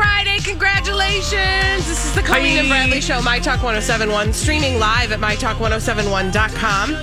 Friday, 0.00 0.38
congratulations! 0.40 1.86
This 1.86 2.04
is 2.04 2.14
the 2.14 2.20
Colleen 2.22 2.58
and 2.58 2.68
Bradley 2.68 3.00
Show, 3.00 3.22
My 3.22 3.38
Talk 3.38 3.62
1071, 3.62 4.32
streaming 4.34 4.78
live 4.78 5.10
at 5.12 5.20
MyTalk1071.com. 5.20 6.94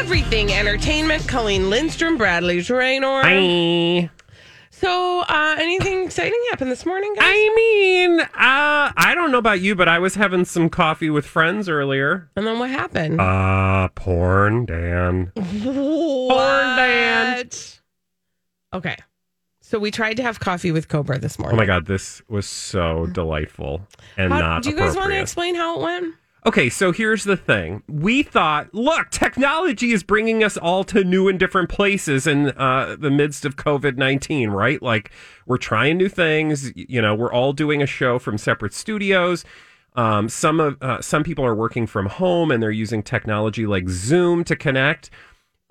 Everything 0.00 0.52
entertainment, 0.52 1.28
Colleen 1.28 1.70
Lindstrom, 1.70 2.16
Bradley 2.16 2.60
Traynor. 2.62 3.22
Hi. 3.22 4.10
So, 4.70 5.20
uh, 5.20 5.54
anything 5.58 6.02
exciting 6.04 6.38
happened 6.50 6.72
this 6.72 6.84
morning, 6.84 7.14
guys? 7.14 7.22
I 7.24 7.52
mean, 7.54 8.20
uh, 8.20 8.26
I 8.34 9.12
don't 9.14 9.30
know 9.30 9.38
about 9.38 9.60
you, 9.60 9.76
but 9.76 9.88
I 9.88 10.00
was 10.00 10.16
having 10.16 10.44
some 10.44 10.68
coffee 10.68 11.10
with 11.10 11.24
friends 11.26 11.68
earlier. 11.68 12.28
and 12.34 12.44
then 12.46 12.58
what 12.58 12.70
happened? 12.70 13.20
Uh, 13.20 13.88
porn, 13.94 14.66
Dan. 14.66 15.30
what? 15.36 16.76
Dan. 16.76 17.48
Okay. 18.72 18.96
So 19.66 19.78
we 19.78 19.90
tried 19.90 20.18
to 20.18 20.22
have 20.22 20.40
coffee 20.40 20.72
with 20.72 20.88
Cobra 20.88 21.18
this 21.18 21.38
morning. 21.38 21.56
Oh 21.56 21.58
my 21.58 21.64
God, 21.64 21.86
this 21.86 22.20
was 22.28 22.46
so 22.46 23.06
delightful 23.06 23.80
and 24.18 24.30
How- 24.30 24.38
not 24.38 24.62
do 24.62 24.68
you 24.68 24.76
guys 24.76 24.94
want 24.94 25.10
to 25.10 25.18
explain 25.18 25.54
how 25.54 25.76
it 25.80 25.82
went? 25.82 26.14
Okay, 26.44 26.68
so 26.68 26.92
here's 26.92 27.24
the 27.24 27.38
thing. 27.38 27.82
We 27.88 28.22
thought, 28.22 28.74
look, 28.74 29.08
technology 29.08 29.92
is 29.92 30.02
bringing 30.02 30.44
us 30.44 30.58
all 30.58 30.84
to 30.84 31.02
new 31.02 31.28
and 31.28 31.38
different 31.38 31.70
places 31.70 32.26
in 32.26 32.50
uh, 32.50 32.96
the 32.98 33.10
midst 33.10 33.46
of 33.46 33.56
COVID 33.56 33.96
19, 33.96 34.50
right? 34.50 34.82
Like, 34.82 35.10
we're 35.46 35.56
trying 35.56 35.96
new 35.96 36.10
things. 36.10 36.70
You 36.76 37.00
know, 37.00 37.14
we're 37.14 37.32
all 37.32 37.54
doing 37.54 37.80
a 37.80 37.86
show 37.86 38.18
from 38.18 38.36
separate 38.36 38.74
studios. 38.74 39.46
Um, 39.96 40.28
some 40.28 40.60
of 40.60 40.76
uh, 40.82 41.00
some 41.00 41.24
people 41.24 41.46
are 41.46 41.54
working 41.54 41.86
from 41.86 42.06
home 42.06 42.50
and 42.50 42.62
they're 42.62 42.70
using 42.70 43.02
technology 43.02 43.66
like 43.66 43.88
Zoom 43.88 44.44
to 44.44 44.56
connect. 44.56 45.08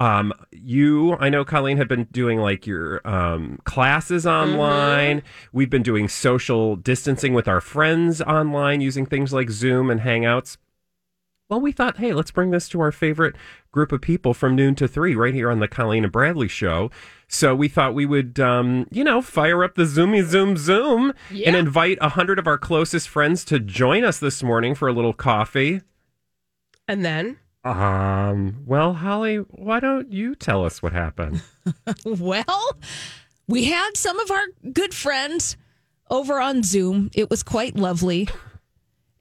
Um, 0.04 0.34
you, 0.52 1.14
I 1.14 1.30
know 1.30 1.46
Colleen 1.46 1.78
had 1.78 1.88
been 1.88 2.10
doing 2.12 2.38
like 2.38 2.68
your 2.68 3.00
um, 3.08 3.60
classes 3.64 4.28
online. 4.28 5.24
We've 5.54 5.70
been 5.70 5.82
doing 5.82 6.10
social 6.10 6.76
distancing 6.76 7.34
with 7.34 7.48
our 7.48 7.62
friends 7.62 8.22
online 8.22 8.82
using 8.82 9.06
things 9.06 9.32
like 9.32 9.50
Zoom 9.50 9.90
and 9.90 10.02
Hangouts. 10.02 10.58
Well, 11.48 11.62
we 11.62 11.72
thought, 11.72 12.00
hey, 12.00 12.12
let's 12.12 12.32
bring 12.32 12.52
this 12.52 12.68
to 12.70 12.82
our 12.82 12.92
favorite 12.92 13.38
group 13.72 13.94
of 13.94 14.02
people 14.02 14.34
from 14.34 14.58
noon 14.58 14.76
to 14.76 14.90
three 14.90 15.16
right 15.16 15.34
here 15.34 15.50
on 15.50 15.60
the 15.60 15.70
Colleen 15.70 16.04
and 16.04 16.12
Bradley 16.12 16.50
show. 16.50 16.92
So 17.30 17.56
we 17.56 17.70
thought 17.70 17.94
we 17.94 18.06
would, 18.06 18.42
um, 18.42 18.88
you 18.92 19.06
know, 19.06 19.22
fire 19.22 19.64
up 19.64 19.76
the 19.76 19.84
Zoomy 19.84 20.26
Zoom 20.26 20.58
Zoom 20.58 21.14
and 21.46 21.56
invite 21.56 21.98
a 22.02 22.10
hundred 22.10 22.40
of 22.40 22.48
our 22.48 22.58
closest 22.58 23.08
friends 23.08 23.46
to 23.46 23.58
join 23.58 24.04
us 24.04 24.20
this 24.20 24.44
morning 24.44 24.76
for 24.76 24.90
a 24.90 24.94
little 24.94 25.14
coffee. 25.14 25.80
And 26.90 27.06
then? 27.06 27.38
Um, 27.64 28.64
well, 28.66 28.94
Holly, 28.94 29.38
why 29.38 29.80
don't 29.80 30.12
you 30.12 30.36
tell 30.36 30.66
us 30.66 30.82
what 30.82 30.94
happened? 30.94 31.42
Well, 32.06 32.78
we 33.48 33.66
had 33.66 33.92
some 33.96 34.20
of 34.20 34.30
our 34.30 34.44
good 34.74 34.94
friends 34.94 35.56
over 36.10 36.42
on 36.42 36.62
Zoom. 36.64 37.10
It 37.14 37.30
was 37.30 37.42
quite 37.42 37.76
lovely. 37.76 38.28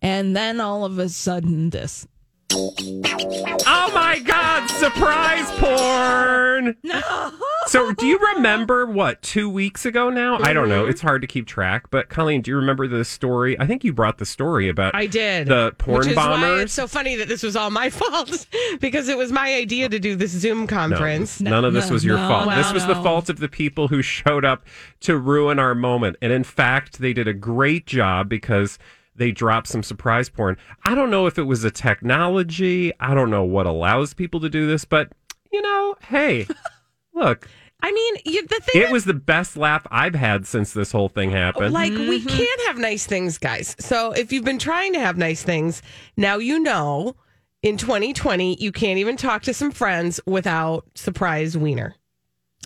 And 0.01 0.35
then 0.37 0.61
all 0.61 0.85
of 0.85 0.99
a 0.99 1.09
sudden, 1.09 1.71
this. 1.71 2.07
Oh 2.55 3.91
my 3.95 4.21
God, 4.25 4.67
surprise 4.69 5.51
porn! 5.59 6.77
No. 6.83 7.33
So, 7.67 7.93
do 7.93 8.07
you 8.07 8.19
remember 8.35 8.85
what 8.87 9.23
two 9.23 9.49
weeks 9.49 9.87
ago 9.87 10.11
now? 10.11 10.39
I 10.41 10.53
don't 10.53 10.69
know. 10.69 10.83
Mm-hmm. 10.83 10.91
It's 10.91 11.01
hard 11.01 11.23
to 11.23 11.27
keep 11.29 11.47
track. 11.47 11.91
But 11.91 12.09
Colleen, 12.09 12.43
do 12.43 12.51
you 12.51 12.57
remember 12.57 12.87
the 12.87 13.05
story? 13.05 13.59
I 13.59 13.67
think 13.67 13.85
you 13.85 13.93
brought 13.93 14.19
the 14.19 14.27
story 14.27 14.69
about 14.69 14.95
I 14.95 15.07
did. 15.07 15.47
the 15.49 15.73
porn 15.79 16.01
Which 16.01 16.09
is 16.09 16.17
Why 16.17 16.27
bombers. 16.27 16.63
it's 16.65 16.73
so 16.75 16.87
funny 16.87 17.17
that 17.17 17.29
this 17.29 17.43
was 17.43 17.57
all 17.57 17.71
my 17.71 17.89
fault 17.91 18.47
because 18.81 19.09
it 19.09 19.17
was 19.17 19.33
my 19.33 19.55
idea 19.55 19.89
to 19.89 19.99
do 19.99 20.15
this 20.17 20.33
Zoom 20.33 20.61
No, 20.63 20.67
conference. 20.67 21.41
none 21.41 21.65
of 21.65 21.73
this 21.73 21.91
was 21.91 22.05
your 22.05 22.19
no, 22.19 22.29
fault. 22.29 22.49
no, 22.49 22.57
this 22.57 22.73
was 22.73 22.87
the 22.87 22.97
fault 22.97 23.31
of 23.31 23.39
the 23.39 23.49
people 23.49 23.89
who 23.89 24.03
showed 24.03 24.45
up 24.45 24.65
to 25.01 25.17
ruin 25.17 25.59
our 25.59 25.75
moment. 25.75 26.17
And 26.21 26.33
in 26.33 26.45
fact, 26.45 26.99
they 26.99 27.13
did 27.13 27.29
a 27.29 27.35
great 27.35 27.87
job 27.87 28.29
because 28.29 28.79
they 29.15 29.31
dropped 29.33 29.69
some 29.69 29.83
surprise 29.83 30.29
porn. 30.29 30.57
I 30.85 30.95
don't 30.95 31.11
know 31.11 31.27
if 31.27 31.39
it 31.39 31.43
was 31.43 31.65
a 31.65 31.71
technology. 31.71 32.93
I 33.01 33.15
don't 33.15 33.31
know 33.31 33.45
what 33.45 33.67
allows 33.67 34.15
people 34.15 34.41
to 34.41 34.49
do 34.49 34.67
this, 34.67 34.85
but 34.85 35.13
you 35.53 35.61
know, 35.63 35.95
hey, 36.09 36.47
look, 37.15 37.49
I 37.83 37.91
mean, 37.93 38.15
you, 38.25 38.47
the 38.47 38.61
thing 38.61 38.83
it 38.83 38.91
was 38.91 39.05
the 39.05 39.15
best 39.15 39.57
laugh 39.57 39.87
I've 39.91 40.15
had 40.15 40.47
since 40.47 40.73
this 40.73 40.93
whole 40.93 41.09
thing 41.09 41.31
happened. 41.31 41.73
like 41.75 41.93
we 41.93 42.21
Mm-hmm. 42.21 42.29
can't 42.29 42.61
have 42.69 42.79
nice 42.79 43.07
things, 43.07 43.39
guys. 43.39 43.75
So 43.81 44.13
if 44.13 44.33
you've 44.33 44.45
been 44.45 44.59
trying 44.59 44.93
to 44.95 45.01
have 45.01 45.17
nice 45.19 45.43
things, 45.43 45.83
now 46.17 46.37
you 46.39 46.59
know. 46.61 47.17
In 47.65 47.77
2020, 47.77 48.57
you 48.61 48.73
can't 48.73 48.99
even 48.99 49.17
talk 49.17 49.43
to 49.43 49.55
some 49.55 49.71
friends 49.71 50.19
without 50.27 50.85
surprise 50.97 51.57
wiener. 51.57 51.95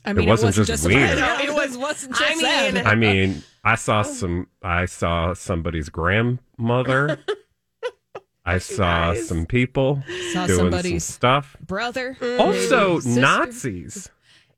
I 0.07 0.15
mean, 0.15 0.27
it 0.27 0.31
wasn't 0.31 0.55
just 0.67 0.87
a- 0.87 0.89
weird. 0.89 1.19
No, 1.19 1.39
it 1.39 1.53
was, 1.55 1.77
wasn't 1.77 2.17
just 2.17 2.43
I 2.43 2.71
mean- 2.73 2.87
I 2.87 2.95
mean, 2.95 3.43
I 3.67 3.75
saw 3.75 4.01
oh. 4.01 4.03
some. 4.05 4.47
I 4.63 4.87
saw 4.87 5.35
somebody's 5.35 5.89
grandmother. 5.89 7.19
I 8.47 8.59
saw 8.59 9.13
guys. 9.13 9.27
some 9.27 9.45
people 9.45 10.05
Saw 10.33 10.47
doing 10.47 10.59
somebody's 10.59 11.05
some 11.05 11.15
stuff. 11.15 11.57
brother. 11.67 12.17
Mm. 12.21 12.39
Also, 12.39 13.01
sister. 13.01 13.21
Nazis. 13.21 14.09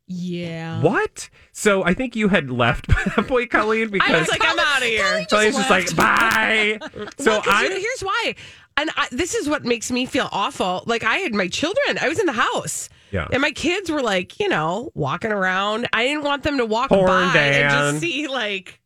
Yeah. 0.06 0.82
What? 0.82 1.30
So 1.52 1.84
I 1.84 1.94
think 1.94 2.14
you 2.14 2.28
had 2.28 2.50
left 2.50 2.86
by 2.88 3.02
that 3.16 3.26
point, 3.26 3.50
Colleen, 3.50 3.88
I 3.88 3.90
because 3.90 4.20
was 4.20 4.28
like, 4.28 4.42
I'm 4.44 4.58
out 4.58 4.78
of 4.82 4.88
here. 4.88 5.26
Colleen's 5.30 5.56
just 5.56 5.70
like, 5.70 5.96
bye. 5.96 6.78
So 7.18 7.30
Well, 7.30 7.42
'cause 7.42 7.52
I. 7.54 7.64
you- 7.64 7.80
here's 7.80 8.00
why. 8.02 8.34
And 8.76 8.90
I, 8.96 9.08
this 9.10 9.34
is 9.34 9.48
what 9.48 9.64
makes 9.64 9.90
me 9.90 10.04
feel 10.06 10.28
awful. 10.32 10.84
Like 10.86 11.02
I 11.02 11.16
had 11.16 11.34
my 11.34 11.48
children. 11.48 11.98
I 12.00 12.08
was 12.08 12.18
in 12.18 12.26
the 12.26 12.32
house. 12.32 12.88
Yeah. 13.10 13.26
And 13.32 13.40
my 13.40 13.50
kids 13.52 13.90
were 13.90 14.02
like, 14.02 14.38
you 14.38 14.48
know, 14.48 14.90
walking 14.94 15.32
around. 15.32 15.88
I 15.94 16.04
didn't 16.04 16.24
want 16.24 16.42
them 16.42 16.58
to 16.58 16.66
walk 16.66 16.90
Porn 16.90 17.06
by 17.06 17.36
and 17.38 17.70
just 17.70 18.00
see 18.00 18.28
like 18.28 18.80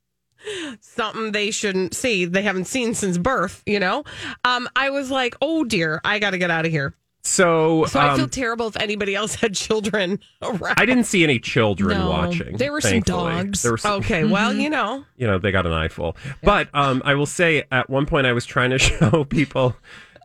something 0.80 1.32
they 1.32 1.50
shouldn't 1.50 1.94
see. 1.94 2.24
They 2.24 2.42
haven't 2.42 2.66
seen 2.66 2.94
since 2.94 3.18
birth, 3.18 3.62
you 3.66 3.80
know? 3.80 4.04
Um, 4.44 4.68
I 4.76 4.90
was 4.90 5.10
like, 5.10 5.34
oh 5.40 5.64
dear, 5.64 6.00
I 6.04 6.18
got 6.18 6.30
to 6.30 6.38
get 6.38 6.50
out 6.50 6.64
of 6.66 6.72
here. 6.72 6.94
So, 7.24 7.84
So 7.86 8.00
I 8.00 8.16
feel 8.16 8.24
um, 8.24 8.30
terrible 8.30 8.66
if 8.66 8.76
anybody 8.76 9.14
else 9.14 9.34
had 9.40 9.54
children 9.54 10.18
around. 10.42 10.74
I 10.76 10.84
didn't 10.84 11.04
see 11.04 11.22
any 11.22 11.38
children 11.38 11.96
No, 11.98 12.10
watching. 12.10 12.56
there 12.56 12.72
were 12.72 12.80
some 12.80 12.90
thankfully. 12.90 13.32
dogs. 13.34 13.62
There 13.62 13.70
were 13.72 13.78
some, 13.78 14.00
Okay, 14.00 14.24
well, 14.30 14.52
you 14.52 14.68
know. 14.68 15.04
you 15.16 15.26
know, 15.28 15.38
they 15.38 15.52
got 15.52 15.64
an 15.64 15.72
eyeful. 15.72 16.16
But 16.42 16.68
um, 16.74 17.00
I 17.04 17.14
will 17.14 17.26
say, 17.26 17.62
at 17.70 17.88
one 17.88 18.06
point, 18.06 18.26
I 18.26 18.32
was 18.32 18.44
trying 18.44 18.70
to 18.70 18.78
show 18.80 19.22
people 19.24 19.76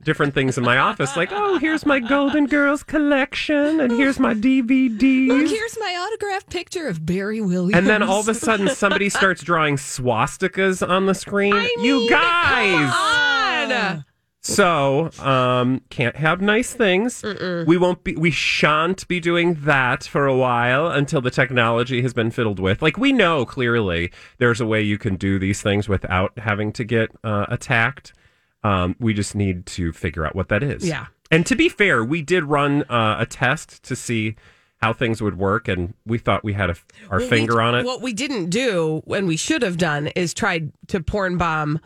different 0.03 0.33
things 0.33 0.57
in 0.57 0.63
my 0.63 0.77
office, 0.77 1.15
like, 1.17 1.29
oh, 1.31 1.57
here's 1.59 1.85
my 1.85 1.99
Golden 1.99 2.45
Girls 2.47 2.83
collection, 2.83 3.79
and 3.79 3.91
here's 3.91 4.19
my 4.19 4.33
Look, 4.33 4.43
DVDs. 4.43 5.49
here's 5.49 5.77
my 5.79 6.07
autographed 6.07 6.49
picture 6.49 6.87
of 6.87 7.05
Barry 7.05 7.41
Williams. 7.41 7.75
And 7.75 7.87
then 7.87 8.03
all 8.03 8.19
of 8.19 8.29
a 8.29 8.33
sudden, 8.47 8.69
somebody 8.69 9.09
starts 9.09 9.43
drawing 9.43 9.75
swastikas 9.77 10.87
on 10.87 11.05
the 11.05 11.13
screen. 11.15 11.53
I 11.53 11.73
you 11.81 11.99
mean, 11.99 12.09
guys. 12.09 12.91
come 12.91 13.93
on. 13.93 14.05
So, 14.41 15.09
um, 15.19 15.81
can't 15.89 16.15
have 16.15 16.39
nice 16.39 16.73
things. 16.73 17.21
We 17.67 17.75
won't 17.75 18.05
be, 18.05 18.15
we 18.15 18.31
shan't 18.31 19.05
be 19.09 19.19
doing 19.19 19.55
that 19.65 20.05
for 20.05 20.25
a 20.25 20.37
while 20.37 20.87
until 20.87 21.19
the 21.19 21.31
technology 21.31 22.01
has 22.01 22.13
been 22.13 22.31
fiddled 22.31 22.59
with. 22.59 22.81
Like, 22.81 22.97
we 22.97 23.11
know 23.11 23.45
clearly 23.45 24.09
there's 24.37 24.61
a 24.61 24.65
way 24.65 24.81
you 24.81 24.97
can 24.97 25.17
do 25.17 25.37
these 25.37 25.61
things 25.61 25.89
without 25.89 26.37
having 26.39 26.71
to 26.73 26.85
get 26.85 27.11
uh, 27.25 27.45
attacked. 27.49 28.13
Um, 28.63 28.95
we 28.99 29.13
just 29.13 29.35
need 29.35 29.65
to 29.67 29.93
figure 29.93 30.25
out 30.25 30.35
what 30.35 30.49
that 30.49 30.63
is. 30.63 30.85
Yeah. 30.87 31.07
And 31.31 31.45
to 31.45 31.55
be 31.55 31.69
fair, 31.69 32.03
we 32.03 32.21
did 32.21 32.43
run 32.45 32.83
uh, 32.83 33.17
a 33.19 33.25
test 33.25 33.83
to 33.83 33.95
see 33.95 34.35
how 34.81 34.93
things 34.93 35.21
would 35.21 35.37
work, 35.37 35.67
and 35.67 35.93
we 36.05 36.17
thought 36.17 36.43
we 36.43 36.53
had 36.53 36.69
a, 36.69 36.75
our 37.09 37.19
Well, 37.19 37.27
finger 37.27 37.55
we- 37.55 37.61
on 37.61 37.75
it. 37.75 37.85
What 37.85 38.01
we 38.01 38.13
didn't 38.13 38.49
do, 38.49 39.01
and 39.07 39.27
we 39.27 39.35
should 39.37 39.61
have 39.61 39.77
done, 39.77 40.07
is 40.15 40.33
tried 40.33 40.71
to 40.87 41.01
porn 41.01 41.37
bomb 41.37 41.79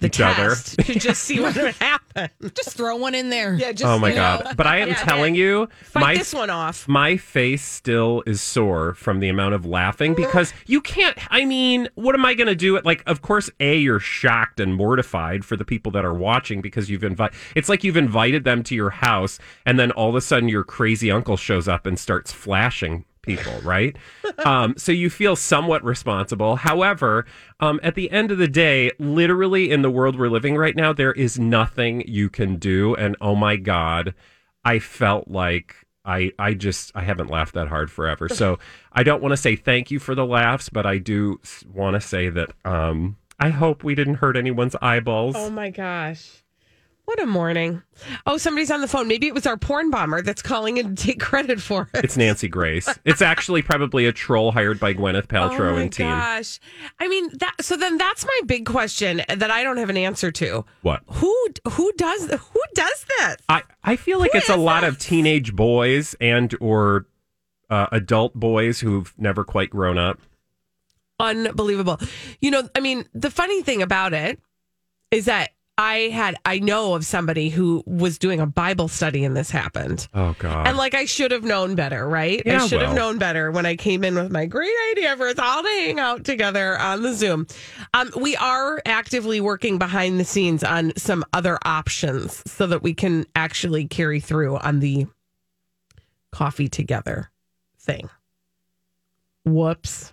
the 0.00 0.06
Each 0.06 0.20
other. 0.20 0.54
to 0.54 0.98
just 0.98 1.22
see 1.24 1.40
what 1.40 1.56
would 1.56 1.74
happen. 1.76 2.28
Just 2.54 2.76
throw 2.76 2.96
one 2.96 3.14
in 3.14 3.30
there. 3.30 3.54
Yeah, 3.54 3.72
just 3.72 3.84
oh 3.84 3.98
my 3.98 4.10
you 4.10 4.14
know, 4.16 4.40
god! 4.44 4.56
But 4.56 4.66
I 4.66 4.78
am 4.78 4.88
Yeah. 4.88 4.94
telling 4.94 5.34
you, 5.34 5.68
fight 5.82 6.00
my 6.00 6.16
this 6.16 6.32
one 6.32 6.50
off. 6.50 6.86
my 6.88 7.16
face 7.16 7.62
still 7.64 8.22
is 8.26 8.40
sore 8.40 8.94
from 8.94 9.20
the 9.20 9.28
amount 9.28 9.54
of 9.54 9.64
laughing 9.66 10.14
because 10.14 10.52
you 10.66 10.80
can't 10.80 11.16
i 11.32 11.44
mean 11.44 11.88
what 11.94 12.14
am 12.14 12.24
i 12.24 12.34
going 12.34 12.46
to 12.46 12.54
do 12.54 12.76
It 12.76 12.84
like 12.84 13.02
of 13.06 13.22
course 13.22 13.50
a 13.60 13.76
you're 13.76 14.00
shocked 14.00 14.60
and 14.60 14.74
mortified 14.74 15.44
for 15.44 15.56
the 15.56 15.64
people 15.64 15.92
that 15.92 16.04
are 16.04 16.14
watching 16.14 16.60
because 16.60 16.88
you've 16.90 17.04
invited 17.04 17.36
it's 17.54 17.68
like 17.68 17.84
you've 17.84 17.96
invited 17.96 18.44
them 18.44 18.62
to 18.64 18.74
your 18.74 18.90
house 18.90 19.38
and 19.66 19.78
then 19.78 19.90
all 19.92 20.08
of 20.08 20.14
a 20.14 20.20
sudden 20.20 20.48
your 20.48 20.64
crazy 20.64 21.10
uncle 21.10 21.36
shows 21.36 21.68
up 21.68 21.86
and 21.86 21.98
starts 21.98 22.32
flashing 22.32 23.04
people 23.36 23.60
right 23.62 23.96
um, 24.44 24.74
so 24.76 24.90
you 24.90 25.10
feel 25.10 25.36
somewhat 25.36 25.84
responsible 25.84 26.56
however 26.56 27.26
um, 27.60 27.78
at 27.82 27.94
the 27.94 28.10
end 28.10 28.30
of 28.30 28.38
the 28.38 28.48
day 28.48 28.90
literally 28.98 29.70
in 29.70 29.82
the 29.82 29.90
world 29.90 30.18
we're 30.18 30.28
living 30.28 30.56
right 30.56 30.76
now 30.76 30.92
there 30.92 31.12
is 31.12 31.38
nothing 31.38 32.02
you 32.08 32.28
can 32.28 32.56
do 32.56 32.94
and 32.96 33.16
oh 33.20 33.34
my 33.34 33.56
god 33.56 34.14
I 34.64 34.80
felt 34.80 35.28
like 35.28 35.76
I 36.04 36.32
I 36.38 36.54
just 36.54 36.92
I 36.94 37.02
haven't 37.02 37.30
laughed 37.30 37.54
that 37.54 37.68
hard 37.68 37.90
forever. 37.90 38.28
So 38.28 38.58
I 38.92 39.02
don't 39.02 39.22
want 39.22 39.32
to 39.32 39.36
say 39.36 39.56
thank 39.56 39.90
you 39.90 39.98
for 39.98 40.14
the 40.14 40.26
laughs, 40.26 40.68
but 40.68 40.86
I 40.86 40.98
do 40.98 41.40
want 41.72 41.94
to 41.94 42.00
say 42.00 42.28
that 42.28 42.50
um 42.64 43.16
I 43.40 43.50
hope 43.50 43.84
we 43.84 43.94
didn't 43.94 44.16
hurt 44.16 44.36
anyone's 44.36 44.76
eyeballs. 44.82 45.36
Oh 45.38 45.50
my 45.50 45.70
gosh. 45.70 46.42
What 47.08 47.22
a 47.22 47.26
morning. 47.26 47.82
Oh, 48.26 48.36
somebody's 48.36 48.70
on 48.70 48.82
the 48.82 48.86
phone. 48.86 49.08
Maybe 49.08 49.26
it 49.28 49.32
was 49.32 49.46
our 49.46 49.56
porn 49.56 49.90
bomber 49.90 50.20
that's 50.20 50.42
calling 50.42 50.76
in 50.76 50.94
to 50.94 51.06
take 51.06 51.18
credit 51.18 51.58
for 51.58 51.88
it. 51.94 52.04
It's 52.04 52.18
Nancy 52.18 52.48
Grace. 52.48 52.86
It's 53.06 53.22
actually 53.22 53.62
probably 53.62 54.04
a 54.04 54.12
troll 54.12 54.52
hired 54.52 54.78
by 54.78 54.92
Gwyneth 54.92 55.26
Paltrow 55.28 55.70
oh 55.70 55.76
my 55.76 55.80
and 55.80 55.90
team. 55.90 56.06
gosh. 56.06 56.60
I 57.00 57.08
mean, 57.08 57.30
that 57.38 57.54
so 57.62 57.78
then 57.78 57.96
that's 57.96 58.26
my 58.26 58.40
big 58.44 58.66
question 58.66 59.22
that 59.26 59.50
I 59.50 59.62
don't 59.62 59.78
have 59.78 59.88
an 59.88 59.96
answer 59.96 60.30
to. 60.32 60.66
What? 60.82 61.00
Who 61.06 61.34
who 61.70 61.90
does 61.96 62.26
who 62.30 62.60
does 62.74 63.06
this? 63.18 63.36
I, 63.48 63.62
I 63.82 63.96
feel 63.96 64.18
like 64.18 64.32
Who 64.32 64.38
it's 64.38 64.50
a 64.50 64.56
lot 64.58 64.82
this? 64.82 64.90
of 64.90 64.98
teenage 64.98 65.56
boys 65.56 66.14
and 66.20 66.54
or 66.60 67.06
uh, 67.70 67.86
adult 67.90 68.34
boys 68.34 68.80
who've 68.80 69.14
never 69.16 69.44
quite 69.44 69.70
grown 69.70 69.96
up. 69.96 70.20
unbelievable. 71.18 71.98
You 72.42 72.50
know, 72.50 72.68
I 72.74 72.80
mean, 72.80 73.06
the 73.14 73.30
funny 73.30 73.62
thing 73.62 73.80
about 73.80 74.12
it 74.12 74.38
is 75.10 75.24
that 75.24 75.52
I 75.78 76.10
had 76.12 76.34
I 76.44 76.58
know 76.58 76.94
of 76.94 77.06
somebody 77.06 77.50
who 77.50 77.84
was 77.86 78.18
doing 78.18 78.40
a 78.40 78.46
Bible 78.46 78.88
study 78.88 79.24
and 79.24 79.36
this 79.36 79.48
happened. 79.48 80.08
Oh 80.12 80.34
God. 80.40 80.66
And 80.66 80.76
like 80.76 80.94
I 80.94 81.04
should 81.04 81.30
have 81.30 81.44
known 81.44 81.76
better, 81.76 82.06
right? 82.08 82.42
Yeah, 82.44 82.64
I 82.64 82.66
should 82.66 82.82
have 82.82 82.96
known 82.96 83.18
better 83.18 83.52
when 83.52 83.64
I 83.64 83.76
came 83.76 84.02
in 84.02 84.16
with 84.16 84.32
my 84.32 84.46
great 84.46 84.74
idea 84.90 85.16
for 85.16 85.28
us 85.28 85.38
all 85.38 85.62
to 85.62 85.68
hang 85.68 86.00
out 86.00 86.24
together 86.24 86.76
on 86.76 87.02
the 87.02 87.14
Zoom. 87.14 87.46
Um, 87.94 88.10
we 88.20 88.34
are 88.34 88.82
actively 88.84 89.40
working 89.40 89.78
behind 89.78 90.18
the 90.18 90.24
scenes 90.24 90.64
on 90.64 90.92
some 90.96 91.24
other 91.32 91.58
options 91.64 92.42
so 92.50 92.66
that 92.66 92.82
we 92.82 92.92
can 92.92 93.24
actually 93.36 93.86
carry 93.86 94.18
through 94.18 94.56
on 94.56 94.80
the 94.80 95.06
coffee 96.32 96.68
together 96.68 97.30
thing. 97.78 98.10
Whoops. 99.44 100.12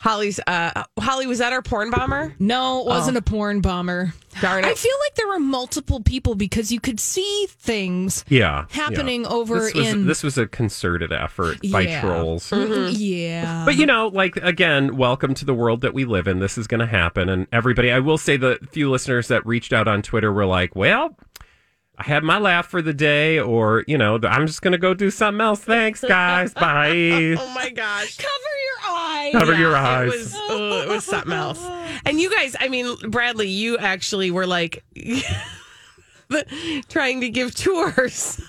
Holly's 0.00 0.40
uh 0.46 0.84
Holly 0.98 1.26
was 1.26 1.38
that 1.38 1.52
our 1.52 1.62
porn 1.62 1.90
bomber? 1.90 2.34
No, 2.38 2.80
it 2.80 2.86
wasn't 2.86 3.16
a 3.16 3.22
porn 3.22 3.60
bomber. 3.60 4.12
Darn 4.40 4.64
it. 4.64 4.66
I 4.66 4.74
feel 4.74 4.94
like 5.06 5.14
there 5.14 5.28
were 5.28 5.38
multiple 5.38 6.00
people 6.00 6.34
because 6.34 6.72
you 6.72 6.80
could 6.80 6.98
see 6.98 7.46
things 7.48 8.24
yeah. 8.28 8.66
happening 8.70 9.22
yeah. 9.22 9.28
over 9.28 9.60
this 9.60 9.74
was, 9.74 9.88
in. 9.88 10.06
this 10.06 10.22
was 10.22 10.36
a 10.36 10.46
concerted 10.46 11.12
effort 11.12 11.58
by 11.70 11.82
Yeah. 11.82 12.00
trolls. 12.00 12.52
Yeah. 12.52 13.64
But 13.64 13.76
you 13.76 13.86
know, 13.86 14.08
like 14.08 14.36
again, 14.36 14.96
welcome 14.96 15.34
to 15.34 15.44
the 15.44 15.54
world 15.54 15.80
that 15.82 15.94
we 15.94 16.04
live 16.04 16.26
in. 16.26 16.38
This 16.40 16.58
is 16.58 16.66
going 16.66 16.80
to 16.80 16.86
happen, 16.86 17.28
and 17.28 17.46
everybody. 17.52 17.90
I 17.92 18.00
will 18.00 18.18
say 18.18 18.36
the 18.36 18.58
few 18.72 18.90
listeners 18.90 19.28
that 19.28 19.46
reached 19.46 19.72
out 19.72 19.88
on 19.88 20.02
Twitter 20.02 20.32
were 20.32 20.46
like, 20.46 20.74
"Well, 20.74 21.16
I 21.96 22.02
had 22.04 22.24
my 22.24 22.38
laugh 22.38 22.66
for 22.66 22.82
the 22.82 22.92
day," 22.94 23.38
or 23.38 23.84
you 23.86 23.96
know, 23.96 24.18
I'm 24.22 24.46
just 24.46 24.62
going 24.62 24.72
to 24.72 24.78
go 24.78 24.94
do 24.94 25.10
something 25.10 25.40
else. 25.40 25.60
Thanks, 25.60 26.00
guys. 26.02 26.52
Bye. 26.54 27.36
Oh 27.38 27.52
my 27.54 27.70
gosh. 27.70 28.16
Cover 28.16 28.28
your 28.28 28.53
eyes. 29.26 29.32
Cover 29.40 29.54
your 29.54 29.72
It 29.72 29.76
eyes. 29.78 30.10
was, 30.12 30.34
oh, 30.36 30.82
it 30.82 30.88
was 30.88 31.04
something 31.04 31.32
else. 31.32 31.60
And 32.06 32.20
you 32.20 32.30
guys, 32.34 32.54
I 32.60 32.68
mean, 32.68 32.94
Bradley, 33.08 33.48
you 33.48 33.78
actually 33.78 34.30
were 34.30 34.46
like 34.46 34.84
trying 36.88 37.20
to 37.20 37.28
give 37.30 37.54
tours. 37.54 38.40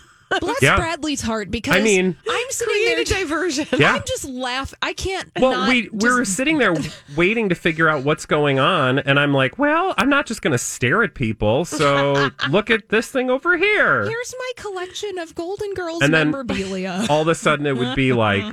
Bless 0.42 0.62
Yeah. 0.62 0.75
Bradley's 0.75 1.22
heart 1.22 1.51
because 1.51 1.75
I 1.77 1.81
mean- 1.81 2.18
I'm 2.30 2.48
sitting 2.50 2.74
Create 2.74 3.07
there. 3.07 3.19
a 3.19 3.22
diversion. 3.22 3.68
Yeah. 3.77 3.94
I'm 3.94 4.01
just 4.07 4.25
laughing. 4.25 4.77
I 4.81 4.94
can't. 4.94 5.30
Well, 5.39 5.51
not 5.51 5.69
we 5.69 5.88
we 5.94 6.10
were 6.10 6.22
just- 6.22 6.36
sitting 6.36 6.57
there 6.57 6.74
waiting 7.16 7.48
to 7.50 7.56
figure 7.56 7.88
out 7.88 8.04
what's 8.04 8.25
going 8.25 8.57
on, 8.60 9.00
and 9.00 9.19
I'm 9.19 9.33
like, 9.33 9.57
"Well, 9.60 9.94
I'm 9.98 10.10
not 10.10 10.25
just 10.25 10.42
going 10.42 10.51
to 10.51 10.57
stare 10.57 11.04
at 11.04 11.13
people. 11.13 11.63
So 11.63 12.31
look 12.50 12.69
at 12.69 12.89
this 12.89 13.07
thing 13.10 13.30
over 13.30 13.56
here." 13.56 14.04
Here's 14.06 14.33
my 14.38 14.51
collection 14.57 15.18
of 15.19 15.36
Golden 15.36 15.74
Girls 15.75 16.01
And 16.01 16.13
then- 16.13 16.31
memorabilia. 16.31 17.06
All 17.10 17.21
of 17.21 17.28
a 17.30 17.36
sudden, 17.36 17.66
it 17.68 17.78
would 17.78 17.95
be 17.95 18.12
like, 18.12 18.44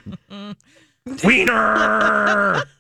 "Wiener." 1.25 2.63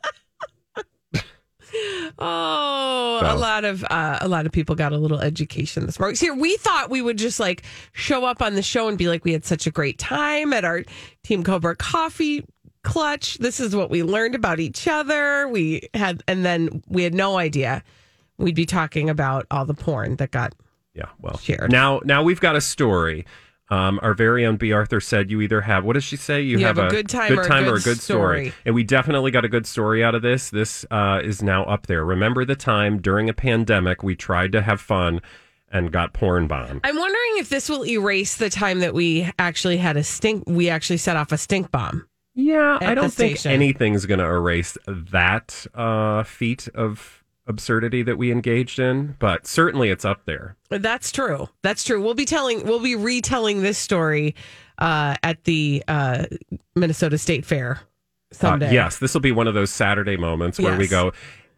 Oh, 2.18 3.18
So. 3.22 3.34
a 3.34 3.36
lot 3.36 3.64
of 3.64 3.82
uh, 3.84 4.18
a 4.20 4.28
lot 4.28 4.44
of 4.46 4.52
people 4.52 4.74
got 4.74 4.92
a 4.92 4.98
little 4.98 5.20
education 5.20 5.86
this 5.86 5.98
morning. 5.98 6.16
Here, 6.16 6.34
we 6.34 6.56
thought 6.58 6.90
we 6.90 7.00
would 7.00 7.16
just 7.16 7.40
like 7.40 7.62
show 7.92 8.24
up 8.26 8.42
on 8.42 8.54
the 8.54 8.62
show 8.62 8.88
and 8.88 8.98
be 8.98 9.08
like, 9.08 9.24
we 9.24 9.32
had 9.32 9.44
such 9.44 9.66
a 9.66 9.70
great 9.70 9.98
time 9.98 10.52
at 10.52 10.64
our 10.64 10.84
Team 11.24 11.42
Cobra 11.42 11.74
Coffee 11.74 12.44
Clutch. 12.84 13.38
This 13.38 13.58
is 13.58 13.74
what 13.74 13.88
we 13.90 14.02
learned 14.02 14.34
about 14.34 14.60
each 14.60 14.86
other. 14.86 15.48
We 15.48 15.88
had, 15.94 16.22
and 16.28 16.44
then 16.44 16.82
we 16.88 17.02
had 17.04 17.14
no 17.14 17.38
idea 17.38 17.82
we'd 18.38 18.54
be 18.54 18.66
talking 18.66 19.08
about 19.08 19.46
all 19.50 19.64
the 19.64 19.74
porn 19.74 20.16
that 20.16 20.30
got. 20.30 20.54
Yeah, 20.94 21.06
well, 21.20 21.38
Shared. 21.38 21.72
now 21.72 22.02
now 22.04 22.22
we've 22.22 22.40
got 22.40 22.54
a 22.54 22.60
story. 22.60 23.24
Um, 23.72 23.98
our 24.02 24.12
very 24.12 24.44
own 24.44 24.56
Bea 24.56 24.72
Arthur 24.72 25.00
said 25.00 25.30
you 25.30 25.40
either 25.40 25.62
have 25.62 25.82
what 25.82 25.94
does 25.94 26.04
she 26.04 26.16
say? 26.16 26.42
You, 26.42 26.58
You 26.58 26.66
have 26.66 26.76
a 26.76 26.88
good 26.88 27.08
time 27.08 27.34
good 27.34 27.46
time 27.46 27.64
or 27.64 27.68
a 27.68 27.72
good 27.76 27.84
good 27.84 28.00
story. 28.00 28.48
story. 28.50 28.54
and 28.66 28.74
we 28.74 28.84
definitely 28.84 29.30
got 29.30 29.46
a 29.46 29.48
good 29.48 29.66
story 29.66 30.04
out 30.04 30.14
of 30.14 30.20
this. 30.20 30.50
This 30.50 30.84
uh, 30.90 31.20
is 31.24 31.42
now 31.42 31.64
up 31.64 31.86
there. 31.86 32.04
Remember 32.04 32.44
the 32.44 32.54
time 32.54 33.00
during 33.00 33.30
a 33.30 33.32
pandemic 33.32 34.02
we 34.02 34.14
tried 34.14 34.52
to 34.52 34.60
have 34.60 34.78
fun 34.78 35.22
and 35.70 35.90
got 35.90 36.12
porn 36.12 36.46
bombed. 36.48 36.82
I'm 36.84 36.96
wondering 36.96 37.38
if 37.38 37.48
this 37.48 37.70
will 37.70 37.86
erase 37.86 38.36
the 38.36 38.50
time 38.50 38.80
that 38.80 38.92
we 38.92 39.30
actually 39.38 39.78
had 39.78 39.96
a 39.96 40.04
stink. 40.04 40.44
We 40.46 40.68
actually 40.68 40.98
set 40.98 41.16
off 41.16 41.32
a 41.32 41.38
stink 41.38 41.70
bomb. 41.70 42.06
Yeah, 42.34 42.76
I 42.80 42.94
don't 42.94 43.12
think 43.12 43.38
station. 43.38 43.52
anything's 43.52 44.04
going 44.04 44.20
to 44.20 44.26
erase 44.26 44.76
that 44.86 45.66
uh, 45.74 46.24
feat 46.24 46.68
of 46.74 47.21
absurdity 47.46 48.02
that 48.02 48.16
we 48.18 48.30
engaged 48.30 48.78
in, 48.78 49.16
but 49.18 49.46
certainly 49.46 49.90
it's 49.90 50.04
up 50.04 50.24
there. 50.26 50.56
That's 50.70 51.10
true. 51.10 51.48
That's 51.62 51.84
true. 51.84 52.00
We'll 52.02 52.14
be 52.14 52.24
telling, 52.24 52.64
we'll 52.64 52.80
be 52.82 52.94
retelling 52.96 53.62
this 53.62 53.78
story 53.78 54.34
uh, 54.78 55.16
at 55.22 55.44
the 55.44 55.82
uh, 55.88 56.26
Minnesota 56.74 57.18
State 57.18 57.44
Fair 57.44 57.80
Uh, 58.30 58.34
someday. 58.34 58.72
yes, 58.72 58.98
this 58.98 59.12
will 59.14 59.20
be 59.20 59.32
one 59.32 59.46
of 59.48 59.54
those 59.54 59.70
Saturday 59.70 60.16
moments 60.16 60.58
where 60.60 60.76
we 60.78 60.86
go, 60.88 61.12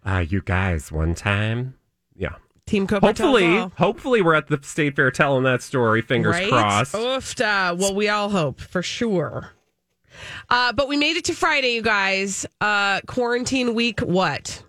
uh, 0.07 0.25
you 0.27 0.41
guys, 0.43 0.91
one 0.91 1.15
time. 1.15 1.75
Yeah. 2.17 2.37
Team 2.67 2.87
Cobra 2.87 3.09
Hopefully, 3.09 3.59
hopefully 3.77 4.23
we're 4.23 4.35
at 4.35 4.47
the 4.47 4.59
state 4.63 4.97
fair 4.97 5.11
telling 5.11 5.45
that 5.45 5.61
story. 5.63 6.01
Fingers 6.01 6.35
right? 6.35 6.49
crossed. 6.49 6.95
Uh, 7.41 7.77
well, 7.79 7.95
we 7.95 8.09
all 8.09 8.31
hope 8.31 8.59
for 8.59 8.83
sure. 8.83 9.51
Uh, 10.49 10.73
but 10.73 10.89
we 10.89 10.97
made 10.97 11.17
it 11.17 11.25
to 11.27 11.35
Friday, 11.35 11.75
you 11.75 11.83
guys. 11.83 12.47
Uh, 12.63 13.01
quarantine 13.03 13.75
week, 13.75 14.01
what? 14.01 14.63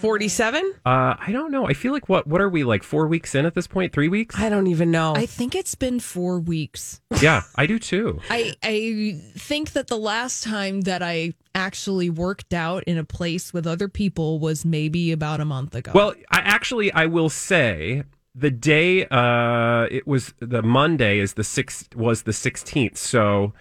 47? 0.00 0.74
Uh, 0.84 1.14
I 1.18 1.30
don't 1.32 1.50
know. 1.50 1.66
I 1.66 1.74
feel 1.74 1.92
like 1.92 2.08
what 2.08 2.26
what 2.26 2.40
are 2.40 2.48
we 2.48 2.64
like 2.64 2.82
four 2.82 3.06
weeks 3.06 3.34
in 3.34 3.46
at 3.46 3.54
this 3.54 3.66
point? 3.66 3.92
Three 3.92 4.08
weeks? 4.08 4.38
I 4.38 4.48
don't 4.48 4.66
even 4.66 4.90
know. 4.90 5.14
I 5.14 5.26
think 5.26 5.54
it's 5.54 5.74
been 5.74 6.00
four 6.00 6.38
weeks. 6.38 7.00
yeah, 7.20 7.42
I 7.56 7.66
do 7.66 7.78
too. 7.78 8.20
I 8.30 8.54
I 8.62 9.20
think 9.36 9.72
that 9.72 9.88
the 9.88 9.98
last 9.98 10.44
time 10.44 10.82
that 10.82 11.02
I 11.02 11.34
actually 11.54 12.10
worked 12.10 12.54
out 12.54 12.84
in 12.84 12.98
a 12.98 13.04
place 13.04 13.52
with 13.52 13.66
other 13.66 13.88
people 13.88 14.38
was 14.38 14.64
maybe 14.64 15.12
about 15.12 15.40
a 15.40 15.44
month 15.44 15.74
ago. 15.74 15.92
Well, 15.94 16.14
I 16.30 16.38
actually 16.40 16.92
I 16.92 17.06
will 17.06 17.28
say 17.28 18.04
the 18.34 18.50
day 18.50 19.06
uh 19.06 19.88
it 19.90 20.06
was 20.06 20.34
the 20.38 20.62
Monday 20.62 21.18
is 21.18 21.34
the 21.34 21.44
sixth 21.44 21.96
was 21.96 22.22
the 22.22 22.32
sixteenth, 22.32 22.96
so 22.96 23.52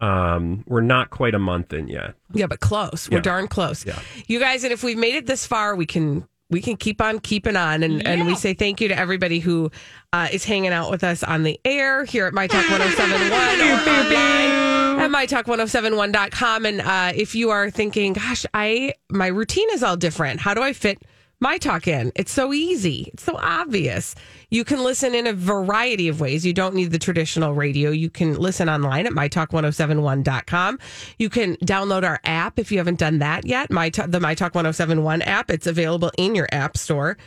um 0.00 0.62
we're 0.66 0.80
not 0.82 1.10
quite 1.10 1.34
a 1.34 1.38
month 1.38 1.72
in 1.72 1.88
yet. 1.88 2.14
Yeah, 2.32 2.46
but 2.46 2.60
close. 2.60 3.08
We're 3.10 3.18
Yeah. 3.18 3.22
darn 3.22 3.48
close. 3.48 3.84
Yeah. 3.86 3.98
You 4.26 4.38
guys, 4.38 4.62
and 4.64 4.72
if 4.72 4.82
we've 4.82 4.98
made 4.98 5.14
it 5.14 5.26
this 5.26 5.46
far, 5.46 5.74
we 5.74 5.86
can 5.86 6.26
we 6.48 6.60
can 6.60 6.76
keep 6.76 7.00
on 7.00 7.18
keeping 7.18 7.56
on, 7.56 7.82
and 7.82 8.06
and 8.06 8.26
we 8.26 8.34
say 8.36 8.54
thank 8.54 8.80
you 8.80 8.88
to 8.88 8.96
everybody 8.98 9.40
who 9.40 9.70
uh, 10.12 10.28
is 10.30 10.44
hanging 10.44 10.72
out 10.72 10.90
with 10.90 11.02
us 11.02 11.22
on 11.24 11.42
the 11.42 11.58
air 11.64 12.04
here 12.04 12.26
at 12.26 12.34
My 12.34 12.46
Talk 12.46 12.68
1071 12.70 13.32
or 13.32 13.74
online 13.90 15.00
at 15.00 15.10
MyTalk1071.com. 15.10 16.66
And 16.66 16.80
uh, 16.80 17.12
if 17.14 17.34
you 17.34 17.50
are 17.50 17.70
thinking, 17.70 18.12
gosh, 18.12 18.46
I 18.54 18.94
my 19.10 19.26
routine 19.26 19.68
is 19.72 19.82
all 19.82 19.96
different. 19.96 20.40
How 20.40 20.54
do 20.54 20.62
I 20.62 20.72
fit 20.72 21.02
My 21.38 21.58
Talk 21.58 21.86
in. 21.86 22.12
It's 22.14 22.32
so 22.32 22.54
easy. 22.54 23.10
It's 23.12 23.22
so 23.22 23.36
obvious. 23.36 24.14
You 24.48 24.64
can 24.64 24.82
listen 24.82 25.14
in 25.14 25.26
a 25.26 25.34
variety 25.34 26.08
of 26.08 26.18
ways. 26.18 26.46
You 26.46 26.54
don't 26.54 26.74
need 26.74 26.92
the 26.92 26.98
traditional 26.98 27.52
radio. 27.52 27.90
You 27.90 28.08
can 28.08 28.36
listen 28.36 28.70
online 28.70 29.06
at 29.06 29.12
mytalk1071.com. 29.12 30.78
You 31.18 31.28
can 31.28 31.56
download 31.56 32.04
our 32.04 32.20
app 32.24 32.58
if 32.58 32.72
you 32.72 32.78
haven't 32.78 32.98
done 32.98 33.18
that 33.18 33.44
yet. 33.44 33.70
My 33.70 33.90
the 33.90 34.18
My 34.18 34.34
Talk 34.34 34.54
1071 34.54 35.22
app. 35.22 35.50
It's 35.50 35.66
available 35.66 36.10
in 36.16 36.34
your 36.34 36.48
app 36.52 36.78
store. 36.78 37.18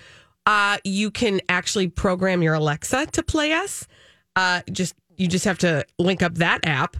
Uh, 0.47 0.77
you 0.83 1.11
can 1.11 1.39
actually 1.47 1.87
program 1.87 2.41
your 2.41 2.55
Alexa 2.55 3.05
to 3.07 3.21
play 3.21 3.53
us. 3.53 3.85
Uh, 4.35 4.61
just 4.71 4.95
you 5.17 5.27
just 5.27 5.45
have 5.45 5.59
to 5.59 5.85
link 5.99 6.23
up 6.23 6.35
that 6.35 6.65
app 6.65 6.97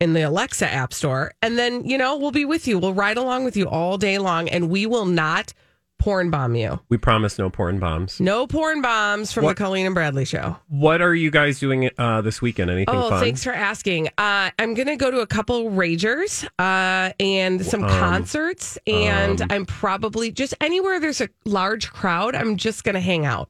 in 0.00 0.12
the 0.12 0.22
Alexa 0.22 0.68
app 0.70 0.92
store, 0.92 1.32
and 1.40 1.56
then 1.56 1.86
you 1.88 1.96
know 1.96 2.18
we'll 2.18 2.30
be 2.30 2.44
with 2.44 2.68
you. 2.68 2.78
We'll 2.78 2.92
ride 2.92 3.16
along 3.16 3.44
with 3.44 3.56
you 3.56 3.66
all 3.68 3.96
day 3.96 4.18
long, 4.18 4.50
and 4.50 4.68
we 4.68 4.84
will 4.84 5.06
not 5.06 5.54
porn 6.02 6.30
bomb 6.30 6.54
you. 6.56 6.80
We 6.88 6.96
promise 6.98 7.38
no 7.38 7.48
porn 7.48 7.78
bombs. 7.78 8.18
No 8.18 8.46
porn 8.46 8.82
bombs 8.82 9.32
from 9.32 9.44
What- 9.44 9.56
the 9.56 9.62
Colleen 9.62 9.86
and 9.86 9.94
Bradley 9.94 10.24
show. 10.24 10.56
What 10.68 11.00
are 11.00 11.14
you 11.14 11.30
guys 11.30 11.60
doing 11.60 11.88
uh, 11.96 12.20
this 12.22 12.42
weekend? 12.42 12.70
Anything 12.70 12.94
Oh, 12.94 13.08
fun? 13.10 13.20
thanks 13.22 13.44
for 13.44 13.52
asking. 13.52 14.08
Uh, 14.18 14.50
I'm 14.58 14.74
going 14.74 14.88
to 14.88 14.96
go 14.96 15.10
to 15.12 15.20
a 15.20 15.26
couple 15.26 15.70
ragers 15.70 16.44
uh, 16.58 17.12
and 17.20 17.64
some 17.64 17.84
Um, 17.84 17.90
concerts, 17.90 18.76
and 18.86 19.42
um, 19.42 19.48
I'm 19.50 19.64
probably 19.66 20.32
just 20.32 20.54
anywhere 20.60 20.98
there's 20.98 21.20
a 21.20 21.28
large 21.44 21.92
crowd. 21.92 22.34
I'm 22.34 22.56
just 22.56 22.82
going 22.82 22.94
to 22.96 23.00
hang 23.00 23.24
out. 23.24 23.48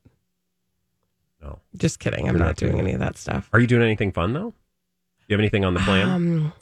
No. 1.42 1.59
Just 1.76 1.99
kidding. 2.00 2.28
I'm 2.28 2.37
not, 2.38 2.44
not 2.44 2.56
doing 2.56 2.73
doing 2.73 2.85
any 2.85 2.92
of 2.94 3.00
that 3.00 3.16
stuff. 3.16 3.49
Are 3.52 3.61
you 3.61 3.66
doing 3.66 3.82
anything 3.82 4.12
fun 4.12 4.32
though? 4.35 4.50
Do 4.50 4.54
You 5.28 5.35
have 5.35 5.40
anything 5.40 5.64
on 5.64 5.75
the 5.75 5.80
plan? 5.80 6.09
Um, 6.09 6.52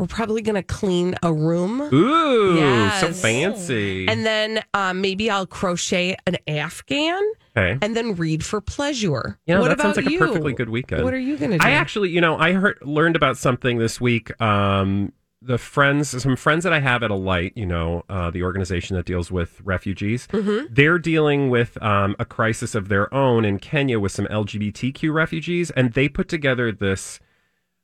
we're 0.00 0.06
probably 0.06 0.40
going 0.40 0.54
to 0.54 0.62
clean 0.62 1.14
a 1.22 1.30
room. 1.30 1.82
Ooh, 1.92 2.90
so 3.00 3.12
fancy. 3.12 4.08
And 4.08 4.24
then 4.24 4.64
um, 4.72 5.02
maybe 5.02 5.28
I'll 5.30 5.46
crochet 5.46 6.16
an 6.26 6.38
Afghan 6.48 7.20
okay. 7.54 7.78
and 7.82 7.94
then 7.94 8.14
read 8.14 8.42
for 8.42 8.62
pleasure. 8.62 9.38
You 9.46 9.54
know, 9.54 9.60
what 9.60 9.68
that 9.68 9.74
about 9.74 9.94
sounds 9.94 9.96
like 9.98 10.08
you? 10.08 10.16
a 10.16 10.26
perfectly 10.26 10.54
good 10.54 10.70
weekend. 10.70 11.04
What 11.04 11.12
are 11.12 11.18
you 11.18 11.36
going 11.36 11.50
to 11.50 11.58
do? 11.58 11.66
I 11.66 11.72
actually, 11.72 12.08
you 12.08 12.22
know, 12.22 12.38
I 12.38 12.52
heard 12.52 12.78
learned 12.80 13.14
about 13.14 13.36
something 13.36 13.76
this 13.76 14.00
week. 14.00 14.40
Um, 14.40 15.12
the 15.42 15.58
friends, 15.58 16.22
some 16.22 16.34
friends 16.34 16.64
that 16.64 16.72
I 16.72 16.80
have 16.80 17.02
at 17.02 17.10
Alight, 17.10 17.52
you 17.54 17.66
know, 17.66 18.04
uh, 18.08 18.30
the 18.30 18.42
organization 18.42 18.96
that 18.96 19.04
deals 19.04 19.30
with 19.30 19.60
refugees, 19.64 20.26
Mm-hmm. 20.28 20.72
they're 20.72 20.98
dealing 20.98 21.50
with 21.50 21.80
um, 21.82 22.16
a 22.18 22.24
crisis 22.24 22.74
of 22.74 22.88
their 22.88 23.12
own 23.12 23.44
in 23.44 23.58
Kenya 23.58 24.00
with 24.00 24.12
some 24.12 24.26
LGBTQ 24.26 25.12
refugees, 25.12 25.70
and 25.70 25.92
they 25.92 26.08
put 26.08 26.28
together 26.28 26.72
this 26.72 27.20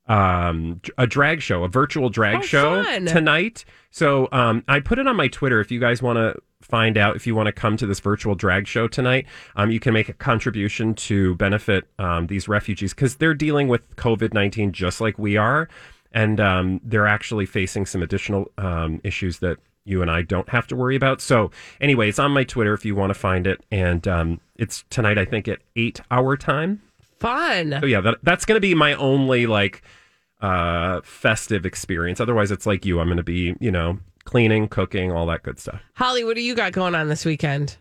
um 0.09 0.81
a 0.99 1.07
drag 1.07 1.41
show 1.43 1.65
a 1.65 1.69
virtual 1.69 2.09
drag 2.09 2.37
Oh, 2.37 2.43
show 2.43 2.85
fun. 2.85 3.07
tonight 3.07 3.65
so 3.91 4.29
um 4.33 4.63
i 4.69 4.79
put 4.81 4.99
it 4.99 5.07
on 5.07 5.17
my 5.17 5.29
twitter 5.29 5.61
if 5.61 5.71
you 5.71 5.81
guys 5.81 6.01
want 6.03 6.17
to 6.17 6.41
find 6.63 6.97
out 6.97 7.17
if 7.17 7.27
you 7.27 7.35
want 7.35 7.47
to 7.47 7.53
come 7.53 7.77
to 7.77 7.87
this 7.87 8.01
virtual 8.01 8.35
drag 8.35 8.67
show 8.67 8.87
tonight 8.89 9.27
um 9.57 9.71
you 9.71 9.81
can 9.81 9.93
make 9.93 10.09
a 10.09 10.13
contribution 10.13 10.95
to 10.95 11.35
benefit 11.37 11.85
um 11.99 12.27
these 12.29 12.47
refugees 12.49 12.95
because 12.95 13.17
they're 13.17 13.35
dealing 13.35 13.69
with 13.69 13.95
covid-19 13.97 14.73
just 14.73 15.01
like 15.01 15.19
we 15.19 15.37
are 15.37 15.69
and 16.13 16.41
um 16.41 16.81
they're 16.85 17.07
actually 17.07 17.47
facing 17.47 17.85
some 17.85 18.03
additional 18.03 18.51
um 18.59 19.01
issues 19.05 19.41
that 19.41 19.59
you 19.89 20.03
and 20.03 20.11
I 20.11 20.23
don't 20.23 20.49
have 20.49 20.67
to 20.67 20.75
worry 20.75 20.97
about. 20.97 21.21
So, 21.21 21.53
anyway, 21.81 22.09
it's 22.09 22.19
on 22.19 22.33
my 22.33 22.43
Twitter 22.43 22.75
if 22.75 22.85
you 22.85 22.97
want 22.97 23.11
to 23.11 23.15
find 23.15 23.47
it, 23.47 23.65
and 23.71 24.09
um, 24.09 24.41
it's 24.57 24.83
tonight. 24.91 25.17
I 25.17 25.25
think 25.25 25.47
at 25.47 25.61
eight 25.77 26.01
hour 26.11 26.37
time. 26.37 26.83
Fun. 27.19 27.79
So 27.81 27.87
yeah, 27.87 28.01
that, 28.03 28.19
that's 28.23 28.45
going 28.45 28.57
to 28.57 28.61
be 28.61 28.75
my 28.75 28.95
only 28.95 29.47
like 29.47 29.83
uh 30.41 31.01
festive 31.03 31.65
experience. 31.65 32.21
Otherwise, 32.21 32.51
it's 32.51 32.67
like 32.67 32.85
you. 32.85 33.01
I'm 33.01 33.07
going 33.09 33.17
to 33.17 33.23
be 33.23 33.55
you 33.61 33.71
know 33.71 33.99
cleaning, 34.25 34.69
cooking, 34.69 35.13
all 35.13 35.27
that 35.27 35.43
good 35.43 35.59
stuff. 35.59 35.81
Holly, 35.95 36.25
what 36.25 36.35
do 36.35 36.43
you 36.43 36.55
got 36.55 36.73
going 36.73 36.95
on 36.95 37.09
this 37.09 37.25
weekend? 37.25 37.77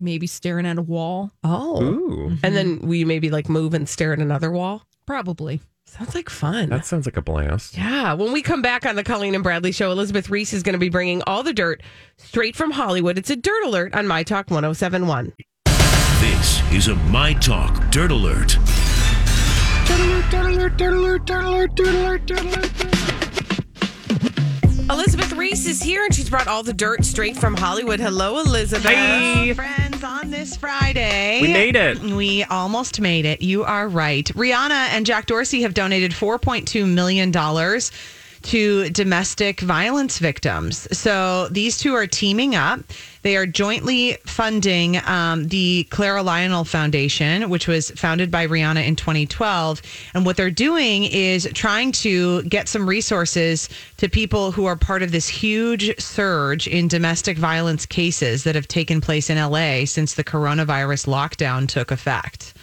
Maybe 0.00 0.26
staring 0.26 0.66
at 0.66 0.78
a 0.78 0.82
wall. 0.82 1.30
Oh. 1.44 1.80
Ooh, 1.82 2.36
And 2.42 2.56
then 2.56 2.80
we 2.80 3.04
maybe 3.04 3.30
like 3.30 3.48
move 3.48 3.72
and 3.74 3.88
stare 3.88 4.12
at 4.12 4.18
another 4.18 4.50
wall? 4.50 4.84
Probably. 5.06 5.60
Sounds 5.84 6.14
like 6.14 6.30
fun. 6.30 6.70
that 6.70 6.86
sounds 6.86 7.06
like 7.06 7.16
a 7.18 7.22
blast. 7.22 7.76
yeah. 7.76 8.14
When 8.14 8.32
we 8.32 8.40
come 8.42 8.62
back 8.62 8.86
on 8.86 8.96
the 8.96 9.04
Colleen 9.04 9.34
and 9.34 9.44
Bradley 9.44 9.70
show, 9.72 9.92
Elizabeth 9.92 10.30
Reese 10.30 10.54
is 10.54 10.62
going 10.62 10.72
to 10.72 10.78
be 10.78 10.88
bringing 10.88 11.22
all 11.26 11.42
the 11.42 11.52
dirt 11.52 11.82
straight 12.16 12.56
from 12.56 12.70
Hollywood. 12.70 13.18
It's 13.18 13.30
a 13.30 13.36
dirt 13.36 13.64
alert 13.64 13.94
on 13.94 14.06
My 14.08 14.22
Talk 14.22 14.50
1071. 14.50 15.32
This 16.42 16.72
is 16.72 16.88
a 16.88 16.96
My 16.96 17.34
Talk 17.34 17.88
Dirt 17.92 18.10
Alert. 18.10 18.56
Elizabeth 24.90 25.32
Reese 25.34 25.66
is 25.66 25.80
here 25.80 26.04
and 26.04 26.12
she's 26.12 26.28
brought 26.28 26.48
all 26.48 26.64
the 26.64 26.72
dirt 26.72 27.04
straight 27.04 27.36
from 27.36 27.54
Hollywood. 27.54 28.00
Hello, 28.00 28.40
Elizabeth. 28.40 28.90
Hey, 28.90 29.52
friends 29.52 30.02
on 30.02 30.32
this 30.32 30.56
Friday. 30.56 31.40
we 31.42 31.52
made 31.52 31.76
it. 31.76 32.00
We 32.00 32.42
almost 32.42 33.00
made 33.00 33.24
it. 33.24 33.40
You 33.40 33.62
are 33.62 33.86
right. 33.86 34.26
Rihanna 34.26 34.88
and 34.90 35.06
Jack 35.06 35.26
Dorsey 35.26 35.62
have 35.62 35.74
donated 35.74 36.10
$4.2 36.10 36.92
million 36.92 37.30
to 38.42 38.90
domestic 38.90 39.60
violence 39.60 40.18
victims. 40.18 40.88
So 40.96 41.48
these 41.48 41.78
two 41.78 41.94
are 41.94 42.06
teaming 42.06 42.54
up. 42.54 42.80
They 43.22 43.36
are 43.36 43.46
jointly 43.46 44.18
funding 44.26 44.96
um, 45.06 45.48
the 45.48 45.84
Clara 45.90 46.22
Lionel 46.22 46.64
Foundation, 46.64 47.48
which 47.50 47.68
was 47.68 47.90
founded 47.92 48.30
by 48.30 48.46
Rihanna 48.46 48.86
in 48.86 48.96
2012. 48.96 49.80
And 50.14 50.26
what 50.26 50.36
they're 50.36 50.50
doing 50.50 51.04
is 51.04 51.48
trying 51.54 51.92
to 51.92 52.42
get 52.42 52.68
some 52.68 52.88
resources 52.88 53.68
to 53.98 54.08
people 54.08 54.50
who 54.50 54.66
are 54.66 54.76
part 54.76 55.02
of 55.02 55.12
this 55.12 55.28
huge 55.28 55.98
surge 56.00 56.66
in 56.66 56.88
domestic 56.88 57.38
violence 57.38 57.86
cases 57.86 58.44
that 58.44 58.56
have 58.56 58.66
taken 58.66 59.00
place 59.00 59.30
in 59.30 59.38
LA 59.38 59.84
since 59.84 60.14
the 60.14 60.24
coronavirus 60.24 61.06
lockdown 61.06 61.68
took 61.68 61.90
effect. 61.90 62.54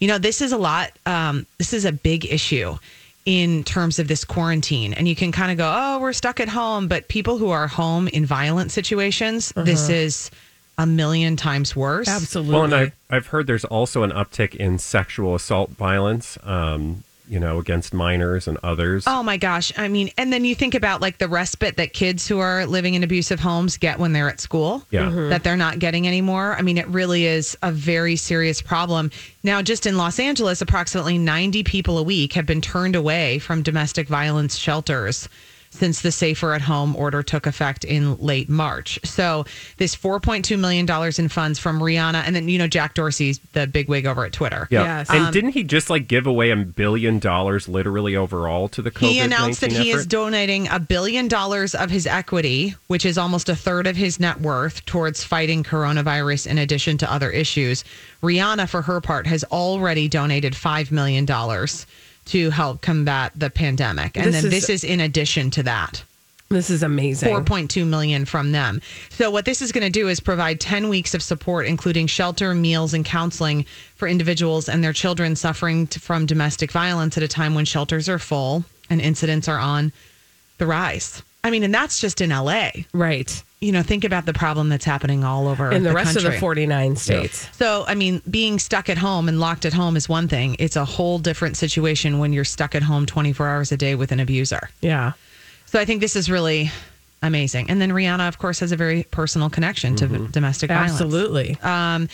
You 0.00 0.08
know, 0.08 0.18
this 0.18 0.42
is 0.42 0.52
a 0.52 0.58
lot, 0.58 0.92
um, 1.06 1.46
this 1.56 1.72
is 1.72 1.86
a 1.86 1.92
big 1.92 2.26
issue 2.26 2.76
in 3.24 3.64
terms 3.64 3.98
of 3.98 4.08
this 4.08 4.24
quarantine. 4.24 4.92
And 4.92 5.08
you 5.08 5.16
can 5.16 5.32
kind 5.32 5.50
of 5.50 5.58
go, 5.58 5.72
oh, 5.74 5.98
we're 5.98 6.12
stuck 6.12 6.40
at 6.40 6.48
home. 6.48 6.88
But 6.88 7.08
people 7.08 7.38
who 7.38 7.50
are 7.50 7.66
home 7.66 8.08
in 8.08 8.26
violent 8.26 8.70
situations, 8.70 9.52
this 9.56 9.88
is 9.88 10.30
a 10.76 10.86
million 10.86 11.36
times 11.36 11.74
worse. 11.74 12.08
Absolutely. 12.08 12.54
Well, 12.54 12.64
and 12.64 12.74
I've, 12.74 12.92
I've 13.08 13.26
heard 13.28 13.46
there's 13.46 13.64
also 13.64 14.02
an 14.02 14.10
uptick 14.10 14.54
in 14.54 14.78
sexual 14.78 15.34
assault 15.34 15.70
violence, 15.70 16.36
um, 16.42 17.04
you 17.26 17.40
know, 17.40 17.58
against 17.58 17.94
minors 17.94 18.46
and 18.46 18.58
others. 18.62 19.04
Oh 19.06 19.22
my 19.22 19.36
gosh. 19.36 19.72
I 19.78 19.88
mean, 19.88 20.10
and 20.18 20.32
then 20.32 20.44
you 20.44 20.54
think 20.54 20.74
about 20.74 21.00
like 21.00 21.18
the 21.18 21.28
respite 21.28 21.76
that 21.76 21.92
kids 21.92 22.28
who 22.28 22.38
are 22.38 22.66
living 22.66 22.94
in 22.94 23.02
abusive 23.02 23.40
homes 23.40 23.76
get 23.76 23.98
when 23.98 24.12
they're 24.12 24.28
at 24.28 24.40
school. 24.40 24.84
Yeah. 24.90 25.06
Mm-hmm. 25.06 25.30
That 25.30 25.42
they're 25.44 25.56
not 25.56 25.78
getting 25.78 26.06
anymore. 26.06 26.54
I 26.58 26.62
mean, 26.62 26.78
it 26.78 26.86
really 26.88 27.26
is 27.26 27.56
a 27.62 27.72
very 27.72 28.16
serious 28.16 28.60
problem. 28.60 29.10
Now, 29.42 29.62
just 29.62 29.86
in 29.86 29.96
Los 29.96 30.18
Angeles, 30.18 30.60
approximately 30.60 31.18
90 31.18 31.64
people 31.64 31.98
a 31.98 32.02
week 32.02 32.34
have 32.34 32.46
been 32.46 32.60
turned 32.60 32.96
away 32.96 33.38
from 33.38 33.62
domestic 33.62 34.08
violence 34.08 34.56
shelters 34.56 35.28
since 35.74 36.02
the 36.02 36.12
safer 36.12 36.52
at 36.54 36.62
home 36.62 36.94
order 36.96 37.22
took 37.22 37.46
effect 37.46 37.84
in 37.84 38.16
late 38.18 38.48
March. 38.48 38.98
So, 39.04 39.44
this 39.76 39.96
$4.2 39.96 40.58
million 40.58 40.88
in 41.18 41.28
funds 41.28 41.58
from 41.58 41.80
Rihanna, 41.80 42.22
and 42.24 42.34
then, 42.34 42.48
you 42.48 42.58
know, 42.58 42.68
Jack 42.68 42.94
Dorsey's 42.94 43.38
the 43.52 43.66
big 43.66 43.88
wig 43.88 44.06
over 44.06 44.24
at 44.24 44.32
Twitter. 44.32 44.68
Yeah. 44.70 44.82
Yes. 44.82 45.10
And 45.10 45.26
Um, 45.26 45.32
didn't 45.32 45.50
he 45.50 45.64
just 45.64 45.90
like 45.90 46.06
give 46.06 46.26
away 46.26 46.50
a 46.50 46.56
billion 46.56 47.18
dollars 47.18 47.68
literally 47.68 48.14
overall 48.14 48.68
to 48.68 48.82
the 48.82 48.90
COVID 48.90 49.08
He 49.08 49.18
announced 49.18 49.60
that 49.60 49.72
he 49.72 49.90
is 49.90 50.06
donating 50.06 50.68
a 50.68 50.78
billion 50.78 51.28
dollars 51.28 51.74
of 51.74 51.90
his 51.90 52.06
equity, 52.06 52.74
which 52.86 53.04
is 53.04 53.18
almost 53.18 53.48
a 53.48 53.56
third 53.56 53.86
of 53.86 53.96
his 53.96 54.20
net 54.20 54.40
worth, 54.40 54.84
towards 54.86 55.24
fighting 55.24 55.64
coronavirus 55.64 56.46
in 56.46 56.58
addition 56.58 56.96
to 56.98 57.12
other 57.12 57.30
issues. 57.30 57.84
Rihanna, 58.22 58.68
for 58.68 58.82
her 58.82 59.00
part, 59.00 59.26
has 59.26 59.44
already 59.44 60.08
donated 60.08 60.54
$5 60.54 60.90
million 60.90 61.26
to 62.26 62.50
help 62.50 62.80
combat 62.80 63.32
the 63.36 63.50
pandemic. 63.50 64.16
And 64.16 64.26
This 64.26 64.34
then 64.42 64.44
is- 64.46 64.50
this 64.50 64.68
is 64.70 64.84
in 64.84 65.00
addition 65.00 65.50
to 65.52 65.62
that. 65.64 66.02
this 66.50 66.70
is 66.70 66.82
amazing. 66.82 67.28
4.2 67.28 67.84
million 67.86 68.24
from 68.24 68.52
them. 68.52 68.80
So 69.10 69.28
what 69.30 69.44
this 69.44 69.60
is 69.60 69.72
going 69.72 69.82
to 69.84 69.90
do 69.90 70.08
is 70.08 70.20
provide 70.20 70.60
10 70.60 70.88
weeks 70.88 71.12
of 71.14 71.22
support 71.22 71.66
including 71.66 72.06
shelter, 72.06 72.54
meals 72.54 72.94
and 72.94 73.04
counseling 73.04 73.66
for 73.96 74.06
individuals 74.06 74.68
and 74.68 74.84
their 74.84 74.92
children 74.92 75.34
suffering 75.36 75.86
from 75.88 76.26
domestic 76.26 76.70
violence 76.70 77.16
at 77.16 77.22
a 77.24 77.28
time 77.28 77.54
when 77.54 77.64
shelters 77.64 78.08
are 78.08 78.18
full 78.20 78.64
and 78.88 79.00
incidents 79.00 79.48
are 79.48 79.58
on 79.58 79.92
the 80.58 80.66
rise. 80.66 81.22
I 81.42 81.50
mean, 81.50 81.62
and 81.64 81.74
that's 81.74 82.00
just 82.00 82.20
in 82.20 82.30
LA. 82.30 82.70
Right. 82.92 83.42
You 83.64 83.72
know, 83.72 83.82
think 83.82 84.04
about 84.04 84.26
the 84.26 84.34
problem 84.34 84.68
that's 84.68 84.84
happening 84.84 85.24
all 85.24 85.48
over 85.48 85.72
In 85.72 85.84
the, 85.84 85.92
rest 85.92 86.12
country. 86.14 86.28
of 86.28 86.34
the 86.34 86.38
49 86.38 86.96
states. 86.96 87.48
So, 87.52 87.84
I 87.86 87.94
mean, 87.94 88.20
being 88.28 88.58
stuck 88.58 88.90
at 88.90 88.98
home 88.98 89.26
and 89.26 89.40
locked 89.40 89.64
at 89.64 89.72
home 89.72 89.96
is 89.96 90.06
one 90.06 90.28
thing. 90.28 90.54
It's 90.58 90.76
a 90.76 90.84
whole 90.84 91.18
different 91.18 91.56
situation 91.56 92.18
when 92.18 92.34
you're 92.34 92.44
stuck 92.44 92.74
at 92.74 92.82
home 92.82 93.06
24 93.06 93.48
hours 93.48 93.72
a 93.72 93.78
day 93.78 93.94
with 93.94 94.12
an 94.12 94.20
abuser. 94.20 94.68
Yeah. 94.82 95.12
So 95.64 95.80
I 95.80 95.86
think 95.86 96.02
this 96.02 96.14
is 96.14 96.30
really 96.30 96.70
amazing. 97.22 97.70
And 97.70 97.80
then 97.80 97.90
Rihanna, 97.90 98.28
of 98.28 98.38
course, 98.38 98.60
has 98.60 98.70
a 98.70 98.76
very 98.76 99.04
personal 99.04 99.48
connection 99.48 99.96
to 99.96 100.06
v- 100.08 100.28
domestic 100.30 100.68
violence. 100.68 100.92
Absolutely. 100.92 101.56
Um, 101.62 102.08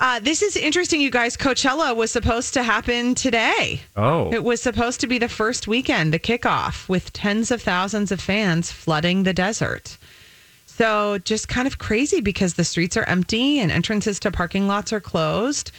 uh, 0.00 0.20
this 0.20 0.42
is 0.42 0.56
interesting, 0.56 1.00
you 1.00 1.10
guys. 1.10 1.36
Coachella 1.36 1.94
was 1.94 2.10
supposed 2.10 2.54
to 2.54 2.62
happen 2.62 3.14
today. 3.14 3.82
Oh. 3.94 4.32
It 4.32 4.42
was 4.42 4.60
supposed 4.60 5.00
to 5.02 5.06
be 5.06 5.18
the 5.18 5.28
first 5.28 5.68
weekend, 5.68 6.12
the 6.14 6.18
kickoff, 6.18 6.88
with 6.88 7.12
tens 7.12 7.50
of 7.50 7.62
thousands 7.62 8.10
of 8.10 8.20
fans 8.20 8.72
flooding 8.72 9.22
the 9.24 9.34
desert. 9.34 9.98
So 10.76 11.18
just 11.18 11.46
kind 11.46 11.68
of 11.68 11.78
crazy 11.78 12.20
because 12.20 12.54
the 12.54 12.64
streets 12.64 12.96
are 12.96 13.04
empty 13.04 13.60
and 13.60 13.70
entrances 13.70 14.18
to 14.20 14.32
parking 14.32 14.66
lots 14.66 14.92
are 14.92 15.00
closed. 15.00 15.70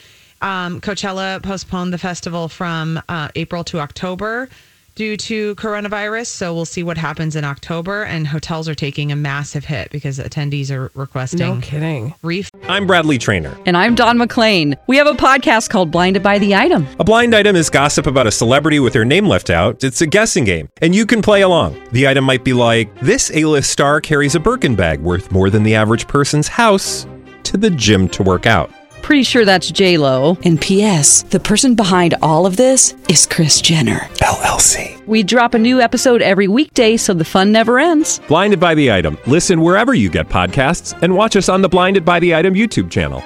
Um, 0.41 0.79
Coachella 0.79 1.43
postponed 1.43 1.91
the 1.91 1.97
festival 1.97 2.47
from 2.47 3.01
uh, 3.09 3.27
April 3.35 3.65
to 3.65 3.79
October 3.79 4.47
due 4.95 5.17
to 5.17 5.53
coronavirus. 5.55 6.27
So 6.27 6.53
we'll 6.53 6.65
see 6.65 6.81
what 6.83 6.97
happens 6.97 7.35
in 7.35 7.43
October. 7.43 8.03
And 8.03 8.25
hotels 8.27 8.67
are 8.67 8.75
taking 8.75 9.11
a 9.11 9.15
massive 9.15 9.65
hit 9.65 9.91
because 9.91 10.19
attendees 10.19 10.71
are 10.71 10.89
requesting 10.95 11.39
No 11.39 11.59
kidding. 11.61 12.13
reef. 12.23 12.49
I'm 12.67 12.87
Bradley 12.87 13.17
Traynor. 13.17 13.55
And 13.65 13.75
I'm 13.77 13.93
Don 13.95 14.17
McClain. 14.17 14.75
We 14.87 14.97
have 14.97 15.07
a 15.07 15.13
podcast 15.13 15.69
called 15.69 15.91
Blinded 15.91 16.23
by 16.23 16.39
the 16.39 16.55
Item. 16.55 16.87
A 16.99 17.03
blind 17.03 17.35
item 17.35 17.55
is 17.55 17.69
gossip 17.69 18.07
about 18.07 18.25
a 18.27 18.31
celebrity 18.31 18.79
with 18.79 18.93
their 18.93 19.05
name 19.05 19.27
left 19.27 19.49
out. 19.49 19.83
It's 19.83 20.01
a 20.01 20.07
guessing 20.07 20.45
game, 20.45 20.69
and 20.81 20.95
you 20.95 21.05
can 21.05 21.21
play 21.21 21.41
along. 21.41 21.79
The 21.91 22.07
item 22.07 22.23
might 22.23 22.43
be 22.43 22.53
like 22.53 22.97
this: 23.01 23.31
A-list 23.33 23.69
star 23.69 23.99
carries 24.01 24.33
a 24.35 24.39
Birkin 24.39 24.75
bag 24.75 24.99
worth 25.01 25.31
more 25.31 25.49
than 25.49 25.63
the 25.63 25.75
average 25.75 26.07
person's 26.07 26.47
house 26.47 27.05
to 27.43 27.57
the 27.57 27.69
gym 27.69 28.07
to 28.09 28.23
work 28.23 28.45
out. 28.45 28.71
Pretty 29.05 29.21
sure 29.21 29.45
that's 29.45 29.69
J 29.69 30.00
Lo. 30.00 30.35
And 30.45 30.59
P.S. 30.59 31.21
The 31.21 31.39
person 31.39 31.75
behind 31.75 32.15
all 32.24 32.47
of 32.47 32.57
this 32.57 32.95
is 33.07 33.27
Kris 33.27 33.62
Jenner. 33.62 34.00
LLC. 34.15 35.05
We 35.05 35.21
drop 35.21 35.53
a 35.53 35.59
new 35.59 35.79
episode 35.79 36.24
every 36.24 36.47
weekday, 36.47 36.97
so 36.97 37.13
the 37.13 37.24
fun 37.24 37.51
never 37.51 37.77
ends. 37.77 38.19
Blinded 38.27 38.59
by 38.59 38.74
the 38.74 38.91
item. 38.91 39.19
Listen 39.27 39.62
wherever 39.62 39.93
you 39.93 40.09
get 40.09 40.27
podcasts, 40.27 41.00
and 41.03 41.13
watch 41.15 41.35
us 41.35 41.50
on 41.50 41.62
the 41.62 41.69
Blinded 41.69 42.03
by 42.03 42.19
the 42.19 42.33
Item 42.33 42.55
YouTube 42.55 42.89
channel. 42.89 43.24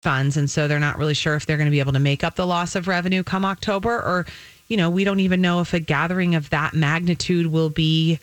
funds 0.00 0.36
and 0.36 0.48
so 0.48 0.68
they're 0.68 0.78
not 0.78 0.96
really 0.98 1.14
sure 1.14 1.34
if 1.34 1.44
they're 1.46 1.56
going 1.56 1.66
to 1.66 1.72
be 1.72 1.80
able 1.80 1.92
to 1.92 1.98
make 1.98 2.22
up 2.22 2.36
the 2.36 2.46
loss 2.46 2.76
of 2.76 2.86
revenue 2.86 3.24
come 3.24 3.44
October 3.44 3.96
or 3.96 4.26
you 4.68 4.76
know 4.76 4.90
we 4.90 5.02
don't 5.02 5.18
even 5.18 5.40
know 5.40 5.60
if 5.60 5.72
a 5.72 5.80
gathering 5.80 6.34
of 6.34 6.50
that 6.50 6.74
magnitude 6.74 7.46
will 7.46 7.70
be 7.70 8.20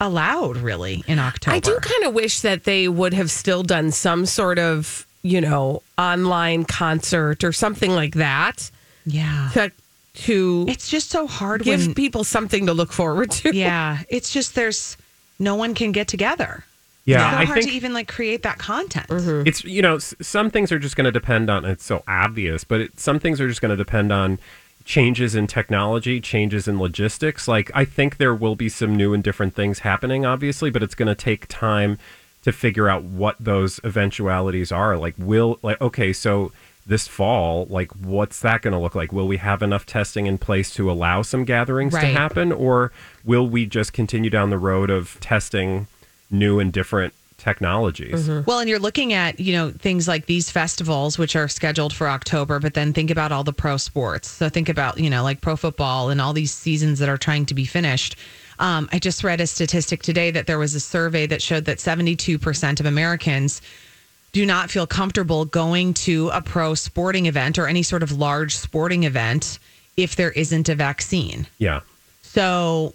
allowed 0.00 0.56
really 0.56 1.04
in 1.06 1.18
October. 1.18 1.54
I 1.56 1.60
do 1.60 1.76
kind 1.80 2.04
of 2.04 2.14
wish 2.14 2.40
that 2.40 2.64
they 2.64 2.88
would 2.88 3.12
have 3.14 3.30
still 3.30 3.62
done 3.62 3.90
some 3.92 4.26
sort 4.26 4.58
of, 4.58 5.06
you 5.22 5.40
know, 5.40 5.82
online 5.98 6.64
concert 6.64 7.44
or 7.44 7.52
something 7.52 7.90
like 7.90 8.14
that 8.14 8.70
yeah. 9.04 9.50
to, 9.52 9.70
to 10.14 10.64
It's 10.68 10.88
just 10.88 11.10
so 11.10 11.26
hard 11.26 11.62
give 11.62 11.86
when 11.86 11.94
people 11.94 12.24
something 12.24 12.66
to 12.66 12.72
look 12.74 12.92
forward 12.92 13.30
to. 13.32 13.54
yeah, 13.54 13.98
it's 14.08 14.32
just 14.32 14.54
there's 14.54 14.96
no 15.38 15.54
one 15.54 15.74
can 15.74 15.92
get 15.92 16.08
together. 16.08 16.64
Yeah, 17.06 17.16
it's 17.16 17.30
so 17.36 17.40
I 17.40 17.44
hard 17.46 17.58
think 17.58 17.70
to 17.70 17.76
even 17.76 17.94
like 17.94 18.08
create 18.08 18.42
that 18.42 18.58
content. 18.58 19.08
Mm-hmm. 19.08 19.46
it's 19.48 19.64
you 19.64 19.82
know 19.82 19.96
s- 19.96 20.14
some 20.20 20.50
things 20.50 20.70
are 20.70 20.78
just 20.78 20.96
going 20.96 21.06
to 21.06 21.10
depend 21.10 21.50
on 21.50 21.64
it's 21.64 21.82
so 21.84 22.04
obvious 22.06 22.62
but 22.62 22.82
it, 22.82 23.00
some 23.00 23.18
things 23.18 23.40
are 23.40 23.48
just 23.48 23.60
going 23.62 23.70
to 23.70 23.76
depend 23.76 24.12
on 24.12 24.38
changes 24.84 25.34
in 25.34 25.46
technology 25.46 26.20
changes 26.20 26.66
in 26.66 26.78
logistics. 26.78 27.46
Like 27.46 27.70
i 27.74 27.84
think 27.84 28.16
there 28.16 28.34
will 28.34 28.56
be 28.56 28.68
some 28.68 28.96
new 28.96 29.14
and 29.14 29.22
different 29.22 29.54
things 29.54 29.80
happening 29.80 30.24
obviously 30.24 30.70
but 30.70 30.82
it's 30.82 30.94
going 30.94 31.08
to 31.08 31.14
take 31.14 31.46
time 31.48 31.98
to 32.42 32.52
figure 32.52 32.88
out 32.88 33.02
what 33.04 33.36
those 33.38 33.80
eventualities 33.84 34.72
are. 34.72 34.96
Like 34.96 35.14
will 35.18 35.58
like 35.62 35.80
okay 35.80 36.12
so 36.12 36.52
this 36.86 37.06
fall 37.06 37.66
like 37.66 37.92
what's 37.92 38.40
that 38.40 38.62
going 38.62 38.72
to 38.72 38.78
look 38.78 38.94
like? 38.94 39.12
Will 39.12 39.28
we 39.28 39.36
have 39.36 39.62
enough 39.62 39.86
testing 39.86 40.26
in 40.26 40.38
place 40.38 40.72
to 40.74 40.90
allow 40.90 41.22
some 41.22 41.44
gatherings 41.44 41.92
to 41.92 42.06
happen 42.06 42.50
or 42.52 42.90
will 43.24 43.46
we 43.46 43.66
just 43.66 43.92
continue 43.92 44.30
down 44.30 44.50
the 44.50 44.58
road 44.58 44.90
of 44.90 45.18
testing 45.20 45.86
new 46.30 46.58
and 46.58 46.72
different 46.72 47.12
technologies 47.40 48.28
Well, 48.28 48.60
and 48.60 48.68
you're 48.68 48.78
looking 48.78 49.12
at, 49.12 49.40
you 49.40 49.52
know, 49.52 49.70
things 49.70 50.06
like 50.06 50.26
these 50.26 50.50
festivals, 50.50 51.18
which 51.18 51.34
are 51.34 51.48
scheduled 51.48 51.92
for 51.92 52.08
October, 52.08 52.60
but 52.60 52.74
then 52.74 52.92
think 52.92 53.10
about 53.10 53.32
all 53.32 53.44
the 53.44 53.52
pro 53.52 53.76
sports. 53.76 54.28
So 54.28 54.48
think 54.48 54.68
about, 54.68 54.98
you 54.98 55.10
know, 55.10 55.22
like 55.22 55.40
pro 55.40 55.56
football 55.56 56.10
and 56.10 56.20
all 56.20 56.32
these 56.32 56.52
seasons 56.52 56.98
that 56.98 57.08
are 57.08 57.18
trying 57.18 57.46
to 57.46 57.54
be 57.54 57.64
finished. 57.64 58.16
Um, 58.58 58.88
I 58.92 58.98
just 58.98 59.24
read 59.24 59.40
a 59.40 59.46
statistic 59.46 60.02
today 60.02 60.30
that 60.30 60.46
there 60.46 60.58
was 60.58 60.74
a 60.74 60.80
survey 60.80 61.26
that 61.26 61.40
showed 61.40 61.64
that 61.64 61.78
72% 61.78 62.80
of 62.80 62.86
Americans 62.86 63.62
do 64.32 64.46
not 64.46 64.70
feel 64.70 64.86
comfortable 64.86 65.44
going 65.44 65.94
to 65.94 66.28
a 66.28 66.40
pro 66.40 66.74
sporting 66.74 67.26
event 67.26 67.58
or 67.58 67.66
any 67.66 67.82
sort 67.82 68.02
of 68.02 68.12
large 68.12 68.54
sporting 68.54 69.04
event 69.04 69.58
if 69.96 70.14
there 70.14 70.30
isn't 70.32 70.68
a 70.68 70.74
vaccine. 70.74 71.46
yeah 71.58 71.80
So, 72.22 72.94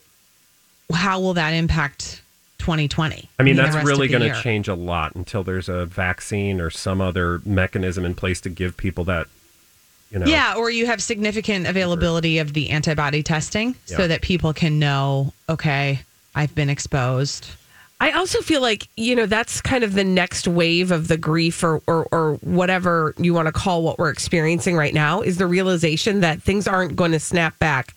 how 0.94 1.20
will 1.20 1.34
that 1.34 1.52
impact 1.52 2.22
2020? 2.66 3.30
I 3.38 3.44
mean, 3.44 3.56
that's 3.58 3.76
really 3.86 4.08
going 4.08 4.24
to 4.34 4.42
change 4.42 4.68
a 4.68 4.74
lot 4.74 5.14
until 5.14 5.44
there's 5.44 5.70
a 5.70 5.86
vaccine 5.86 6.60
or 6.60 6.72
some 6.72 7.00
other 7.00 7.40
mechanism 7.46 8.04
in 8.06 8.16
place 8.16 8.42
to 8.42 8.50
give 8.50 8.76
people 8.76 9.04
that, 9.04 9.28
you 10.10 10.18
know. 10.18 10.26
Yeah, 10.26 10.56
or 10.58 10.72
you 10.72 10.88
have 10.88 11.00
significant 11.02 11.68
availability 11.68 12.40
of 12.40 12.54
the 12.54 12.72
antibody 12.72 13.22
testing 13.22 13.76
Yeah. 13.88 13.98
so 13.98 14.08
that 14.08 14.22
people 14.24 14.52
can 14.52 14.80
know, 14.80 15.32
okay, 15.48 16.00
I've 16.34 16.56
been 16.56 16.70
exposed. 16.72 17.48
I 18.02 18.12
also 18.12 18.42
feel 18.42 18.62
like, 18.62 18.88
you 18.98 19.16
know, 19.16 19.28
that's 19.28 19.62
kind 19.62 19.84
of 19.84 19.94
the 19.94 20.04
next 20.04 20.48
wave 20.48 20.92
of 20.92 21.08
the 21.08 21.18
grief 21.18 21.64
or, 21.64 21.84
or, 21.88 22.08
or 22.12 22.34
whatever 22.42 23.14
you 23.20 23.34
want 23.36 23.46
to 23.46 23.52
call 23.54 23.84
what 23.84 24.00
we're 24.00 24.10
experiencing 24.10 24.76
right 24.76 24.94
now 24.94 25.22
is 25.22 25.38
the 25.38 25.46
realization 25.48 26.20
that 26.22 26.42
things 26.42 26.68
aren't 26.68 26.96
going 26.96 27.12
to 27.12 27.20
snap 27.20 27.58
back 27.60 27.94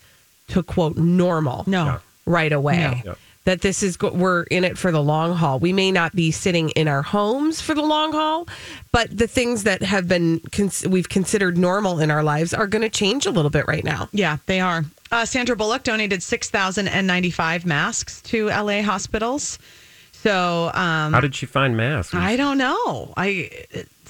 to 0.48 0.62
quote 0.62 0.96
normal 0.98 1.64
No. 1.66 1.84
Yeah. 1.86 1.98
right 2.26 2.52
away. 2.52 3.02
No. 3.04 3.16
Yep. 3.48 3.58
That 3.58 3.62
this 3.62 3.82
is, 3.82 3.96
go- 3.96 4.12
we're 4.12 4.42
in 4.44 4.62
it 4.64 4.76
for 4.76 4.92
the 4.92 5.02
long 5.02 5.34
haul. 5.34 5.58
We 5.58 5.72
may 5.72 5.90
not 5.90 6.14
be 6.14 6.30
sitting 6.30 6.68
in 6.70 6.86
our 6.86 7.02
homes 7.02 7.60
for 7.60 7.74
the 7.74 7.82
long 7.82 8.12
haul, 8.12 8.46
but 8.92 9.16
the 9.16 9.26
things 9.26 9.64
that 9.64 9.82
have 9.82 10.06
been, 10.06 10.40
cons- 10.52 10.86
we've 10.86 11.08
considered 11.08 11.56
normal 11.56 11.98
in 12.00 12.10
our 12.10 12.22
lives 12.22 12.52
are 12.52 12.66
going 12.66 12.82
to 12.82 12.88
change 12.90 13.26
a 13.26 13.30
little 13.30 13.50
bit 13.50 13.66
right 13.66 13.84
now. 13.84 14.08
Yeah, 14.12 14.36
they 14.46 14.60
are. 14.60 14.84
Uh, 15.10 15.24
Sandra 15.24 15.56
Bullock 15.56 15.82
donated 15.82 16.22
6,095 16.22 17.64
masks 17.66 18.20
to 18.22 18.48
LA 18.48 18.82
hospitals. 18.82 19.58
So, 20.12 20.70
um, 20.74 21.12
How 21.12 21.20
did 21.20 21.34
she 21.34 21.46
find 21.46 21.76
masks? 21.76 22.14
I 22.14 22.36
don't 22.36 22.58
know. 22.58 23.14
I 23.16 23.50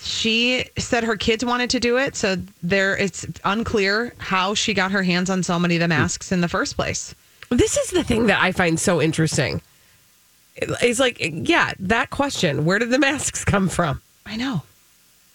she 0.01 0.64
said 0.79 1.05
her 1.05 1.16
kids 1.16 1.44
wanted 1.44 1.70
to 1.70 1.81
do 1.81 1.98
it, 1.98 2.16
so 2.16 2.37
there 2.62 2.96
it's 2.96 3.27
unclear 3.44 4.14
how 4.18 4.55
she 4.55 4.72
got 4.74 4.90
her 4.92 5.03
hands 5.03 5.29
on 5.29 5.42
so 5.42 5.59
many 5.59 5.77
of 5.77 5.81
the 5.81 5.88
masks 5.88 6.33
in 6.33 6.40
the 6.40 6.48
first 6.48 6.77
place. 6.77 7.14
This 7.51 7.77
is 7.77 7.91
the 7.91 8.05
thing 8.05 8.27
that 8.27 8.43
I 8.43 8.53
find 8.53 8.79
so 8.79 9.01
interesting. 9.01 9.63
It's 10.57 10.99
like, 10.99 11.19
yeah, 11.21 11.73
that 11.79 12.11
question 12.11 12.65
where 12.65 12.79
did 12.79 12.91
the 12.91 12.99
masks 12.99 13.45
come 13.45 13.69
from? 13.69 14.03
I 14.27 14.37
know. 14.37 14.63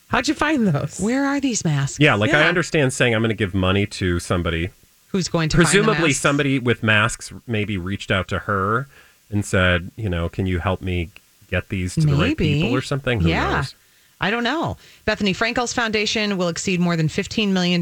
How'd 0.10 0.28
you 0.28 0.36
find 0.36 0.68
those? 0.68 1.00
Where 1.00 1.26
are 1.26 1.40
these 1.40 1.66
masks? 1.66 2.00
Yeah, 2.00 2.14
like 2.14 2.34
I 2.34 2.48
understand 2.48 2.94
saying 2.94 3.16
I'm 3.16 3.22
going 3.22 3.30
to 3.30 3.36
give 3.36 3.56
money 3.56 3.88
to 3.88 4.20
somebody. 4.20 4.70
Who's 5.08 5.28
going 5.28 5.50
to 5.50 5.58
find 5.58 5.66
the 5.66 5.72
Presumably, 5.72 6.10
masks? 6.10 6.22
somebody 6.22 6.60
with 6.60 6.84
masks 6.84 7.34
maybe 7.48 7.78
reached 7.78 8.12
out 8.12 8.28
to 8.28 8.40
her 8.40 8.88
and 9.32 9.44
said, 9.44 9.90
you 9.96 10.10
know, 10.10 10.30
can 10.30 10.46
you 10.46 10.60
help 10.60 10.82
me 10.82 11.10
get 11.50 11.70
these 11.70 11.96
to 11.96 12.02
the 12.02 12.14
right 12.16 12.38
people 12.38 12.76
or 12.76 12.82
something? 12.82 13.22
Who 13.22 13.30
yeah. 13.30 13.56
knows? 13.56 13.76
I 14.22 14.30
don't 14.30 14.44
know. 14.44 14.78
Bethenny 15.08 15.36
Frankel's 15.36 15.74
foundation 15.74 16.38
will 16.38 16.48
exceed 16.48 16.80
more 16.80 16.96
than 16.96 17.08
$15 17.08 17.50
million 17.50 17.82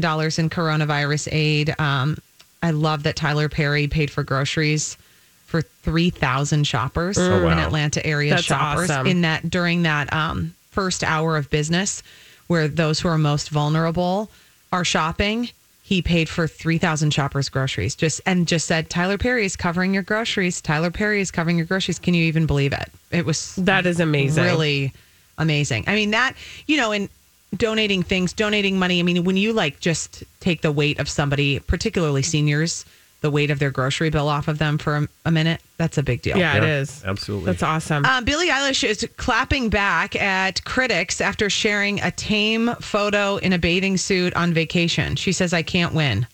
coronavirus 0.50 1.28
aid. 1.30 1.78
Um, 1.78 2.16
I 2.62 2.70
love 2.70 3.02
that 3.04 3.16
Tyler 3.16 3.48
Perry 3.48 3.86
paid 3.88 4.10
for 4.10 4.22
groceries 4.22 4.96
for 5.46 5.62
3,000 5.62 6.66
shoppers 6.66 7.18
Oh, 7.18 7.48
in. 7.48 7.58
Atlanta 7.58 8.04
area 8.06 8.30
That's 8.30 8.44
shoppers 8.44 8.90
awesome. 8.90 9.06
in 9.06 9.20
that 9.22 9.50
during 9.50 9.82
that 9.82 10.12
um, 10.12 10.54
first 10.70 11.04
hour 11.04 11.36
of 11.36 11.50
business 11.50 12.02
where 12.46 12.68
those 12.68 13.00
who 13.00 13.08
are 13.08 13.18
most 13.18 13.50
vulnerable 13.50 14.30
are 14.72 14.84
shopping. 14.84 15.50
He 15.82 16.00
paid 16.00 16.28
for 16.28 16.46
3,000 16.46 17.10
shoppers 17.12 17.48
groceries 17.50 17.94
just 17.94 18.20
and 18.24 18.48
just 18.48 18.66
said 18.66 18.88
Tyler 18.88 19.18
Perry 19.18 19.44
is 19.44 19.56
covering 19.56 19.92
your 19.92 20.02
groceries. 20.04 20.60
Tyler 20.62 20.90
Perry 20.90 21.20
is 21.20 21.30
covering 21.30 21.58
your 21.58 21.66
groceries. 21.66 21.98
Can 21.98 22.14
you 22.14 22.24
even 22.24 22.46
believe 22.46 22.72
it? 22.72 22.90
It 23.10 23.26
was 23.26 23.56
That 23.56 23.84
is 23.84 24.00
amazing. 24.00 24.44
Really 24.44 24.92
amazing. 25.36 25.84
I 25.86 25.94
mean, 25.94 26.12
that, 26.12 26.34
you 26.66 26.78
know, 26.78 26.92
in 26.92 27.10
donating 27.56 28.02
things, 28.02 28.32
donating 28.32 28.78
money, 28.78 28.98
I 29.00 29.02
mean, 29.02 29.24
when 29.24 29.36
you 29.36 29.52
like 29.52 29.80
just 29.80 30.24
take 30.40 30.62
the 30.62 30.72
weight 30.72 30.98
of 30.98 31.08
somebody, 31.08 31.58
particularly 31.60 32.22
seniors, 32.22 32.84
the 33.20 33.30
weight 33.30 33.50
of 33.50 33.58
their 33.60 33.70
grocery 33.70 34.10
bill 34.10 34.28
off 34.28 34.48
of 34.48 34.58
them 34.58 34.78
for 34.78 34.96
a, 34.96 35.08
a 35.26 35.30
minute, 35.30 35.60
that's 35.76 35.96
a 35.96 36.02
big 36.02 36.22
deal. 36.22 36.36
Yeah, 36.36 36.56
it 36.56 36.62
Yeah, 36.64 36.78
is. 36.80 37.04
absolutely. 37.04 37.46
That's 37.46 37.62
awesome. 37.62 38.04
Um, 38.04 38.24
Billie 38.24 38.48
Eilish 38.48 38.82
is 38.82 39.06
clapping 39.16 39.68
back 39.68 40.16
at 40.16 40.64
critics 40.64 41.20
after 41.20 41.48
sharing 41.48 42.00
a 42.00 42.10
tame 42.10 42.74
photo 42.80 43.36
in 43.36 43.52
a 43.52 43.58
bathing 43.58 43.96
suit 43.96 44.34
on 44.34 44.52
vacation. 44.52 45.14
She 45.16 45.32
says, 45.32 45.52
I 45.52 45.62
can't 45.62 45.94
win. 45.94 46.26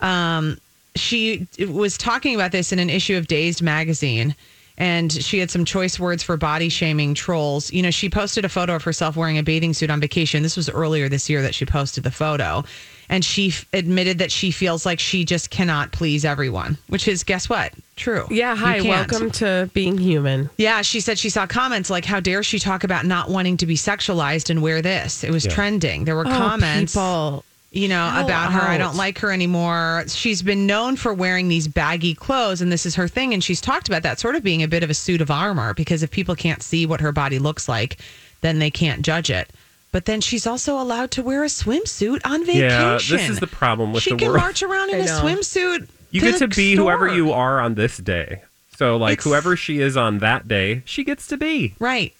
Um, 0.00 0.56
she 0.94 1.46
was 1.68 1.98
talking 1.98 2.34
about 2.34 2.52
this 2.52 2.72
in 2.72 2.78
an 2.78 2.88
issue 2.90 3.16
of 3.16 3.26
Dazed 3.26 3.62
magazine, 3.62 4.34
and 4.80 5.12
she 5.12 5.38
had 5.38 5.50
some 5.50 5.64
choice 5.64 6.00
words 6.00 6.22
for 6.24 6.36
body 6.36 6.68
shaming 6.70 7.14
trolls. 7.14 7.70
You 7.72 7.82
know, 7.82 7.90
she 7.90 8.08
posted 8.10 8.44
a 8.44 8.48
photo 8.48 8.74
of 8.74 8.82
herself 8.82 9.14
wearing 9.14 9.38
a 9.38 9.42
bathing 9.42 9.74
suit 9.74 9.90
on 9.90 10.00
vacation. 10.00 10.42
This 10.42 10.56
was 10.56 10.68
earlier 10.68 11.08
this 11.08 11.30
year 11.30 11.42
that 11.42 11.54
she 11.54 11.64
posted 11.66 12.02
the 12.02 12.10
photo. 12.10 12.64
And 13.10 13.24
she 13.24 13.48
f- 13.48 13.66
admitted 13.72 14.18
that 14.18 14.30
she 14.30 14.52
feels 14.52 14.86
like 14.86 15.00
she 15.00 15.24
just 15.24 15.50
cannot 15.50 15.90
please 15.90 16.24
everyone, 16.24 16.78
which 16.86 17.08
is, 17.08 17.24
guess 17.24 17.48
what? 17.48 17.74
True. 17.96 18.26
yeah, 18.30 18.54
hi, 18.56 18.80
welcome 18.80 19.30
to 19.32 19.68
being 19.74 19.98
human. 19.98 20.48
Yeah, 20.56 20.80
she 20.82 21.00
said 21.00 21.18
she 21.18 21.28
saw 21.28 21.44
comments 21.46 21.90
like, 21.90 22.04
"How 22.06 22.20
dare 22.20 22.42
she 22.44 22.58
talk 22.60 22.82
about 22.84 23.04
not 23.04 23.28
wanting 23.28 23.56
to 23.58 23.66
be 23.66 23.74
sexualized 23.74 24.48
and 24.48 24.62
wear 24.62 24.80
this?" 24.80 25.22
It 25.24 25.30
was 25.32 25.44
Yeah. 25.44 25.50
trending. 25.52 26.04
There 26.04 26.14
were 26.16 26.26
Oh, 26.26 26.30
comments. 26.30 26.92
people. 26.94 27.44
You 27.70 27.86
know, 27.88 28.04
How 28.08 28.24
about 28.24 28.52
her. 28.52 28.60
I 28.60 28.78
don't 28.78 28.96
like 28.96 29.18
her 29.18 29.30
anymore. 29.30 30.04
She's 30.08 30.42
been 30.42 30.66
known 30.66 30.96
for 30.96 31.14
wearing 31.14 31.48
these 31.48 31.68
baggy 31.68 32.14
clothes, 32.14 32.60
and 32.60 32.72
this 32.72 32.84
is 32.84 32.96
her 32.96 33.06
thing. 33.06 33.32
And 33.32 33.42
she's 33.44 33.60
talked 33.60 33.88
about 33.88 34.02
that 34.02 34.18
sort 34.18 34.34
of 34.34 34.42
being 34.42 34.62
a 34.62 34.68
bit 34.68 34.82
of 34.82 34.90
a 34.90 34.94
suit 34.94 35.20
of 35.20 35.30
armor 35.30 35.72
because 35.74 36.02
if 36.02 36.10
people 36.10 36.34
can't 36.34 36.62
see 36.62 36.84
what 36.84 37.00
her 37.00 37.12
body 37.12 37.38
looks 37.38 37.68
like, 37.68 37.98
then 38.40 38.58
they 38.58 38.70
can't 38.70 39.02
judge 39.02 39.30
it. 39.30 39.50
But 39.92 40.04
then 40.04 40.20
she's 40.20 40.46
also 40.46 40.80
allowed 40.80 41.10
to 41.12 41.22
wear 41.22 41.42
a 41.42 41.48
swimsuit 41.48 42.20
on 42.24 42.44
vacation. 42.44 42.68
Yeah, 42.70 42.92
this 42.94 43.28
is 43.28 43.38
the 43.40 43.46
problem 43.46 43.92
with 43.92 44.02
she 44.02 44.10
the 44.10 44.16
can 44.16 44.32
march 44.32 44.62
around 44.62 44.90
in 44.90 45.00
a 45.00 45.04
swimsuit. 45.04 45.88
You 46.10 46.20
to 46.20 46.26
get 46.30 46.32
the 46.40 46.46
to 46.46 46.48
be 46.48 46.74
whoever 46.76 47.08
you 47.08 47.32
are 47.32 47.60
on 47.60 47.74
this 47.74 47.96
day. 47.98 48.42
So, 48.76 48.96
like, 48.96 49.14
It's- 49.14 49.24
whoever 49.24 49.56
she 49.56 49.80
is 49.80 49.96
on 49.96 50.18
that 50.18 50.48
day, 50.48 50.82
she 50.86 51.04
gets 51.04 51.26
to 51.28 51.36
be. 51.36 51.74
Right. 51.78 52.14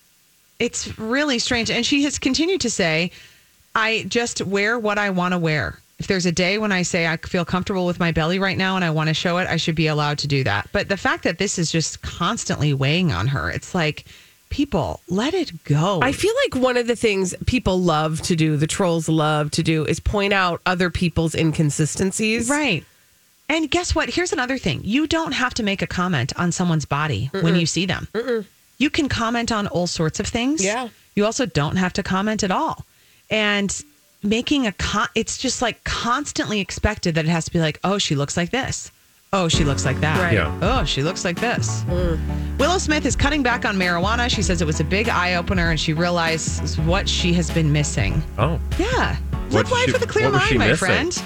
It's 0.59 0.97
really 0.99 1.39
strange. 1.39 1.71
And 1.71 1.87
she 1.87 2.03
has 2.05 2.19
continued 2.19 2.61
to 2.61 2.71
say, 2.71 3.11
I 3.75 4.05
just 4.09 4.43
wear 4.43 4.79
what 4.79 4.99
I 4.99 5.11
want 5.11 5.33
to 5.33 5.39
wear. 5.39 5.79
If 5.99 6.07
there's 6.07 6.27
a 6.27 6.33
day 6.33 6.57
when 6.57 6.73
I 6.73 6.83
say 6.83 7.07
I 7.07 7.19
feel 7.19 7.45
comfortable 7.45 7.87
with 7.87 8.01
my 8.01 8.11
belly 8.11 8.39
right 8.39 8.57
now 8.57 8.77
and 8.77 8.85
I 8.85 8.91
want 8.91 9.09
to 9.09 9.15
show 9.15 9.37
it, 9.39 9.47
I 9.49 9.57
should 9.57 9.75
be 9.75 9.87
allowed 9.87 10.19
to 10.19 10.27
do 10.27 10.43
that. 10.45 10.69
But 10.73 10.89
the 10.89 10.97
fact 10.97 11.25
that 11.25 11.39
this 11.39 11.59
is 11.59 11.71
just 11.71 12.01
constantly 12.01 12.73
weighing 12.73 13.13
on 13.13 13.29
her, 13.29 13.51
it's 13.51 13.75
like, 13.75 14.07
people, 14.49 15.01
let 15.09 15.35
it 15.35 15.65
go. 15.65 16.01
I 16.03 16.13
feel 16.13 16.33
like 16.45 16.63
one 16.63 16.77
of 16.77 16.87
the 16.87 16.97
things 16.97 17.35
people 17.47 17.79
love 17.79 18.21
to 18.23 18.35
do, 18.35 18.57
the 18.57 18.67
trolls 18.67 19.09
love 19.09 19.51
to 19.53 19.63
do, 19.63 19.85
is 19.85 20.01
point 20.01 20.33
out 20.33 20.63
other 20.65 20.89
people's 20.89 21.35
inconsistencies. 21.35 22.49
Right. 22.49 22.85
And 23.51 23.71
guess 23.71 23.95
what? 23.95 24.09
Here's 24.09 24.33
another 24.33 24.59
thing. 24.59 24.81
You 24.83 25.07
don't 25.07 25.33
have 25.33 25.55
to 25.55 25.63
make 25.63 25.83
a 25.83 25.87
comment 25.87 26.33
on 26.37 26.51
someone's 26.51 26.87
body 26.87 27.31
when 27.33 27.57
you 27.57 27.67
see 27.67 27.85
them. 27.85 28.09
You 28.79 28.89
can 28.91 29.09
comment 29.09 29.53
on 29.53 29.67
all 29.67 29.87
sorts 29.87 30.19
of 30.19 30.27
things. 30.27 30.65
Yeah. 30.65 30.89
You 31.15 31.27
also 31.27 31.45
don't 31.45 31.77
have 31.77 31.93
to 31.95 32.03
comment 32.03 32.43
at 32.43 32.51
all. 32.51 32.87
And 33.31 33.85
making 34.23 34.67
a 34.67 34.73
con 34.73 35.09
it's 35.15 35.39
just 35.39 35.63
like 35.63 35.83
constantly 35.85 36.61
expected 36.61 37.15
that 37.15 37.25
it 37.25 37.29
has 37.31 37.45
to 37.47 37.53
be 37.53 37.61
like, 37.61 37.79
"Oh, 37.85 37.99
she 37.99 38.15
looks 38.15 38.37
like 38.37 38.51
this." 38.51 38.91
Oh, 39.33 39.47
she 39.49 39.63
looks 39.63 39.85
like 39.85 40.01
that. 40.01 40.19
Right. 40.21 40.35
Yeah. 40.35 40.59
Oh, 40.61 40.85
she 40.85 41.05
looks 41.05 41.25
like 41.25 41.39
this. 41.39 41.83
Mm. 41.85 42.59
Willow 42.59 42.79
Smith 42.79 43.07
is 43.07 43.15
cutting 43.15 43.45
back 43.45 43.65
on 43.65 43.77
marijuana. 43.77 44.29
She 44.29 44.43
says 44.43 44.61
it 44.61 44.65
was 44.65 44.81
a 44.81 44.85
big 44.85 45.09
eye 45.09 45.37
opener 45.37 45.71
and 45.71 45.79
she 45.79 45.93
realizes 45.93 46.77
what 46.81 47.09
she 47.09 47.33
has 47.35 47.49
been 47.49 47.73
missing. 47.73 48.21
Oh, 48.39 48.59
Yeah. 48.77 49.15
What 49.51 49.53
Live 49.67 49.71
life 49.71 49.87
she- 49.87 49.93
with 49.93 50.03
a 50.03 50.07
clear 50.09 50.25
what 50.27 50.35
mind, 50.39 50.49
she 50.49 50.59
my 50.59 50.69
missing? 50.71 50.77
friend. 50.89 51.23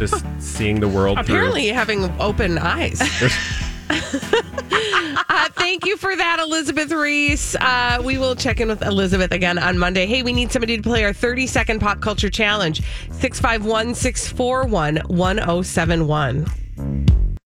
just 0.00 0.24
seeing 0.40 0.80
the 0.80 0.88
world 0.88 1.18
Apparently, 1.18 1.68
having 1.68 2.12
open 2.20 2.58
eyes. 2.58 3.00
uh, 3.90 5.48
thank 5.54 5.86
you 5.86 5.96
for 5.96 6.14
that, 6.14 6.38
Elizabeth 6.40 6.90
Reese. 6.92 7.54
Uh, 7.56 8.00
we 8.04 8.18
will 8.18 8.34
check 8.34 8.60
in 8.60 8.68
with 8.68 8.82
Elizabeth 8.82 9.32
again 9.32 9.58
on 9.58 9.78
Monday. 9.78 10.06
Hey, 10.06 10.22
we 10.22 10.32
need 10.32 10.52
somebody 10.52 10.76
to 10.76 10.82
play 10.82 11.04
our 11.04 11.12
30 11.12 11.46
second 11.46 11.80
pop 11.80 12.00
culture 12.00 12.30
challenge 12.30 12.82
651 13.12 13.94
641 13.94 14.96
1071. 15.08 16.46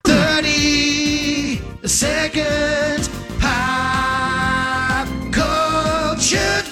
30 0.05 1.61
seconds 1.87 3.00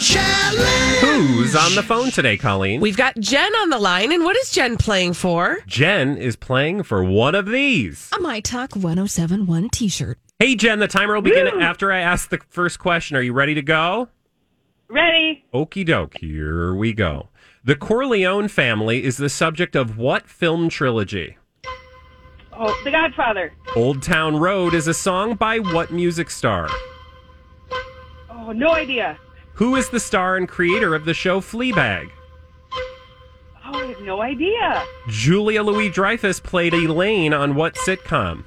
challenge. 0.09 0.99
Who's 1.01 1.55
on 1.55 1.75
the 1.75 1.83
phone 1.83 2.11
today, 2.11 2.37
Colleen? 2.37 2.81
We've 2.81 2.97
got 2.97 3.19
Jen 3.21 3.55
on 3.57 3.69
the 3.71 3.79
line. 3.79 4.11
And 4.13 4.25
what 4.25 4.37
is 4.37 4.51
Jen 4.51 4.77
playing 4.77 5.13
for? 5.13 5.59
Jen 5.67 6.17
is 6.17 6.35
playing 6.37 6.85
for 6.85 7.05
one 7.05 7.35
of 7.35 7.47
these. 7.47 8.11
A 8.17 8.21
My 8.21 8.41
Talk 8.41 8.75
1071 8.75 9.69
t 9.71 9.89
shirt. 9.89 10.19
Hey, 10.39 10.55
Jen, 10.55 10.79
the 10.79 10.89
timer 10.89 11.15
will 11.15 11.23
begin 11.23 11.49
after 11.61 11.93
I 11.93 12.01
ask 12.01 12.31
the 12.31 12.39
first 12.49 12.79
question. 12.79 13.17
Are 13.17 13.23
you 13.23 13.33
ready 13.33 13.55
to 13.55 13.63
go? 13.63 14.09
Ready? 14.89 15.45
Okie 15.53 15.85
doke, 15.85 16.17
here 16.19 16.75
we 16.75 16.93
go. 16.95 17.29
The 17.65 17.77
Corleone 17.77 18.49
family 18.49 19.05
is 19.05 19.19
the 19.19 19.29
subject 19.29 19.77
of 19.77 19.99
what 19.99 20.27
film 20.27 20.69
trilogy? 20.71 21.37
Oh, 22.53 22.81
The 22.85 22.91
Godfather. 22.91 23.53
Old 23.77 24.03
Town 24.03 24.37
Road 24.39 24.73
is 24.75 24.89
a 24.89 24.95
song 24.95 25.35
by 25.35 25.59
what 25.59 25.93
music 25.93 26.31
star? 26.31 26.69
Oh, 28.31 28.53
no 28.53 28.71
idea. 28.71 29.19
Who 29.59 29.75
is 29.75 29.89
the 29.89 29.99
star 29.99 30.37
and 30.37 30.49
creator 30.49 30.95
of 30.95 31.05
the 31.05 31.13
show 31.15 31.41
Fleabag? 31.41 32.11
Oh, 33.67 33.75
I 33.75 33.87
have 33.87 34.01
no 34.03 34.23
idea. 34.23 34.85
Julia 35.09 35.65
Louis 35.65 35.91
Dreyfus 35.91 36.39
played 36.39 36.75
Elaine 36.75 37.35
on 37.35 37.57
what 37.57 37.75
sitcom? 37.75 38.45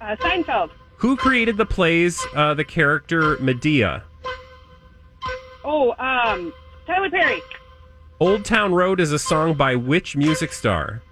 Uh, 0.00 0.16
Seinfeld. 0.16 0.70
Who 0.96 1.16
created 1.16 1.58
the 1.58 1.66
plays 1.66 2.18
uh, 2.34 2.54
the 2.54 2.64
character 2.64 3.36
Madea? 3.36 4.02
Oh, 5.64 5.92
um, 5.98 6.54
Tyler 6.86 7.10
Perry. 7.10 7.42
Old 8.20 8.46
Town 8.46 8.72
Road 8.72 9.00
is 9.00 9.12
a 9.12 9.18
song 9.18 9.52
by 9.52 9.74
which 9.76 10.16
music 10.16 10.54
star? 10.54 11.02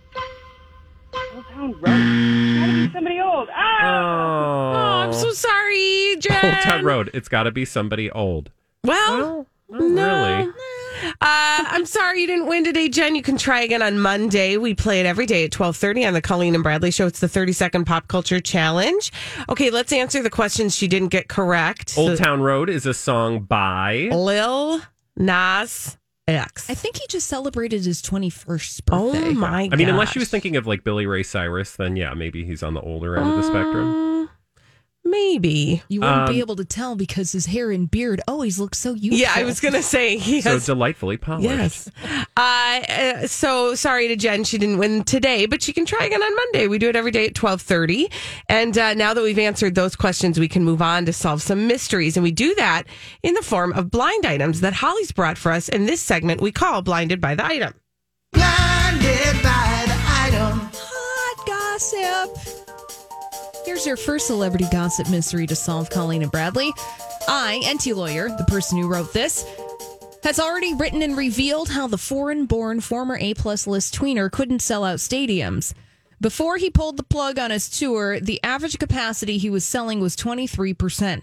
Old 1.34 1.44
Town 1.52 1.72
Road. 1.72 1.82
Gotta 1.84 2.72
be 2.72 2.90
somebody 2.94 3.20
old. 3.20 3.48
Ah! 3.52 3.82
Oh, 3.82 4.78
Oh, 4.78 5.00
I'm 5.02 5.12
so 5.12 5.30
sorry, 5.32 6.16
Jen. 6.20 6.42
Old 6.42 6.62
Town 6.64 6.84
Road. 6.86 7.10
It's 7.12 7.28
got 7.28 7.42
to 7.42 7.50
be 7.50 7.66
somebody 7.66 8.10
old. 8.10 8.50
Well, 8.88 9.46
Not 9.68 9.80
really. 9.80 10.52
Uh, 11.04 11.12
I'm 11.20 11.86
sorry 11.86 12.22
you 12.22 12.26
didn't 12.26 12.46
win 12.46 12.64
today, 12.64 12.88
Jen. 12.88 13.14
You 13.14 13.22
can 13.22 13.36
try 13.36 13.60
again 13.60 13.82
on 13.82 14.00
Monday. 14.00 14.56
We 14.56 14.74
play 14.74 14.98
it 15.00 15.06
every 15.06 15.26
day 15.26 15.44
at 15.44 15.52
12:30 15.52 16.06
on 16.08 16.14
the 16.14 16.20
Colleen 16.20 16.54
and 16.54 16.64
Bradley 16.64 16.90
show. 16.90 17.06
It's 17.06 17.20
the 17.20 17.28
30 17.28 17.52
second 17.52 17.84
pop 17.84 18.08
culture 18.08 18.40
challenge. 18.40 19.12
Okay, 19.48 19.70
let's 19.70 19.92
answer 19.92 20.22
the 20.22 20.30
questions 20.30 20.74
she 20.74 20.88
didn't 20.88 21.08
get 21.08 21.28
correct. 21.28 21.94
Old 21.96 22.18
So- 22.18 22.24
Town 22.24 22.40
Road 22.40 22.68
is 22.68 22.84
a 22.86 22.94
song 22.94 23.40
by. 23.40 24.08
Lil 24.12 24.80
Nas 25.16 25.96
X. 26.26 26.68
I 26.68 26.74
think 26.74 26.96
he 26.96 27.06
just 27.08 27.28
celebrated 27.28 27.84
his 27.84 28.02
21st 28.02 28.84
birthday. 28.86 29.28
Oh 29.28 29.32
my 29.34 29.66
god. 29.68 29.74
I 29.74 29.76
mean, 29.76 29.88
unless 29.88 30.10
she 30.10 30.18
was 30.18 30.28
thinking 30.30 30.56
of 30.56 30.66
like 30.66 30.82
Billy 30.82 31.06
Ray 31.06 31.22
Cyrus, 31.22 31.76
then 31.76 31.94
yeah, 31.96 32.12
maybe 32.14 32.44
he's 32.44 32.62
on 32.62 32.74
the 32.74 32.80
older 32.80 33.16
end 33.16 33.28
of 33.30 33.36
the 33.36 33.42
spectrum. 33.44 34.30
Maybe. 35.10 35.82
You 35.88 36.00
wouldn't 36.00 36.28
Um, 36.28 36.32
be 36.34 36.40
able 36.40 36.56
to 36.56 36.64
tell 36.64 36.96
because 36.96 37.32
his 37.32 37.46
hair 37.46 37.70
and 37.70 37.90
beard 37.90 38.20
always 38.28 38.58
look 38.58 38.74
so 38.74 38.94
youthful. 38.94 39.18
Yeah, 39.18 39.32
I 39.34 39.44
was 39.44 39.60
going 39.60 39.74
to 39.74 39.82
say 39.82 40.16
he 40.18 40.40
has, 40.42 40.64
So 40.64 40.74
delightfully 40.74 41.16
polished. 41.16 41.44
Yes. 41.48 41.90
Uh, 42.36 42.40
uh, 42.40 43.26
so 43.26 43.74
sorry 43.74 44.08
to 44.08 44.16
Jen, 44.16 44.44
she 44.44 44.58
didn't 44.58 44.78
win 44.78 45.04
today, 45.04 45.46
but 45.46 45.62
she 45.62 45.72
can 45.72 45.84
try 45.86 46.04
again 46.06 46.22
on 46.22 46.34
Monday. 46.34 46.66
We 46.68 46.78
do 46.78 46.88
it 46.88 46.96
every 46.96 47.10
day 47.10 47.26
at 47.26 47.34
twelve 47.34 47.60
thirty. 47.62 48.10
And 48.48 48.76
uh, 48.78 48.94
now 48.94 49.14
that 49.14 49.22
we've 49.22 49.38
answered 49.38 49.74
those 49.74 49.96
questions, 49.96 50.38
we 50.38 50.48
can 50.48 50.64
move 50.64 50.80
on 50.82 51.04
to 51.06 51.12
solve 51.12 51.42
some 51.42 51.66
mysteries, 51.66 52.16
and 52.16 52.24
we 52.24 52.30
do 52.32 52.54
that 52.56 52.84
in 53.22 53.34
the 53.34 53.42
form 53.42 53.72
of 53.72 53.90
blind 53.90 54.26
items 54.26 54.60
that 54.60 54.74
Holly's 54.74 55.12
brought 55.12 55.38
for 55.38 55.52
us. 55.52 55.68
In 55.68 55.86
this 55.86 56.00
segment, 56.00 56.40
we 56.40 56.52
call 56.52 56.82
"Blinded 56.82 57.20
by 57.20 57.34
the 57.34 57.44
Item." 57.44 57.74
Blinded 58.32 59.42
by 59.42 59.84
the 59.86 59.98
item. 60.06 60.70
Hot 60.74 61.46
gossip. 61.46 62.67
Here's 63.68 63.84
your 63.84 63.98
first 63.98 64.26
celebrity 64.26 64.64
gossip 64.72 65.10
mystery 65.10 65.46
to 65.46 65.54
solve, 65.54 65.90
Colleen 65.90 66.22
and 66.22 66.32
Bradley. 66.32 66.72
I, 67.28 67.60
Enty 67.64 67.94
Lawyer, 67.94 68.30
the 68.30 68.46
person 68.48 68.78
who 68.78 68.88
wrote 68.88 69.12
this, 69.12 69.44
has 70.22 70.40
already 70.40 70.72
written 70.72 71.02
and 71.02 71.18
revealed 71.18 71.68
how 71.68 71.86
the 71.86 71.98
foreign 71.98 72.46
born 72.46 72.80
former 72.80 73.18
A 73.20 73.34
plus 73.34 73.66
list 73.66 73.94
tweener 73.94 74.32
couldn't 74.32 74.60
sell 74.60 74.84
out 74.84 75.00
stadiums. 75.00 75.74
Before 76.18 76.56
he 76.56 76.70
pulled 76.70 76.96
the 76.96 77.02
plug 77.02 77.38
on 77.38 77.50
his 77.50 77.68
tour, 77.68 78.18
the 78.18 78.42
average 78.42 78.78
capacity 78.78 79.36
he 79.36 79.50
was 79.50 79.66
selling 79.66 80.00
was 80.00 80.16
23%. 80.16 81.20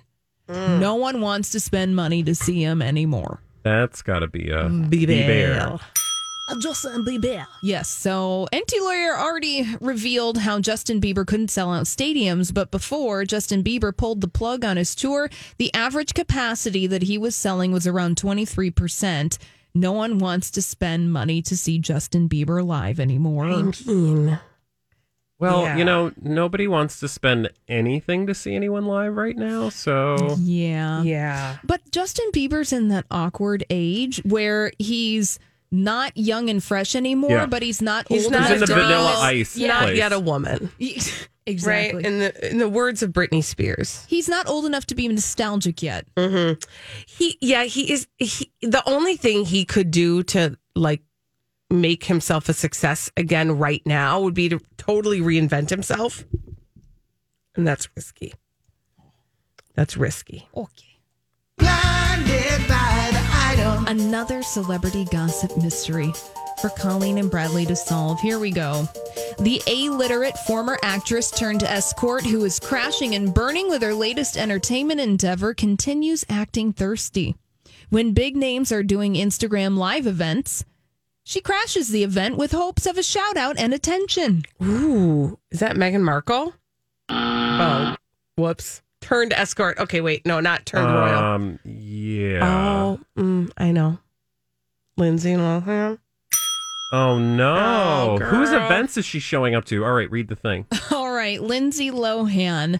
Mm. 0.47 0.79
No 0.79 0.93
one 0.93 1.21
wants 1.21 1.49
to 1.49 1.59
spend 1.59 1.95
money 1.95 2.21
to 2.21 2.35
see 2.35 2.61
him 2.61 2.79
anymore. 2.79 3.41
That's 3.63 4.03
got 4.03 4.19
to 4.19 4.27
be 4.27 4.51
a 4.51 4.69
Bieber. 6.47 6.61
Justin 6.61 7.03
Bieber. 7.05 7.45
Yes. 7.61 7.89
So 7.89 8.47
Enty 8.53 8.79
Lawyer 8.79 9.17
already 9.17 9.67
revealed 9.81 10.37
how 10.39 10.59
Justin 10.59 11.01
Bieber 11.01 11.25
couldn't 11.25 11.49
sell 11.49 11.73
out 11.73 11.85
stadiums, 11.85 12.53
but 12.53 12.71
before 12.71 13.25
Justin 13.25 13.63
Bieber 13.63 13.95
pulled 13.95 14.21
the 14.21 14.27
plug 14.27 14.63
on 14.63 14.77
his 14.77 14.95
tour, 14.95 15.29
the 15.57 15.73
average 15.73 16.13
capacity 16.13 16.87
that 16.87 17.03
he 17.03 17.17
was 17.17 17.35
selling 17.35 17.71
was 17.71 17.87
around 17.87 18.15
23%. 18.17 19.37
No 19.73 19.91
one 19.91 20.19
wants 20.19 20.51
to 20.51 20.61
spend 20.61 21.11
money 21.11 21.41
to 21.41 21.57
see 21.57 21.79
Justin 21.79 22.29
Bieber 22.29 22.65
live 22.65 22.99
anymore. 22.99 23.71
Well, 25.37 25.63
Yeah. 25.63 25.75
you 25.77 25.83
know, 25.83 26.13
nobody 26.21 26.65
wants 26.65 26.99
to 27.01 27.09
spend 27.09 27.49
anything 27.67 28.25
to 28.27 28.33
see 28.33 28.55
anyone 28.55 28.85
live 28.85 29.15
right 29.17 29.35
now. 29.35 29.67
So 29.67 30.37
Yeah. 30.39 31.03
Yeah. 31.03 31.57
But 31.65 31.81
Justin 31.91 32.31
Bieber's 32.31 32.71
in 32.71 32.87
that 32.87 33.05
awkward 33.11 33.65
age 33.69 34.21
where 34.23 34.71
he's 34.79 35.37
not 35.83 36.15
young 36.15 36.49
and 36.49 36.63
fresh 36.63 36.95
anymore, 36.95 37.29
Yeah. 37.31 37.45
but 37.45 37.61
he's 37.61 37.81
not 37.81 38.07
He's 38.07 38.23
old 38.25 38.33
not 38.33 38.49
in 38.51 38.57
enough 38.57 38.59
the 38.61 38.73
to 38.73 38.75
be- 38.75 38.81
Vanilla 38.81 39.15
Ice 39.19 39.57
Not 39.57 39.83
place. 39.83 39.97
yet 39.97 40.13
a 40.13 40.19
woman, 40.19 40.71
exactly. 41.45 41.67
right? 41.67 42.05
In 42.05 42.19
the 42.19 42.49
in 42.51 42.57
the 42.59 42.69
words 42.69 43.03
of 43.03 43.11
Britney 43.11 43.43
Spears. 43.43 44.05
He's 44.07 44.27
not 44.29 44.47
old 44.47 44.65
enough 44.65 44.85
to 44.87 44.95
be 44.95 45.07
nostalgic 45.07 45.83
yet. 45.83 46.05
Mm-hmm. 46.15 46.59
He 47.05 47.37
yeah, 47.41 47.63
he 47.65 47.91
is 47.91 48.07
he 48.17 48.51
the 48.61 48.83
only 48.87 49.15
thing 49.17 49.45
he 49.45 49.65
could 49.65 49.91
do 49.91 50.23
to 50.23 50.57
like 50.75 51.01
make 51.69 52.05
himself 52.05 52.47
a 52.47 52.53
success 52.53 53.09
again 53.17 53.57
right 53.57 53.81
now 53.85 54.19
would 54.21 54.33
be 54.35 54.49
to 54.49 54.59
totally 54.77 55.19
reinvent 55.21 55.69
himself. 55.69 56.23
And 57.55 57.65
that's 57.67 57.87
risky. 57.95 58.33
That's 59.75 59.97
risky. 59.97 60.47
Okay. 60.55 60.99
Another 63.87 64.41
celebrity 64.41 65.05
gossip 65.05 65.55
mystery 65.57 66.11
for 66.59 66.69
Colleen 66.69 67.19
and 67.19 67.29
Bradley 67.29 67.67
to 67.67 67.75
solve. 67.75 68.19
Here 68.19 68.39
we 68.39 68.49
go. 68.49 68.89
The 69.39 69.61
illiterate 69.67 70.37
former 70.39 70.79
actress 70.81 71.29
turned 71.29 71.61
escort 71.61 72.25
who 72.25 72.43
is 72.45 72.59
crashing 72.59 73.13
and 73.13 73.31
burning 73.31 73.69
with 73.69 73.83
her 73.83 73.93
latest 73.93 74.37
entertainment 74.37 74.99
endeavor 74.99 75.53
continues 75.53 76.25
acting 76.29 76.73
thirsty. 76.73 77.35
When 77.89 78.13
big 78.13 78.35
names 78.35 78.71
are 78.71 78.81
doing 78.81 79.13
Instagram 79.13 79.77
live 79.77 80.07
events, 80.07 80.65
she 81.23 81.41
crashes 81.41 81.89
the 81.89 82.03
event 82.03 82.37
with 82.37 82.53
hopes 82.53 82.87
of 82.87 82.97
a 82.97 83.03
shout 83.03 83.37
out 83.37 83.57
and 83.59 83.71
attention. 83.73 84.45
Ooh, 84.63 85.37
is 85.51 85.59
that 85.59 85.75
Meghan 85.75 86.01
Markle? 86.01 86.53
Uh, 87.07 87.93
oh, 87.93 87.95
whoops. 88.35 88.81
Turned 89.05 89.33
escort. 89.33 89.77
Okay, 89.77 90.01
wait. 90.01 90.25
No, 90.25 90.39
not 90.39 90.65
turned 90.65 90.91
royal. 90.91 91.23
Um, 91.23 91.59
yeah. 91.63 92.39
Oh, 92.41 92.99
mm, 93.15 93.51
I 93.55 93.71
know. 93.71 93.99
Lindsay 94.97 95.33
Lohan. 95.33 95.99
Oh 96.91 97.19
no! 97.19 98.17
Oh, 98.19 98.25
Whose 98.25 98.51
events 98.51 98.97
is 98.97 99.05
she 99.05 99.19
showing 99.19 99.53
up 99.53 99.65
to? 99.65 99.85
All 99.85 99.91
right, 99.91 100.09
read 100.09 100.27
the 100.27 100.35
thing. 100.35 100.65
All 100.91 101.11
right, 101.11 101.39
Lindsay 101.39 101.91
Lohan, 101.91 102.79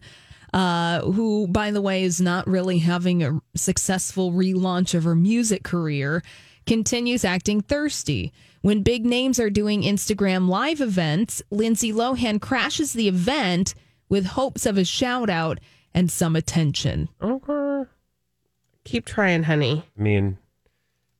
uh, 0.52 1.02
who, 1.02 1.46
by 1.48 1.70
the 1.70 1.82
way, 1.82 2.02
is 2.02 2.20
not 2.20 2.48
really 2.48 2.80
having 2.80 3.22
a 3.22 3.40
successful 3.56 4.32
relaunch 4.32 4.96
of 4.96 5.04
her 5.04 5.14
music 5.14 5.64
career, 5.64 6.24
continues 6.66 7.24
acting 7.24 7.62
thirsty. 7.62 8.34
When 8.62 8.82
big 8.82 9.06
names 9.06 9.40
are 9.40 9.52
doing 9.52 9.84
Instagram 9.84 10.50
live 10.50 10.82
events, 10.82 11.44
Lindsay 11.52 11.94
Lohan 11.94 12.42
crashes 12.42 12.94
the 12.94 13.08
event 13.08 13.76
with 14.10 14.26
hopes 14.26 14.66
of 14.66 14.80
a 14.80 14.86
shout 14.86 15.30
out 15.30 15.60
and 15.96 16.12
some 16.12 16.36
attention. 16.36 17.10
Okay. 17.20 17.90
Keep 18.84 19.06
trying, 19.06 19.44
honey. 19.44 19.84
I 19.98 20.02
mean, 20.02 20.38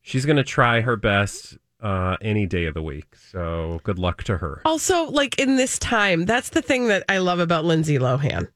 she's 0.02 0.26
gonna 0.26 0.44
try 0.44 0.82
her 0.82 0.98
best 0.98 1.58
uh, 1.82 2.18
any 2.22 2.46
day 2.46 2.66
of 2.66 2.76
the 2.76 2.84
week. 2.84 3.16
So 3.32 3.80
good 3.84 3.98
luck 3.98 4.24
to 4.26 4.38
her. 4.38 4.62
Also, 4.66 5.06
like 5.06 5.40
in 5.40 5.56
this 5.56 5.80
time, 5.80 6.26
that's 6.26 6.50
the 6.50 6.62
thing 6.62 6.90
that 6.90 7.04
I 7.10 7.18
love 7.18 7.40
about 7.40 7.66
Lindsay 7.66 7.98
Lohan. 7.98 8.50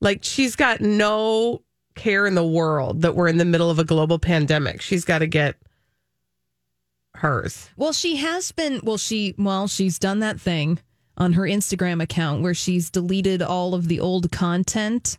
Like 0.00 0.24
she's 0.24 0.56
got 0.56 0.80
no 0.80 1.62
care 1.94 2.26
in 2.26 2.34
the 2.34 2.46
world 2.46 3.02
that 3.02 3.14
we're 3.14 3.28
in 3.28 3.38
the 3.38 3.44
middle 3.44 3.70
of 3.70 3.78
a 3.78 3.84
global 3.84 4.18
pandemic. 4.18 4.82
She's 4.82 5.04
got 5.04 5.18
to 5.18 5.26
get 5.26 5.56
hers. 7.14 7.68
Well, 7.76 7.92
she 7.92 8.16
has 8.16 8.52
been, 8.52 8.80
well, 8.82 8.96
she, 8.96 9.34
well, 9.36 9.68
she's 9.68 9.98
done 9.98 10.20
that 10.20 10.40
thing 10.40 10.78
on 11.16 11.34
her 11.34 11.42
Instagram 11.42 12.02
account 12.02 12.42
where 12.42 12.54
she's 12.54 12.88
deleted 12.88 13.42
all 13.42 13.74
of 13.74 13.88
the 13.88 14.00
old 14.00 14.30
content 14.32 15.18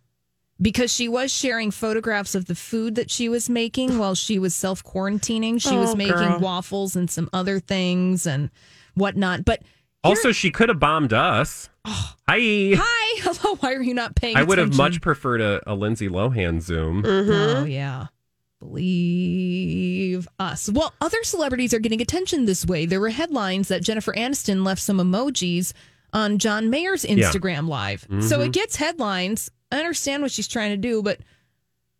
because 0.62 0.94
she 0.94 1.08
was 1.10 1.32
sharing 1.32 1.72
photographs 1.72 2.36
of 2.36 2.46
the 2.46 2.56
food 2.56 2.96
that 2.96 3.10
she 3.10 3.28
was 3.30 3.50
making 3.50 3.98
while 3.98 4.16
she 4.16 4.38
was 4.40 4.54
self 4.56 4.84
quarantining. 4.84 5.62
She 5.62 5.76
was 5.76 5.92
Oh, 5.94 5.96
making 5.96 6.14
girl. 6.16 6.40
waffles 6.40 6.96
and 6.96 7.10
some 7.10 7.30
other 7.34 7.60
things 7.60 8.28
and 8.28 8.50
whatnot. 8.96 9.44
But 9.46 9.64
Also, 10.04 10.32
she 10.32 10.52
could 10.52 10.70
have 10.70 10.80
bombed 10.80 11.14
us. 11.14 11.70
Hi. 11.86 12.06
hi, 12.28 13.22
hello, 13.22 13.56
why 13.60 13.74
are 13.74 13.82
you 13.82 13.94
not 13.94 14.16
paying 14.16 14.36
attention? 14.36 14.46
I 14.46 14.50
would 14.50 14.58
have 14.60 14.76
much 14.78 15.02
preferred 15.02 15.42
a, 15.42 15.62
a 15.70 15.74
Lindsay 15.76 16.08
Lohan 16.10 16.62
Zoom. 16.62 17.04
Oh, 17.06 17.66
yeah. 17.66 18.08
Believe 18.60 20.28
us. 20.40 20.70
Well, 20.70 20.94
other 21.02 21.24
celebrities 21.24 21.74
are 21.74 21.80
getting 21.80 22.02
attention 22.02 22.46
this 22.46 22.66
way. 22.66 22.86
There 22.86 23.00
were 23.00 23.10
headlines 23.10 23.68
that 23.70 23.82
Jennifer 23.84 24.14
Aniston 24.14 24.64
left 24.66 24.82
some 24.82 24.98
emojis 25.00 25.74
on 26.14 26.38
John 26.38 26.70
Mayer's 26.70 27.04
Instagram 27.04 27.68
live. 27.68 28.06
So 28.22 28.40
Mhm. 28.40 28.46
it 28.48 28.52
gets 28.52 28.76
headlines. 28.76 29.50
I 29.72 29.78
understand 29.78 30.22
what 30.24 30.32
she's 30.32 30.48
trying 30.48 30.72
to 30.72 30.78
do, 30.78 31.02
but 31.02 31.20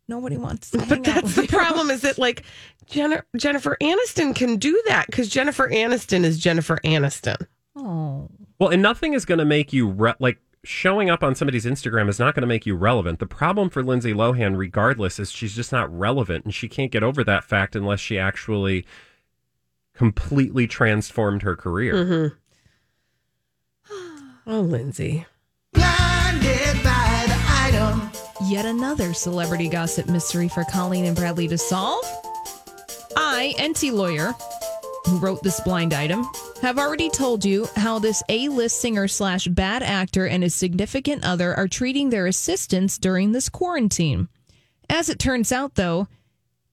nobody 0.08 0.36
wants 0.36 0.70
to. 0.72 0.78
But 0.78 0.88
hang 0.88 0.98
out 0.98 1.04
that's 1.04 1.22
with 1.22 1.34
the 1.36 1.42
you. 1.42 1.48
problem 1.48 1.90
is 1.90 2.02
that 2.02 2.18
like 2.18 2.42
Jenna- 2.86 3.24
Jennifer 3.36 3.76
Aniston 3.80 4.34
can 4.34 4.56
do 4.56 4.80
that 4.88 5.06
because 5.06 5.28
Jennifer 5.28 5.68
Aniston 5.68 6.24
is 6.24 6.38
Jennifer 6.38 6.78
Aniston. 6.84 7.46
Oh. 7.76 8.28
Well, 8.58 8.68
and 8.70 8.82
nothing 8.82 9.14
is 9.14 9.24
going 9.24 9.38
to 9.38 9.44
make 9.44 9.72
you 9.72 9.88
re- 9.88 10.14
like 10.18 10.38
showing 10.64 11.10
up 11.10 11.24
on 11.24 11.34
somebody's 11.34 11.64
Instagram 11.64 12.08
is 12.08 12.18
not 12.20 12.34
going 12.34 12.42
to 12.42 12.46
make 12.46 12.66
you 12.66 12.76
relevant. 12.76 13.18
The 13.18 13.26
problem 13.26 13.68
for 13.70 13.82
Lindsay 13.82 14.12
Lohan, 14.12 14.56
regardless, 14.56 15.18
is 15.18 15.32
she's 15.32 15.56
just 15.56 15.72
not 15.72 15.92
relevant, 15.96 16.44
and 16.44 16.54
she 16.54 16.68
can't 16.68 16.92
get 16.92 17.02
over 17.02 17.24
that 17.24 17.42
fact 17.42 17.74
unless 17.74 17.98
she 17.98 18.18
actually 18.18 18.86
completely 19.94 20.66
transformed 20.68 21.42
her 21.42 21.56
career. 21.56 21.94
Mm-hmm. 21.94 22.36
Oh, 24.46 24.60
Lindsay. 24.60 25.26
Yet 28.52 28.66
another 28.66 29.14
celebrity 29.14 29.66
gossip 29.66 30.10
mystery 30.10 30.46
for 30.46 30.62
Colleen 30.64 31.06
and 31.06 31.16
Bradley 31.16 31.48
to 31.48 31.56
solve. 31.56 32.04
I, 33.16 33.54
Enty 33.56 33.90
Lawyer, 33.90 34.34
who 35.06 35.16
wrote 35.16 35.42
this 35.42 35.58
blind 35.60 35.94
item, 35.94 36.26
have 36.60 36.78
already 36.78 37.08
told 37.08 37.46
you 37.46 37.66
how 37.76 37.98
this 37.98 38.22
A 38.28 38.48
list 38.48 38.78
singer 38.78 39.08
slash 39.08 39.46
bad 39.48 39.82
actor 39.82 40.26
and 40.26 40.42
his 40.42 40.54
significant 40.54 41.24
other 41.24 41.54
are 41.54 41.66
treating 41.66 42.10
their 42.10 42.26
assistants 42.26 42.98
during 42.98 43.32
this 43.32 43.48
quarantine. 43.48 44.28
As 44.86 45.08
it 45.08 45.18
turns 45.18 45.50
out, 45.50 45.76
though, 45.76 46.08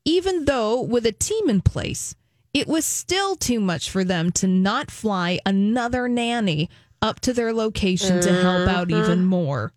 even 0.04 0.44
though 0.44 0.82
with 0.82 1.06
a 1.06 1.13
team 1.13 1.50
in 1.50 1.62
place, 1.62 2.13
it 2.54 2.68
was 2.68 2.84
still 2.84 3.38
too 3.38 3.62
much 3.62 3.89
for 3.89 4.04
them 4.04 4.34
to 4.34 4.48
not 4.48 4.92
fly 4.92 5.39
another 5.46 6.10
nanny 6.10 6.70
up 7.02 7.22
to 7.22 7.32
their 7.32 7.54
location 7.54 8.20
to 8.20 8.34
help 8.42 8.68
out 8.68 8.89
Mhm. 8.89 9.02
even 9.02 9.24
more. 9.24 9.72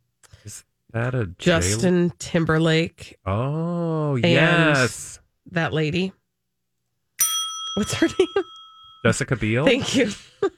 That 0.93 1.15
a 1.15 1.27
Justin 1.39 2.13
Timberlake. 2.19 3.19
Oh 3.25 4.17
yes, 4.17 5.19
that 5.51 5.73
lady. 5.73 6.13
What's 7.77 7.95
her 7.95 8.07
name? 8.19 8.45
Jessica 9.05 9.37
Biel. 9.37 9.65
Thank 9.65 9.97
you. 9.97 10.11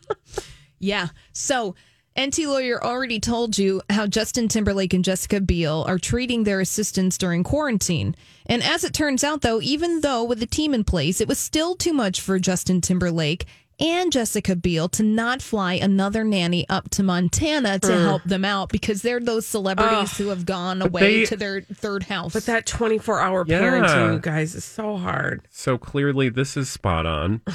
Yeah. 0.80 1.08
So 1.32 1.76
Enty 2.14 2.46
Lawyer 2.46 2.82
already 2.84 3.18
told 3.18 3.56
you 3.56 3.80
how 3.88 4.06
Justin 4.06 4.48
Timberlake 4.48 4.92
and 4.92 5.02
Jessica 5.02 5.40
Biel 5.40 5.82
are 5.88 5.98
treating 5.98 6.44
their 6.44 6.60
assistants 6.60 7.16
during 7.16 7.42
quarantine. 7.42 8.14
And 8.44 8.62
as 8.62 8.84
it 8.84 8.92
turns 8.92 9.24
out, 9.24 9.40
though, 9.40 9.62
even 9.62 10.02
though 10.02 10.22
with 10.24 10.40
the 10.40 10.46
team 10.46 10.74
in 10.74 10.84
place, 10.84 11.22
it 11.22 11.28
was 11.28 11.38
still 11.38 11.74
too 11.74 11.94
much 11.94 12.20
for 12.20 12.38
Justin 12.38 12.82
Timberlake 12.82 13.46
and 13.80 14.12
Jessica 14.12 14.54
Biel 14.56 14.88
to 14.90 15.02
not 15.02 15.42
fly 15.42 15.74
another 15.74 16.24
nanny 16.24 16.68
up 16.68 16.90
to 16.90 17.02
Montana 17.02 17.78
to 17.80 17.88
Mm. 17.88 18.02
help 18.04 18.24
them 18.24 18.44
out 18.44 18.68
because 18.70 19.02
they're 19.02 19.20
those 19.20 19.46
celebrities 19.46 20.10
Ugh. 20.12 20.16
who 20.18 20.28
have 20.28 20.46
gone 20.46 20.80
away 20.82 21.20
they- 21.20 21.24
to 21.26 21.36
their 21.36 21.60
third 21.62 22.04
house. 22.04 22.32
But 22.32 22.46
that 22.46 22.66
24 22.66 23.20
hour 23.20 23.44
Yeah. 23.46 23.60
parenting, 23.60 24.12
you 24.14 24.18
guys, 24.20 24.54
is 24.54 24.64
so 24.64 24.96
hard. 24.96 25.42
So 25.50 25.76
clearly, 25.78 26.28
this 26.28 26.56
is 26.56 26.68
spot 26.70 27.06
on. 27.06 27.40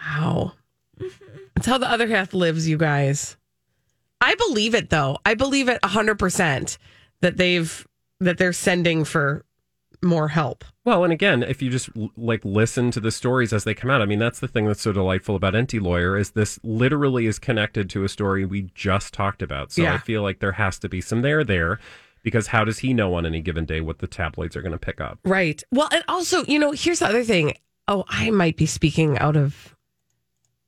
Wow. 0.00 0.52
It's 1.56 1.66
how 1.66 1.78
the 1.78 1.90
other 1.90 2.08
half 2.08 2.34
lives, 2.34 2.68
you 2.68 2.76
guys. 2.76 3.36
I 4.20 4.34
believe 4.34 4.74
it 4.74 4.90
though. 4.90 5.18
I 5.24 5.34
believe 5.34 5.68
it 5.68 5.80
100% 5.82 6.78
that 7.20 7.36
they've 7.36 7.86
that 8.20 8.38
they're 8.38 8.52
sending 8.52 9.04
for 9.04 9.44
more 10.04 10.28
help. 10.28 10.64
Well, 10.84 11.02
and 11.04 11.12
again, 11.12 11.42
if 11.42 11.62
you 11.62 11.70
just 11.70 11.88
like 12.16 12.44
listen 12.44 12.90
to 12.92 13.00
the 13.00 13.10
stories 13.10 13.52
as 13.52 13.64
they 13.64 13.74
come 13.74 13.90
out, 13.90 14.02
I 14.02 14.06
mean, 14.06 14.18
that's 14.18 14.40
the 14.40 14.48
thing 14.48 14.66
that's 14.66 14.82
so 14.82 14.92
delightful 14.92 15.34
about 15.34 15.54
Enty 15.54 15.80
Lawyer 15.80 16.16
is 16.16 16.32
this 16.32 16.60
literally 16.62 17.26
is 17.26 17.38
connected 17.38 17.88
to 17.90 18.04
a 18.04 18.08
story 18.08 18.44
we 18.44 18.70
just 18.74 19.14
talked 19.14 19.42
about. 19.42 19.72
So 19.72 19.82
Yeah. 19.82 19.94
I 19.94 19.98
feel 19.98 20.22
like 20.22 20.40
there 20.40 20.52
has 20.52 20.78
to 20.80 20.88
be 20.88 21.00
some 21.00 21.22
there 21.22 21.42
there 21.42 21.80
because 22.22 22.48
how 22.48 22.64
does 22.64 22.78
he 22.80 22.92
know 22.94 23.14
on 23.14 23.26
any 23.26 23.40
given 23.40 23.64
day 23.64 23.80
what 23.80 23.98
the 23.98 24.06
tabloids 24.06 24.56
are 24.56 24.62
going 24.62 24.72
to 24.72 24.78
pick 24.78 25.00
up? 25.00 25.18
Right. 25.24 25.62
Well, 25.70 25.88
and 25.90 26.04
also, 26.08 26.44
you 26.44 26.58
know, 26.58 26.72
here's 26.72 26.98
the 27.00 27.06
other 27.06 27.24
thing. 27.24 27.54
Oh, 27.88 28.04
I 28.08 28.30
might 28.30 28.56
be 28.56 28.66
speaking 28.66 29.18
out 29.18 29.36
of 29.36 29.74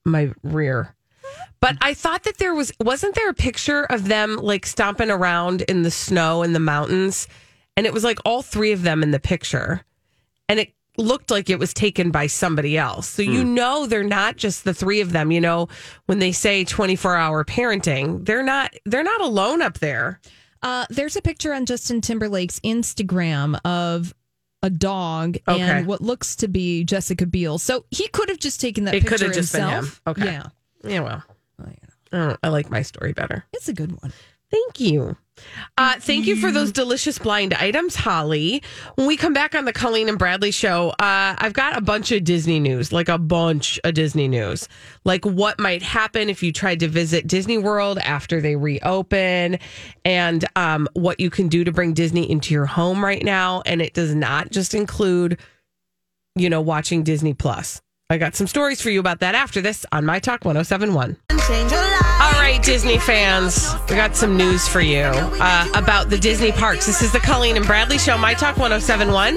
my 0.05 0.33
rear. 0.43 0.95
But 1.61 1.77
I 1.81 1.95
thought 1.95 2.25
that 2.25 2.39
there 2.39 2.55
was 2.55 2.71
wasn't 2.79 3.15
there 3.15 3.31
a 3.31 3.35
picture 3.35 3.85
of 3.85 4.09
them 4.09 4.37
like 4.37 4.67
stomping 4.67 5.11
around 5.11 5.63
in 5.63 5.83
the 5.83 5.91
snow 5.91 6.43
in 6.43 6.53
the 6.53 6.61
mountains 6.61 7.27
and 7.77 7.87
it 7.87 7.93
was 7.93 8.05
like 8.05 8.19
all 8.25 8.43
three 8.43 8.73
of 8.73 8.83
them 8.83 9.03
in 9.03 9.11
the 9.11 9.21
picture. 9.21 9.85
And 10.49 10.61
it 10.61 10.73
looked 10.99 11.31
like 11.31 11.51
it 11.51 11.59
was 11.59 11.75
taken 11.75 12.11
by 12.11 12.27
somebody 12.27 12.79
else. 12.79 13.09
So 13.09 13.21
you 13.23 13.45
know 13.45 13.87
they're 13.87 14.03
not 14.05 14.37
just 14.37 14.65
the 14.65 14.73
three 14.73 15.01
of 15.01 15.13
them, 15.13 15.31
you 15.31 15.41
know, 15.41 15.69
when 16.07 16.21
they 16.21 16.33
say 16.33 16.65
24-hour 16.65 17.45
parenting, 17.45 18.25
they're 18.25 18.43
not 18.45 18.73
they're 18.87 19.03
not 19.03 19.21
alone 19.21 19.61
up 19.61 19.79
there. 19.81 20.21
Uh, 20.63 20.87
there's 20.89 21.15
a 21.17 21.21
picture 21.23 21.53
on 21.53 21.67
Justin 21.67 22.01
Timberlake's 22.01 22.59
Instagram 22.61 23.61
of 23.65 24.15
a 24.63 24.71
dog 24.71 25.37
Okay. 25.47 25.61
and 25.61 25.87
what 25.87 26.01
looks 26.01 26.35
to 26.37 26.49
be 26.49 26.83
Jessica 26.83 27.27
Biel. 27.27 27.59
So 27.59 27.85
he 27.91 28.09
could 28.09 28.29
have 28.31 28.39
just 28.39 28.61
taken 28.61 28.85
that 28.85 28.95
It 28.95 29.01
could 29.03 29.11
picture 29.21 29.27
have 29.27 29.35
just 29.35 29.53
himself. 29.53 30.03
been 30.05 30.25
him. 30.25 30.29
Okay. 30.29 30.33
Yeah, 30.33 30.91
Yeah, 30.93 31.01
well. 31.01 31.23
I, 31.63 31.75
don't- 32.17 32.39
I 32.43 32.49
like 32.49 32.71
my 32.71 32.81
story 32.83 33.13
better. 33.13 33.45
it's 33.53 33.69
a 33.69 33.75
good 33.75 33.93
one. 34.01 34.13
Thank 34.51 34.81
you. 34.81 35.17
Uh, 35.79 35.95
thank 36.01 36.27
you 36.27 36.37
for 36.37 36.51
those 36.51 36.73
delicious 36.73 37.19
blind 37.19 37.53
items, 37.55 37.95
Holly. 37.95 38.63
When 38.95 39.07
we 39.07 39.17
come 39.17 39.33
back 39.33 39.55
on 39.55 39.65
the 39.65 39.73
Colleen 39.73 40.09
and 40.09 40.19
Bradley 40.19 40.51
show, 40.51 40.91
uh, 40.91 41.37
I've 41.39 41.53
got 41.53 41.77
a 41.77 41.81
bunch 41.81 42.11
of 42.13 42.25
Disney 42.25 42.59
news, 42.59 42.93
like 42.93 43.09
a 43.09 43.19
bunch 43.19 43.79
of 43.85 43.95
Disney 43.95 44.29
news, 44.29 44.69
like 45.05 45.25
what 45.25 45.59
might 45.59 45.83
happen 45.83 46.31
if 46.31 46.43
you 46.43 46.53
tried 46.53 46.81
to 46.81 46.89
visit 46.89 47.27
Disney 47.27 47.59
World 47.59 47.99
after 47.99 48.41
they 48.41 48.57
reopen, 48.57 49.59
and 50.05 50.45
um, 50.57 50.89
what 50.95 51.21
you 51.21 51.31
can 51.31 51.49
do 51.49 51.65
to 51.65 51.73
bring 51.73 51.93
Disney 51.93 52.31
into 52.31 52.55
your 52.55 52.67
home 52.67 53.05
right 53.05 53.23
now. 53.23 53.63
And 53.67 53.83
it 53.83 53.93
does 53.93 54.15
not 54.15 54.51
just 54.51 54.75
include, 54.75 55.39
you 56.35 56.49
know, 56.49 56.61
watching 56.61 57.03
Disney 57.03 57.35
Plus. 57.35 57.83
I 58.09 58.19
got 58.19 58.37
some 58.37 58.47
stories 58.47 58.81
for 58.81 58.89
you 58.91 59.01
about 59.01 59.19
that 59.21 59.35
after 59.35 59.61
this 59.61 59.85
on 59.91 60.07
My 60.07 60.21
Talk 60.21 60.45
1071. 60.45 61.17
All 61.29 62.33
right, 62.41 62.61
Disney 62.63 62.99
fans, 62.99 63.75
we 63.91 63.97
got 63.97 64.15
some 64.15 64.37
news 64.37 64.69
for 64.69 64.81
you 64.81 65.03
uh, 65.03 65.69
about 65.75 66.09
the 66.09 66.17
Disney 66.17 66.53
parks. 66.53 66.87
This 66.87 67.03
is 67.03 67.11
the 67.11 67.19
Colleen 67.19 67.57
and 67.57 67.67
Bradley 67.67 67.99
Show, 67.99 68.17
My 68.17 68.33
Talk 68.33 68.59
1071. 68.59 69.37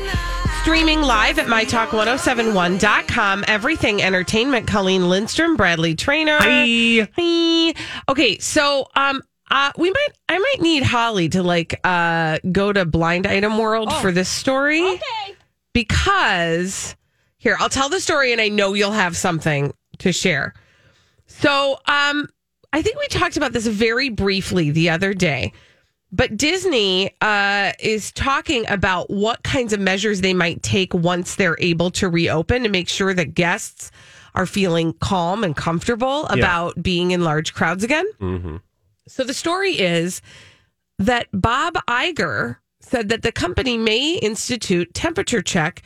Streaming 0.61 1.01
live 1.01 1.39
at 1.39 1.47
mytalk1071.com. 1.47 3.45
Everything 3.47 4.03
Entertainment. 4.03 4.67
Colleen 4.67 5.09
Lindstrom, 5.09 5.55
Bradley 5.55 5.95
Traynor. 5.95 6.37
Hi. 6.39 7.07
Hi. 7.17 7.73
Okay, 8.07 8.37
so 8.37 8.87
um, 8.95 9.23
uh, 9.49 9.71
we 9.79 9.89
might, 9.89 10.09
I 10.27 10.37
might 10.37 10.61
need 10.61 10.83
Holly 10.83 11.29
to 11.29 11.41
like 11.41 11.79
uh 11.83 12.37
go 12.51 12.71
to 12.71 12.85
Blind 12.85 13.25
Item 13.25 13.57
World 13.57 13.91
for 13.93 14.11
this 14.11 14.29
story. 14.29 14.83
Okay. 14.83 15.35
Because 15.73 16.95
here, 17.39 17.57
I'll 17.59 17.69
tell 17.69 17.89
the 17.89 17.99
story, 17.99 18.31
and 18.31 18.39
I 18.39 18.49
know 18.49 18.73
you'll 18.73 18.91
have 18.91 19.17
something 19.17 19.73
to 19.99 20.11
share. 20.11 20.53
So, 21.25 21.79
um, 21.85 22.27
I 22.71 22.81
think 22.81 22.99
we 22.99 23.07
talked 23.07 23.37
about 23.37 23.53
this 23.53 23.65
very 23.65 24.09
briefly 24.09 24.69
the 24.69 24.89
other 24.89 25.13
day, 25.13 25.53
but 26.11 26.37
Disney 26.37 27.11
uh, 27.21 27.71
is 27.79 28.11
talking 28.11 28.69
about 28.69 29.09
what 29.09 29.41
kinds 29.43 29.73
of 29.73 29.79
measures 29.79 30.21
they 30.21 30.33
might 30.33 30.61
take 30.61 30.93
once 30.93 31.35
they're 31.35 31.57
able 31.59 31.91
to 31.91 32.09
reopen 32.09 32.63
to 32.63 32.69
make 32.69 32.89
sure 32.89 33.13
that 33.13 33.33
guests 33.33 33.89
are 34.35 34.45
feeling 34.45 34.93
calm 34.93 35.43
and 35.43 35.55
comfortable 35.55 36.25
about 36.27 36.81
being 36.81 37.11
in 37.11 37.23
large 37.23 37.53
crowds 37.53 37.83
again. 37.83 38.05
Mm-hmm. 38.19 38.57
So 39.07 39.23
the 39.23 39.33
story 39.33 39.79
is 39.79 40.21
that 40.99 41.27
Bob 41.33 41.75
Iger 41.87 42.57
said 42.79 43.09
that 43.09 43.21
the 43.21 43.31
company 43.31 43.77
may 43.77 44.15
institute 44.17 44.93
temperature 44.93 45.41
check 45.41 45.81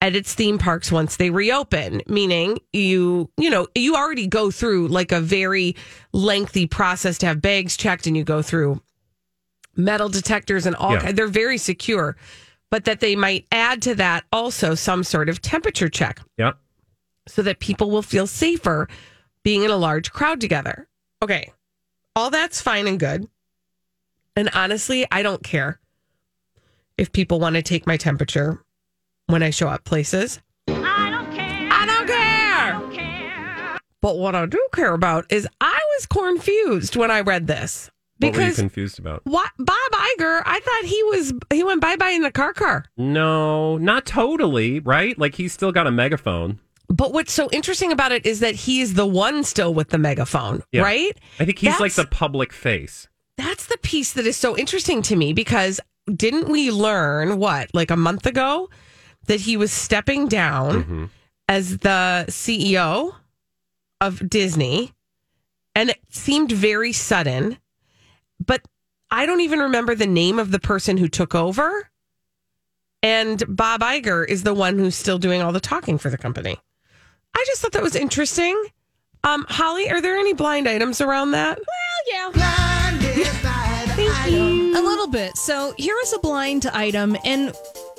at 0.00 0.14
its 0.14 0.32
theme 0.34 0.58
parks 0.58 0.92
once 0.92 1.16
they 1.16 1.28
reopen 1.30 2.00
meaning 2.06 2.58
you 2.72 3.28
you 3.36 3.50
know 3.50 3.66
you 3.74 3.96
already 3.96 4.26
go 4.28 4.50
through 4.50 4.86
like 4.88 5.10
a 5.10 5.20
very 5.20 5.74
lengthy 6.12 6.66
process 6.66 7.18
to 7.18 7.26
have 7.26 7.42
bags 7.42 7.76
checked 7.76 8.06
and 8.06 8.16
you 8.16 8.22
go 8.24 8.40
through 8.40 8.80
metal 9.76 10.08
detectors 10.08 10.66
and 10.66 10.76
all 10.76 10.92
Yeah. 10.92 11.12
they're 11.12 11.26
very 11.26 11.58
secure 11.58 12.16
but 12.70 12.84
that 12.84 13.00
they 13.00 13.16
might 13.16 13.46
add 13.50 13.82
to 13.82 13.94
that 13.96 14.24
also 14.32 14.74
some 14.74 15.02
sort 15.02 15.28
of 15.28 15.40
temperature 15.42 15.88
check 15.88 16.20
Yep. 16.36 16.58
so 17.26 17.42
that 17.42 17.58
people 17.58 17.90
will 17.90 18.02
feel 18.02 18.26
safer 18.26 18.88
being 19.42 19.62
in 19.64 19.70
a 19.70 19.76
large 19.76 20.12
crowd 20.12 20.40
together. 20.40 20.86
Okay. 21.22 21.50
All 22.14 22.28
that's 22.30 22.60
fine 22.60 22.86
and 22.86 23.00
good. 23.00 23.26
And 24.36 24.50
honestly, 24.52 25.06
I 25.10 25.22
don't 25.22 25.42
care 25.42 25.80
if 26.98 27.10
people 27.12 27.40
want 27.40 27.54
to 27.56 27.62
take 27.62 27.86
my 27.86 27.96
temperature 27.96 28.62
when 29.28 29.42
I 29.42 29.50
show 29.50 29.68
up 29.68 29.84
places. 29.84 30.40
I 30.68 31.10
don't 31.10 31.32
care. 31.34 31.68
I 31.70 31.86
don't 31.86 32.06
care. 32.06 32.16
I 32.16 32.78
don't 32.80 32.92
care. 32.92 33.78
But 34.02 34.18
what 34.18 34.34
I 34.34 34.46
do 34.46 34.66
care 34.74 34.94
about 34.94 35.30
is 35.32 35.46
I 35.60 35.78
was 35.96 36.06
confused 36.06 36.96
when 36.96 37.10
I 37.10 37.20
read 37.20 37.46
this 37.46 37.90
What 38.18 38.28
were 38.34 38.40
you 38.40 38.46
because 38.46 38.56
confused 38.56 38.98
about? 38.98 39.20
what 39.24 39.50
Bob 39.58 39.76
Iger, 39.92 40.42
I 40.44 40.60
thought 40.60 40.84
he 40.88 41.02
was 41.04 41.32
he 41.52 41.62
went 41.64 41.80
bye 41.80 41.96
bye 41.96 42.10
in 42.10 42.22
the 42.22 42.30
car 42.32 42.52
car. 42.52 42.84
No, 42.96 43.76
not 43.78 44.06
totally, 44.06 44.80
right? 44.80 45.18
Like 45.18 45.34
he's 45.34 45.52
still 45.52 45.72
got 45.72 45.86
a 45.86 45.90
megaphone. 45.92 46.58
But 46.88 47.12
what's 47.12 47.32
so 47.32 47.50
interesting 47.52 47.92
about 47.92 48.12
it 48.12 48.24
is 48.24 48.40
that 48.40 48.54
he's 48.54 48.94
the 48.94 49.06
one 49.06 49.44
still 49.44 49.74
with 49.74 49.90
the 49.90 49.98
megaphone, 49.98 50.62
Yeah. 50.72 50.82
right? 50.82 51.16
I 51.38 51.44
think 51.44 51.58
he's 51.58 51.78
like 51.80 51.92
the 51.92 52.06
public 52.06 52.50
face. 52.52 53.08
That's 53.36 53.66
the 53.66 53.76
piece 53.82 54.14
that 54.14 54.26
is 54.26 54.36
so 54.38 54.56
interesting 54.56 55.02
to 55.02 55.14
me 55.16 55.32
because 55.34 55.80
didn't 56.12 56.48
we 56.48 56.70
learn 56.70 57.38
what, 57.38 57.68
like 57.74 57.90
a 57.90 57.96
month 57.96 58.24
ago, 58.26 58.70
that 59.28 59.40
he 59.40 59.56
was 59.56 59.70
stepping 59.72 60.26
down 60.28 60.82
Mm-hmm. 60.82 61.04
as 61.48 61.78
the 61.78 62.26
CEO 62.28 63.14
of 64.00 64.28
Disney? 64.28 64.92
And 65.74 65.90
it 65.90 65.98
seemed 66.10 66.50
very 66.50 66.92
sudden, 66.92 67.56
but 68.44 68.62
I 69.10 69.24
don't 69.26 69.40
even 69.42 69.60
remember 69.60 69.94
the 69.94 70.06
name 70.08 70.38
of 70.40 70.50
the 70.50 70.58
person 70.58 70.96
who 70.96 71.06
took 71.08 71.34
over. 71.36 71.88
And 73.02 73.42
Bob 73.48 73.80
Iger 73.80 74.28
is 74.28 74.42
the 74.42 74.54
one 74.54 74.76
who's 74.76 74.96
still 74.96 75.18
doing 75.18 75.40
all 75.40 75.52
the 75.52 75.60
talking 75.60 75.96
for 75.98 76.10
the 76.10 76.18
company. 76.18 76.56
I 77.34 77.44
just 77.46 77.62
thought 77.62 77.70
that 77.72 77.82
was 77.82 77.94
interesting. 77.94 78.60
Um, 79.22 79.46
Holly, 79.48 79.88
are 79.88 80.00
there 80.00 80.16
any 80.16 80.32
blind 80.34 80.68
items 80.68 81.00
around 81.00 81.30
that? 81.30 81.58
Well, 81.58 82.32
yeah. 82.34 82.98
A 84.76 84.82
little 84.82 85.06
bit. 85.08 85.36
So 85.36 85.74
here 85.78 85.96
is 86.02 86.12
a 86.12 86.18
blind 86.18 86.66
item, 86.66 87.16
and 87.24 87.54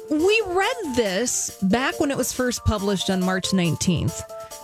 we 0.10 0.44
read 0.48 0.96
this 0.96 1.58
back 1.62 2.00
when 2.00 2.12
it 2.12 2.18
was 2.18 2.34
first 2.34 2.66
published 2.66 3.10
on 3.10 3.22
March 3.22 3.50
19th. 3.50 4.22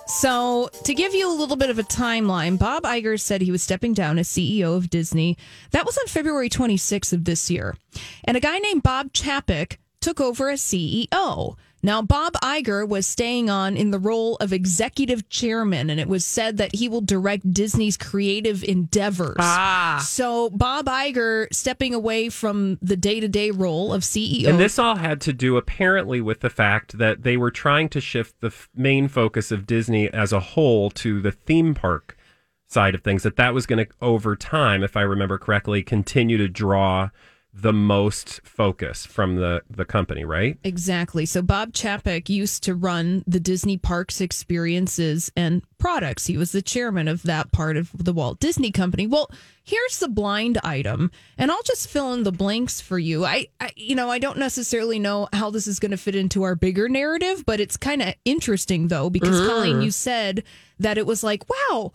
So, 0.08 0.70
to 0.84 0.94
give 0.94 1.16
you 1.16 1.32
a 1.32 1.34
little 1.34 1.56
bit 1.56 1.70
of 1.70 1.80
a 1.80 1.84
timeline, 1.84 2.60
Bob 2.60 2.84
Iger 2.84 3.20
said 3.20 3.42
he 3.42 3.52
was 3.52 3.64
stepping 3.64 3.94
down 3.94 4.20
as 4.20 4.28
CEO 4.28 4.76
of 4.76 4.90
Disney. 4.90 5.38
That 5.72 5.86
was 5.86 5.98
on 5.98 6.08
February 6.08 6.50
26th 6.50 7.14
of 7.14 7.26
this 7.26 7.50
year. 7.50 7.76
And 8.24 8.38
a 8.38 8.40
guy 8.40 8.60
named 8.60 8.84
Bob 8.84 9.14
Chapek 9.14 9.78
took 10.02 10.22
over 10.22 10.50
as 10.50 10.62
CEO. 10.62 11.56
Now, 11.86 12.02
Bob 12.02 12.34
Iger 12.42 12.88
was 12.88 13.06
staying 13.06 13.48
on 13.48 13.78
in 13.78 13.92
the 13.92 14.00
role 14.00 14.38
of 14.38 14.52
executive 14.52 15.30
chairman, 15.30 15.92
and 15.92 16.00
it 16.00 16.08
was 16.08 16.26
said 16.26 16.58
that 16.58 16.74
he 16.74 16.90
will 16.90 17.00
direct 17.00 17.54
Disney's 17.54 17.96
creative 17.96 18.64
endeavors. 18.64 19.36
Ah. 19.38 20.04
So, 20.04 20.50
Bob 20.50 20.88
Iger 20.88 21.46
stepping 21.54 21.94
away 21.94 22.30
from 22.30 22.80
the 22.82 22.98
day 22.98 23.20
to 23.20 23.28
day 23.28 23.52
role 23.52 23.94
of 23.94 24.02
CEO. 24.02 24.48
And 24.48 24.60
this 24.60 24.80
all 24.80 24.96
had 24.96 25.22
to 25.22 25.32
do 25.32 25.58
apparently 25.58 26.22
with 26.22 26.40
the 26.40 26.50
fact 26.50 26.98
that 26.98 27.22
they 27.22 27.38
were 27.38 27.52
trying 27.52 27.90
to 27.90 28.02
shift 28.02 28.42
the 28.42 28.48
f- 28.48 28.68
main 28.74 29.08
focus 29.08 29.52
of 29.52 29.68
Disney 29.68 30.10
as 30.10 30.34
a 30.34 30.40
whole 30.40 30.90
to 30.90 31.22
the 31.22 31.32
theme 31.32 31.76
park 31.76 32.18
side 32.66 32.96
of 32.96 33.04
things. 33.04 33.22
That 33.22 33.36
that 33.36 33.54
was 33.54 33.68
going 33.68 33.86
to 33.86 33.92
over 34.02 34.36
time, 34.36 34.82
if 34.82 34.98
I 34.98 35.02
remember 35.02 35.38
correctly, 35.38 35.84
continue 35.84 36.38
to 36.40 36.48
draw 36.48 37.12
the 37.58 37.72
most 37.72 38.42
focus 38.44 39.06
from 39.06 39.38
the 39.38 39.62
the 39.70 39.86
company, 39.86 40.26
right? 40.26 40.58
Exactly. 40.64 41.26
So 41.26 41.42
Bob 41.42 41.72
Chapek 41.72 42.28
used 42.28 42.64
to 42.64 42.76
run 42.76 43.24
the 43.26 43.40
Disney 43.40 43.78
Parks 43.78 44.20
experiences 44.20 45.32
and 45.38 45.64
products. 45.78 46.28
He 46.28 46.38
was 46.38 46.52
the 46.52 46.62
chairman 46.62 47.08
of 47.08 47.24
that 47.24 47.52
part 47.54 47.78
of 47.78 47.92
the 47.94 48.12
Walt 48.12 48.40
Disney 48.40 48.72
Company. 48.72 49.08
Well, 49.08 49.30
here's 49.64 50.00
the 50.00 50.10
blind 50.10 50.58
item, 50.64 51.12
and 51.38 51.50
I'll 51.50 51.64
just 51.64 51.88
fill 51.88 52.14
in 52.14 52.24
the 52.24 52.32
blanks 52.32 52.82
for 52.82 53.00
you. 53.00 53.24
I, 53.24 53.48
I 53.62 53.72
you 53.78 53.96
know, 53.96 54.10
I 54.10 54.20
don't 54.20 54.38
necessarily 54.38 55.00
know 55.00 55.30
how 55.32 55.50
this 55.50 55.66
is 55.66 55.80
going 55.80 55.92
to 55.92 55.98
fit 55.98 56.16
into 56.16 56.44
our 56.44 56.56
bigger 56.56 56.90
narrative, 56.90 57.46
but 57.46 57.60
it's 57.62 57.78
kind 57.78 58.02
of 58.02 58.14
interesting 58.26 58.90
though 58.90 59.10
because 59.10 59.40
Mm. 59.40 59.48
Colleen, 59.48 59.82
you 59.82 59.92
said 59.92 60.44
that 60.80 60.98
it 60.98 61.06
was 61.06 61.24
like, 61.24 61.44
wow, 61.50 61.94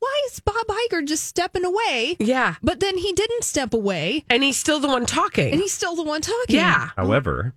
why 0.00 0.22
is 0.26 0.40
Bob 0.40 0.66
Iger 0.66 1.06
just 1.06 1.24
stepping 1.24 1.64
away? 1.64 2.16
Yeah. 2.18 2.56
But 2.62 2.80
then 2.80 2.98
he 2.98 3.12
didn't 3.12 3.44
step 3.44 3.72
away, 3.72 4.24
And 4.28 4.42
he's 4.42 4.56
still 4.56 4.80
the 4.80 4.88
one 4.88 5.06
talking. 5.06 5.52
and 5.52 5.60
he's 5.60 5.72
still 5.72 5.94
the 5.94 6.02
one 6.02 6.20
talking. 6.22 6.56
yeah. 6.56 6.90
However, 6.96 7.54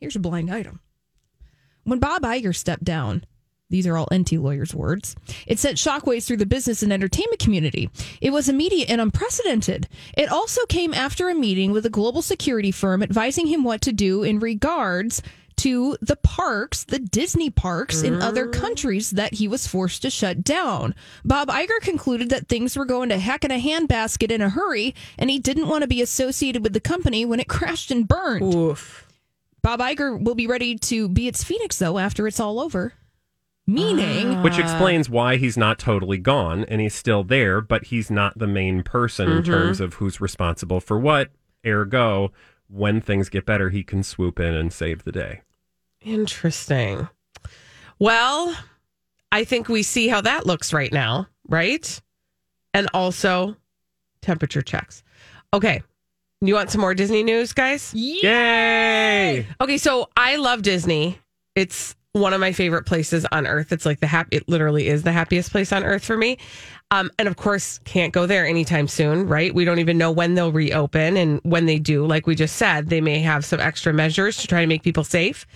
Here's 0.00 0.16
a 0.16 0.20
blind 0.20 0.50
item. 0.50 0.80
When 1.84 1.98
Bob 1.98 2.22
Iger 2.22 2.56
stepped 2.56 2.84
down, 2.84 3.24
these 3.68 3.86
are 3.86 3.96
all 3.96 4.06
Enty 4.10 4.40
Lawyer's 4.40 4.74
words. 4.74 5.14
It 5.46 5.58
sent 5.58 5.76
shockwaves 5.76 6.26
through 6.26 6.38
the 6.38 6.46
business 6.46 6.82
and 6.82 6.92
entertainment 6.92 7.38
community. 7.38 7.90
It 8.20 8.30
was 8.30 8.48
immediate 8.48 8.90
and 8.90 9.00
unprecedented. 9.00 9.88
It 10.16 10.28
also 10.30 10.64
came 10.66 10.92
after 10.94 11.28
a 11.28 11.34
meeting 11.34 11.70
with 11.70 11.84
a 11.86 11.90
global 11.90 12.22
security 12.22 12.72
firm 12.72 13.02
advising 13.02 13.46
him 13.46 13.62
what 13.62 13.80
to 13.82 13.92
do 13.92 14.22
in 14.22 14.38
regards 14.40 15.22
to 15.60 15.94
the 16.00 16.16
parks, 16.16 16.84
the 16.84 16.98
Disney 16.98 17.50
parks 17.50 18.02
in 18.02 18.22
other 18.22 18.46
mm. 18.46 18.52
countries 18.52 19.10
that 19.10 19.34
he 19.34 19.46
was 19.46 19.66
forced 19.66 20.00
to 20.00 20.08
shut 20.10 20.42
down. 20.42 20.94
Bob 21.22 21.48
Iger 21.48 21.80
concluded 21.82 22.30
that 22.30 22.48
things 22.48 22.78
were 22.78 22.86
going 22.86 23.10
to 23.10 23.18
heck 23.18 23.44
in 23.44 23.50
a 23.50 23.60
handbasket 23.60 24.30
in 24.30 24.40
a 24.40 24.48
hurry, 24.48 24.94
and 25.18 25.28
he 25.28 25.38
didn't 25.38 25.68
want 25.68 25.82
to 25.82 25.88
be 25.88 26.00
associated 26.00 26.62
with 26.62 26.72
the 26.72 26.80
company 26.80 27.26
when 27.26 27.40
it 27.40 27.48
crashed 27.48 27.90
and 27.90 28.08
burned. 28.08 28.54
Oof. 28.54 29.06
Bob 29.60 29.80
Iger 29.80 30.22
will 30.22 30.34
be 30.34 30.46
ready 30.46 30.78
to 30.78 31.10
be 31.10 31.28
its 31.28 31.44
Phoenix 31.44 31.78
though 31.78 31.98
after 31.98 32.26
it's 32.26 32.40
all 32.40 32.58
over. 32.58 32.94
Meaning, 33.66 34.36
ah. 34.36 34.42
which 34.42 34.58
explains 34.58 35.10
why 35.10 35.36
he's 35.36 35.58
not 35.58 35.78
totally 35.78 36.16
gone 36.16 36.64
and 36.64 36.80
he's 36.80 36.94
still 36.94 37.22
there, 37.22 37.60
but 37.60 37.84
he's 37.84 38.10
not 38.10 38.38
the 38.38 38.46
main 38.46 38.82
person 38.82 39.30
in 39.30 39.42
mm-hmm. 39.42 39.52
terms 39.52 39.80
of 39.80 39.94
who's 39.94 40.22
responsible 40.22 40.80
for 40.80 40.98
what. 40.98 41.30
Ergo, 41.66 42.32
when 42.66 43.02
things 43.02 43.28
get 43.28 43.44
better, 43.44 43.68
he 43.68 43.84
can 43.84 44.02
swoop 44.02 44.40
in 44.40 44.54
and 44.54 44.72
save 44.72 45.04
the 45.04 45.12
day. 45.12 45.42
Interesting. 46.02 47.08
Well, 47.98 48.56
I 49.32 49.44
think 49.44 49.68
we 49.68 49.82
see 49.82 50.08
how 50.08 50.20
that 50.22 50.46
looks 50.46 50.72
right 50.72 50.92
now, 50.92 51.28
right? 51.48 52.00
And 52.72 52.88
also 52.94 53.56
temperature 54.22 54.62
checks. 54.62 55.02
Okay. 55.52 55.82
You 56.40 56.54
want 56.54 56.70
some 56.70 56.80
more 56.80 56.94
Disney 56.94 57.22
news, 57.22 57.52
guys? 57.52 57.92
Yay! 57.94 59.46
Okay, 59.60 59.76
so 59.76 60.08
I 60.16 60.36
love 60.36 60.62
Disney. 60.62 61.18
It's 61.54 61.94
one 62.12 62.32
of 62.32 62.40
my 62.40 62.52
favorite 62.52 62.86
places 62.86 63.26
on 63.30 63.46
earth. 63.46 63.72
It's 63.72 63.84
like 63.84 64.00
the 64.00 64.06
happy 64.06 64.38
it 64.38 64.48
literally 64.48 64.88
is 64.88 65.02
the 65.02 65.12
happiest 65.12 65.50
place 65.50 65.70
on 65.70 65.84
earth 65.84 66.04
for 66.04 66.16
me. 66.16 66.38
Um, 66.90 67.10
and 67.18 67.28
of 67.28 67.36
course, 67.36 67.78
can't 67.84 68.12
go 68.12 68.24
there 68.24 68.46
anytime 68.46 68.88
soon, 68.88 69.28
right? 69.28 69.54
We 69.54 69.66
don't 69.66 69.78
even 69.78 69.98
know 69.98 70.10
when 70.10 70.34
they'll 70.34 70.50
reopen. 70.50 71.18
And 71.18 71.40
when 71.44 71.66
they 71.66 71.78
do, 71.78 72.06
like 72.06 72.26
we 72.26 72.34
just 72.34 72.56
said, 72.56 72.88
they 72.88 73.02
may 73.02 73.20
have 73.20 73.44
some 73.44 73.60
extra 73.60 73.92
measures 73.92 74.38
to 74.38 74.46
try 74.46 74.62
to 74.62 74.66
make 74.66 74.82
people 74.82 75.04
safe 75.04 75.46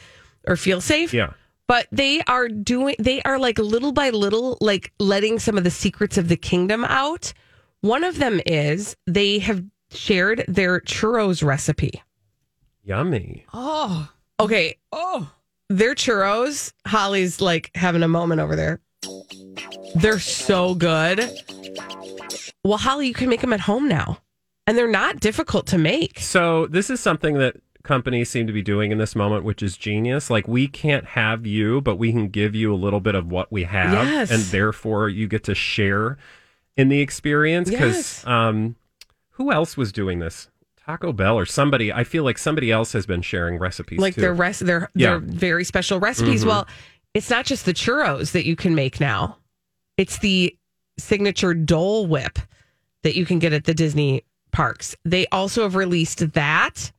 or 0.47 0.57
feel 0.57 0.80
safe. 0.80 1.12
Yeah. 1.14 1.32
but 1.66 1.86
they 1.90 2.20
are 2.22 2.49
doing 2.49 2.97
they 2.99 3.22
are 3.22 3.38
like 3.38 3.59
little 3.59 3.92
by 3.92 4.11
little 4.11 4.59
like 4.61 4.92
letting 4.99 5.38
some 5.38 5.57
of 5.57 5.64
the 5.64 5.70
secrets 5.70 6.18
of 6.18 6.28
the 6.28 6.36
kingdom 6.36 6.84
out. 6.84 7.32
One 7.80 8.05
of 8.05 8.18
them 8.18 8.40
is 8.47 8.97
they 9.07 9.38
have 9.40 9.62
shared 9.90 10.45
their 10.49 10.80
churros 10.80 11.42
recipe. 11.45 12.03
Yummy. 12.82 13.47
Oh, 13.53 14.11
okay. 14.40 14.76
Oh, 14.92 15.30
their 15.70 15.95
churros 15.95 16.72
holly's 16.86 17.40
like 17.40 17.70
having 17.74 18.03
a 18.03 18.09
moment 18.09 18.40
over 18.40 18.57
there. 18.57 18.80
They're 19.95 20.18
so 20.18 20.74
good. 20.74 21.20
Well 22.62 22.78
holly 22.78 23.07
you 23.09 23.14
can 23.14 23.28
make 23.28 23.40
them 23.40 23.53
at 23.53 23.61
home 23.61 23.88
now. 23.88 24.18
And 24.66 24.78
they're 24.78 24.88
not 24.88 25.20
difficult 25.20 25.66
to 25.68 25.78
make. 25.78 26.18
So 26.20 26.66
this 26.68 26.88
is 26.88 26.99
something 26.99 27.34
that 27.38 27.57
companies 27.85 28.28
seem 28.30 28.47
to 28.49 28.53
be 28.53 28.62
doing 28.62 28.91
in 28.91 28.99
this 28.99 29.14
moment, 29.14 29.45
which 29.45 29.62
is 29.62 29.76
genius. 29.76 30.28
Like 30.30 30.49
we 30.49 30.66
can't 30.66 31.05
have 31.05 31.47
you, 31.47 31.80
but 31.80 31.97
we 31.97 32.11
can 32.11 32.28
give 32.28 32.55
you 32.55 32.74
a 32.74 32.76
little 32.76 32.99
bit 33.01 33.14
of 33.14 33.30
what 33.30 33.53
we 33.53 33.62
have, 33.64 33.93
Yes. 34.09 34.30
and 34.32 34.43
therefore 34.45 35.09
you 35.09 35.28
get 35.28 35.45
to 35.45 35.55
share 35.55 36.18
in 36.76 36.89
the 36.89 37.01
experience. 37.01 37.70
Because 37.70 37.95
Yes. 37.95 38.26
um, 38.26 38.74
who 39.32 39.53
else 39.53 39.76
was 39.76 39.93
doing 39.93 40.18
this? 40.18 40.49
Taco 40.85 41.12
Bell 41.12 41.39
or 41.39 41.47
somebody. 41.47 41.93
I 41.93 42.05
feel 42.05 42.24
like 42.24 42.37
somebody 42.39 42.70
else 42.72 42.93
has 42.93 43.07
been 43.07 43.22
sharing 43.22 43.59
recipes. 43.59 43.99
like 43.99 44.14
too. 44.16 44.20
their 44.22 44.35
rest 44.35 44.66
their 44.66 44.91
Yeah. 44.95 45.11
their 45.11 45.18
very 45.20 45.64
special 45.64 46.01
recipes. 46.01 46.43
Mhm. 46.45 46.49
Well, 46.49 46.68
it's 47.14 47.30
not 47.30 47.47
just 47.47 47.64
the 47.64 47.72
churros 47.72 48.32
that 48.32 48.45
you 48.45 48.57
can 48.57 48.74
make 48.74 48.99
now. 49.01 49.39
It's 49.97 50.18
the 50.18 50.57
signature 50.99 51.55
Dole 51.55 52.07
Whip 52.07 52.39
that 53.03 53.14
you 53.16 53.24
can 53.26 53.39
get 53.39 53.53
at 53.53 53.64
the 53.64 53.74
Disney 53.74 54.24
parks. 54.53 54.97
They 55.05 55.26
also 55.28 55.62
have 55.62 55.74
released 55.74 56.32
that 56.32 56.93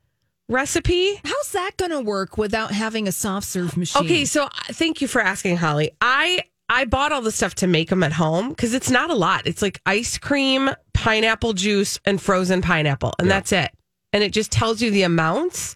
recipe. 0.49 1.19
how's 1.23 1.51
that 1.51 1.71
going 1.77 1.91
to 1.91 2.01
work 2.01 2.37
without 2.37 2.71
having 2.71 3.07
a 3.07 3.11
soft 3.11 3.47
serve 3.47 3.77
machine? 3.77 4.03
Okay, 4.03 4.25
so 4.25 4.43
uh, 4.45 4.49
thank 4.69 5.01
you 5.01 5.07
for 5.07 5.21
asking, 5.21 5.57
Holly. 5.57 5.91
I 6.01 6.43
I 6.69 6.85
bought 6.85 7.11
all 7.11 7.21
the 7.21 7.31
stuff 7.31 7.55
to 7.55 7.67
make 7.67 7.89
them 7.89 8.03
at 8.03 8.13
home 8.13 8.49
because 8.49 8.73
it's 8.73 8.89
not 8.89 9.09
a 9.09 9.15
lot. 9.15 9.45
It's 9.45 9.61
like 9.61 9.79
ice 9.85 10.17
cream, 10.17 10.71
pineapple 10.93 11.53
juice, 11.53 11.99
and 12.05 12.21
frozen 12.21 12.61
pineapple, 12.61 13.13
and 13.19 13.29
that's 13.29 13.51
it. 13.51 13.71
And 14.13 14.23
it 14.23 14.31
just 14.31 14.51
tells 14.51 14.81
you 14.81 14.89
the 14.91 15.03
amounts, 15.03 15.75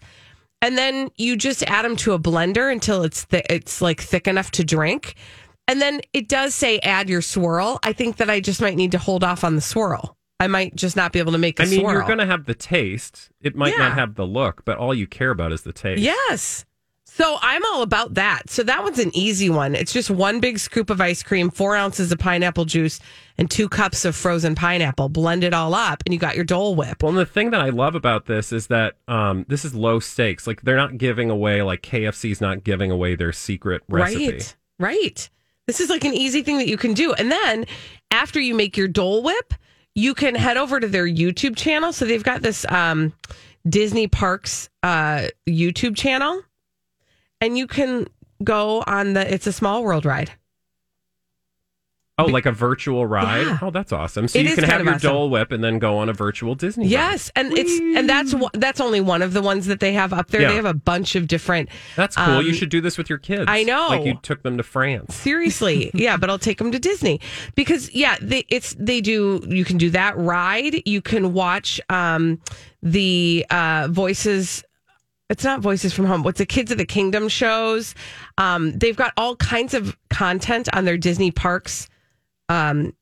and 0.62 0.76
then 0.76 1.10
you 1.16 1.36
just 1.36 1.62
add 1.64 1.84
them 1.84 1.96
to 1.96 2.12
a 2.12 2.18
blender 2.18 2.72
until 2.72 3.02
it's 3.04 3.24
th- 3.26 3.46
it's 3.48 3.80
like 3.80 4.00
thick 4.00 4.26
enough 4.26 4.50
to 4.52 4.64
drink. 4.64 5.14
And 5.68 5.80
then 5.80 6.00
it 6.12 6.26
does 6.26 6.52
say 6.54 6.80
add 6.80 7.08
your 7.08 7.22
swirl. 7.22 7.78
I 7.84 7.92
think 7.92 8.16
that 8.16 8.28
I 8.28 8.40
just 8.40 8.60
might 8.60 8.74
need 8.74 8.90
to 8.92 8.98
hold 8.98 9.22
off 9.22 9.44
on 9.44 9.54
the 9.54 9.60
swirl. 9.60 10.16
I 10.40 10.46
might 10.48 10.74
just 10.74 10.96
not 10.96 11.12
be 11.12 11.18
able 11.20 11.32
to 11.32 11.38
make 11.38 11.60
a 11.60 11.62
I 11.62 11.66
mean, 11.66 11.80
swirl. 11.80 11.92
you're 11.92 12.02
going 12.02 12.18
to 12.18 12.26
have 12.26 12.46
the 12.46 12.54
taste. 12.54 13.30
It 13.40 13.54
might 13.54 13.74
Yeah. 13.74 13.78
not 13.88 13.94
have 13.94 14.14
the 14.16 14.26
look, 14.26 14.64
but 14.64 14.78
all 14.78 14.94
you 14.94 15.06
care 15.06 15.30
about 15.30 15.52
is 15.52 15.62
the 15.62 15.72
taste. 15.72 16.00
Yes. 16.00 16.64
So 17.04 17.38
I'm 17.42 17.62
all 17.66 17.82
about 17.82 18.14
that. 18.14 18.48
So 18.48 18.62
that 18.62 18.82
one's 18.84 18.98
an 19.00 19.10
easy 19.14 19.50
one. 19.50 19.74
It's 19.74 19.92
just 19.92 20.10
one 20.10 20.38
big 20.40 20.58
scoop 20.58 20.90
of 20.90 21.00
ice 21.00 21.22
cream, 21.22 21.50
four 21.50 21.74
ounces 21.76 22.10
of 22.12 22.18
pineapple 22.20 22.64
juice, 22.64 23.00
and 23.36 23.50
two 23.50 23.68
cups 23.68 24.04
of 24.04 24.14
frozen 24.16 24.54
pineapple. 24.54 25.08
Blend 25.08 25.42
it 25.44 25.52
all 25.52 25.74
up, 25.74 26.02
and 26.06 26.14
you 26.14 26.20
got 26.20 26.36
your 26.36 26.44
Dole 26.44 26.74
Whip. 26.76 27.02
Well, 27.02 27.10
and 27.10 27.18
the 27.18 27.26
thing 27.26 27.50
that 27.50 27.60
I 27.60 27.70
love 27.70 27.94
about 27.96 28.26
this 28.26 28.52
is 28.52 28.68
that 28.68 28.94
um, 29.08 29.44
this 29.48 29.64
is 29.64 29.74
low 29.74 29.98
stakes. 29.98 30.46
Like 30.46 30.62
they're 30.62 30.76
not 30.76 30.98
giving 30.98 31.30
away, 31.30 31.62
like 31.62 31.82
KFC's 31.82 32.40
not 32.40 32.64
giving 32.64 32.90
away 32.90 33.16
their 33.16 33.32
secret 33.32 33.82
recipe. 33.88 34.30
Right. 34.30 34.56
Right. 34.78 35.30
This 35.66 35.80
is 35.80 35.90
like 35.90 36.04
an 36.04 36.14
easy 36.14 36.42
thing 36.42 36.58
that 36.58 36.68
you 36.68 36.76
can 36.78 36.94
do. 36.94 37.12
And 37.12 37.30
then 37.30 37.66
after 38.10 38.40
you 38.40 38.54
make 38.54 38.76
your 38.76 38.88
Dole 38.88 39.22
Whip, 39.22 39.52
you 39.94 40.14
can 40.14 40.34
head 40.34 40.56
over 40.56 40.80
to 40.80 40.88
their 40.88 41.06
YouTube 41.06 41.56
channel. 41.56 41.92
So 41.92 42.04
they've 42.04 42.22
got 42.22 42.42
this 42.42 42.64
um, 42.68 43.12
Disney 43.68 44.06
Parks 44.06 44.68
uh, 44.82 45.28
YouTube 45.48 45.96
channel, 45.96 46.42
and 47.40 47.58
you 47.58 47.66
can 47.66 48.06
go 48.42 48.82
on 48.86 49.12
the 49.12 49.32
It's 49.32 49.46
a 49.46 49.52
Small 49.52 49.82
World 49.82 50.04
ride. 50.04 50.32
Oh, 52.22 52.26
like 52.26 52.46
a 52.46 52.52
virtual 52.52 53.06
ride? 53.06 53.46
Yeah. 53.46 53.58
Oh, 53.62 53.70
that's 53.70 53.92
awesome. 53.92 54.28
So 54.28 54.38
It 54.38 54.46
you 54.46 54.54
can 54.54 54.64
have 54.64 54.84
your 54.84 54.94
awesome. 54.94 55.10
Dole 55.10 55.30
Whip 55.30 55.52
and 55.52 55.62
then 55.62 55.78
go 55.78 55.98
on 55.98 56.08
a 56.08 56.12
virtual 56.12 56.54
Disney. 56.54 56.84
ride. 56.84 56.90
Yes, 56.90 57.30
and 57.36 57.52
it's 57.56 57.78
and 57.98 58.08
that's 58.08 58.34
that's 58.54 58.80
only 58.80 59.00
one 59.00 59.22
of 59.22 59.32
the 59.32 59.42
ones 59.42 59.66
that 59.66 59.80
they 59.80 59.92
have 59.92 60.12
up 60.12 60.28
there. 60.28 60.42
Yeah. 60.42 60.48
They 60.48 60.56
have 60.56 60.64
a 60.64 60.74
bunch 60.74 61.14
of 61.16 61.26
different. 61.26 61.68
That's 61.96 62.16
cool. 62.16 62.42
you 62.42 62.50
um, 62.50 62.54
should 62.54 62.70
do 62.70 62.80
this 62.80 62.98
with 62.98 63.08
your 63.08 63.18
kids. 63.18 63.44
I 63.48 63.62
know. 63.62 63.88
Like 63.88 64.04
you 64.04 64.18
took 64.22 64.42
them 64.42 64.56
to 64.56 64.62
France. 64.62 65.14
Seriously, 65.14 65.90
yeah, 65.94 66.16
but 66.16 66.30
I'll 66.30 66.38
take 66.38 66.58
them 66.58 66.72
to 66.72 66.78
Disney 66.78 67.20
because 67.54 67.94
yeah, 67.94 68.16
they 68.20 68.44
it's 68.48 68.74
they 68.78 69.00
do. 69.00 69.42
You 69.46 69.64
can 69.64 69.78
do 69.78 69.90
that 69.90 70.16
ride. 70.16 70.82
You 70.86 71.02
can 71.02 71.32
watch 71.32 71.80
um 71.90 72.40
the 72.82 73.46
uh 73.50 73.88
voices. 73.90 74.64
It's 75.28 75.44
not 75.44 75.60
Voices 75.60 75.92
from 75.92 76.06
Home. 76.06 76.24
What's 76.24 76.38
the 76.38 76.46
Kids 76.46 76.72
of 76.72 76.78
the 76.78 76.84
Kingdom 76.84 77.28
shows? 77.28 77.94
Um, 78.36 78.76
they've 78.76 78.96
got 78.96 79.12
all 79.16 79.36
kinds 79.36 79.74
of 79.74 79.96
content 80.08 80.68
on 80.72 80.86
their 80.86 80.98
Disney 80.98 81.30
parks 81.30 81.88
um, 82.50 82.92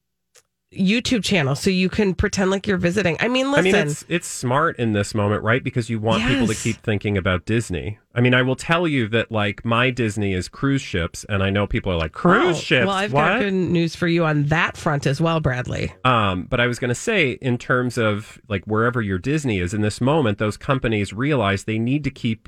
YouTube 0.71 1.25
channel, 1.25 1.55
so 1.55 1.71
you 1.71 1.89
can 1.89 2.15
pretend 2.15 2.51
like 2.51 2.67
you're 2.67 2.77
visiting. 2.77 3.17
I 3.21 3.29
mean, 3.29 3.51
listen, 3.51 3.75
I 3.75 3.79
mean, 3.79 3.89
it's 3.89 4.05
it's 4.07 4.27
smart 4.27 4.79
in 4.79 4.93
this 4.93 5.15
moment, 5.15 5.43
right? 5.43 5.65
Because 5.65 5.89
you 5.89 5.99
want 5.99 6.23
people 6.25 6.47
to 6.47 6.55
keep 6.55 6.77
thinking 6.83 7.17
about 7.17 7.47
Disney. 7.47 7.99
I 8.15 8.21
mean, 8.21 8.35
I 8.35 8.43
will 8.43 8.55
tell 8.55 8.87
you 8.87 9.09
that 9.09 9.33
like 9.33 9.65
my 9.65 9.89
Disney 9.89 10.35
is 10.35 10.47
cruise 10.47 10.83
ships, 10.83 11.25
and 11.31 11.43
I 11.43 11.49
know 11.49 11.67
people 11.67 11.91
are 11.91 11.97
like 11.97 12.13
cruise 12.13 12.59
Oh, 12.59 12.61
ships. 12.61 12.87
Well, 12.87 12.95
I've 12.95 13.15
what? 13.15 13.21
got 13.23 13.41
good 13.41 13.55
news 13.55 13.97
for 13.97 14.07
you 14.07 14.27
on 14.27 14.45
that 14.49 14.77
front 14.77 15.07
as 15.07 15.23
well, 15.23 15.41
Bradley. 15.41 15.91
Um, 16.05 16.43
but 16.51 16.61
I 16.61 16.67
was 16.67 16.79
going 16.79 16.91
to 16.91 16.95
say, 16.95 17.33
in 17.41 17.57
terms 17.57 17.97
of 17.97 18.39
like 18.49 18.67
wherever 18.67 19.01
your 19.01 19.19
Disney 19.19 19.61
is 19.61 19.73
in 19.73 19.81
this 19.81 20.03
moment, 20.03 20.37
those 20.37 20.59
companies 20.59 21.15
realize 21.15 21.65
they 21.65 21.79
need 21.79 22.05
to 22.05 22.11
keep, 22.11 22.47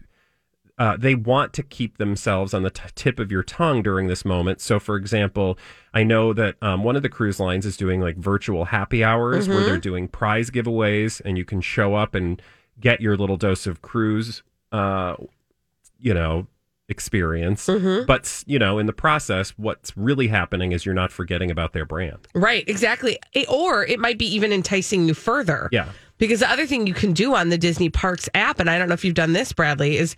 uh, 0.80 0.96
they 0.96 1.14
want 1.14 1.52
to 1.52 1.62
keep 1.62 1.98
themselves 1.98 2.52
on 2.54 2.62
the 2.64 2.70
t- 2.70 2.82
tip 2.96 3.20
of 3.20 3.30
your 3.30 3.42
tongue 3.44 3.82
during 3.82 4.06
this 4.08 4.24
moment. 4.24 4.60
So, 4.60 4.80
for 4.80 4.96
example, 4.96 5.56
I 5.94 6.02
know 6.02 6.32
that 6.32 6.56
um, 6.62 6.82
one 6.82 6.96
of 6.96 7.02
the 7.02 7.08
cruise 7.10 7.38
lines 7.38 7.64
is 7.66 7.76
doing 7.76 8.00
like 8.00 8.16
virtual 8.16 8.64
happy 8.64 9.04
hours 9.04 9.46
where 9.48 9.60
Mhm. 9.60 9.66
they're 9.66 9.78
doing 9.78 10.08
prize 10.08 10.50
giveaways, 10.50 11.20
and 11.24 11.36
you 11.38 11.44
can 11.44 11.60
show 11.60 11.94
up 11.94 12.14
and 12.14 12.40
get 12.80 13.00
your 13.02 13.16
little 13.16 13.36
dose 13.36 13.66
of 13.66 13.82
cruise, 13.82 14.42
uh, 14.72 15.16
you 15.98 16.14
know, 16.14 16.46
experience. 16.88 17.66
Mhm. 17.68 18.06
But 18.06 18.42
you 18.46 18.58
know, 18.58 18.78
in 18.78 18.86
the 18.86 18.92
process, 18.92 19.50
what's 19.58 19.96
really 19.96 20.28
happening 20.28 20.72
is 20.72 20.84
you're 20.86 20.94
not 20.94 21.12
forgetting 21.12 21.50
about 21.50 21.72
their 21.72 21.84
brand. 21.84 22.26
Right, 22.34 22.64
exactly. 22.66 23.18
Or 23.48 23.84
it 23.84 24.00
might 24.00 24.18
be 24.18 24.26
even 24.34 24.50
enticing 24.52 25.06
you 25.06 25.14
further. 25.14 25.68
Yeah. 25.72 25.90
Because 26.18 26.40
the 26.40 26.50
other 26.50 26.66
thing 26.66 26.86
you 26.86 26.94
can 26.94 27.12
do 27.12 27.34
on 27.34 27.48
the 27.50 27.56
Disney 27.58 27.88
Parks 27.90 28.28
app, 28.34 28.60
and 28.60 28.68
I 28.68 28.78
don't 28.78 28.88
know 28.88 28.94
if 28.94 29.04
you've 29.04 29.14
done 29.14 29.32
this, 29.34 29.52
Bradley, 29.52 29.96
is 29.98 30.16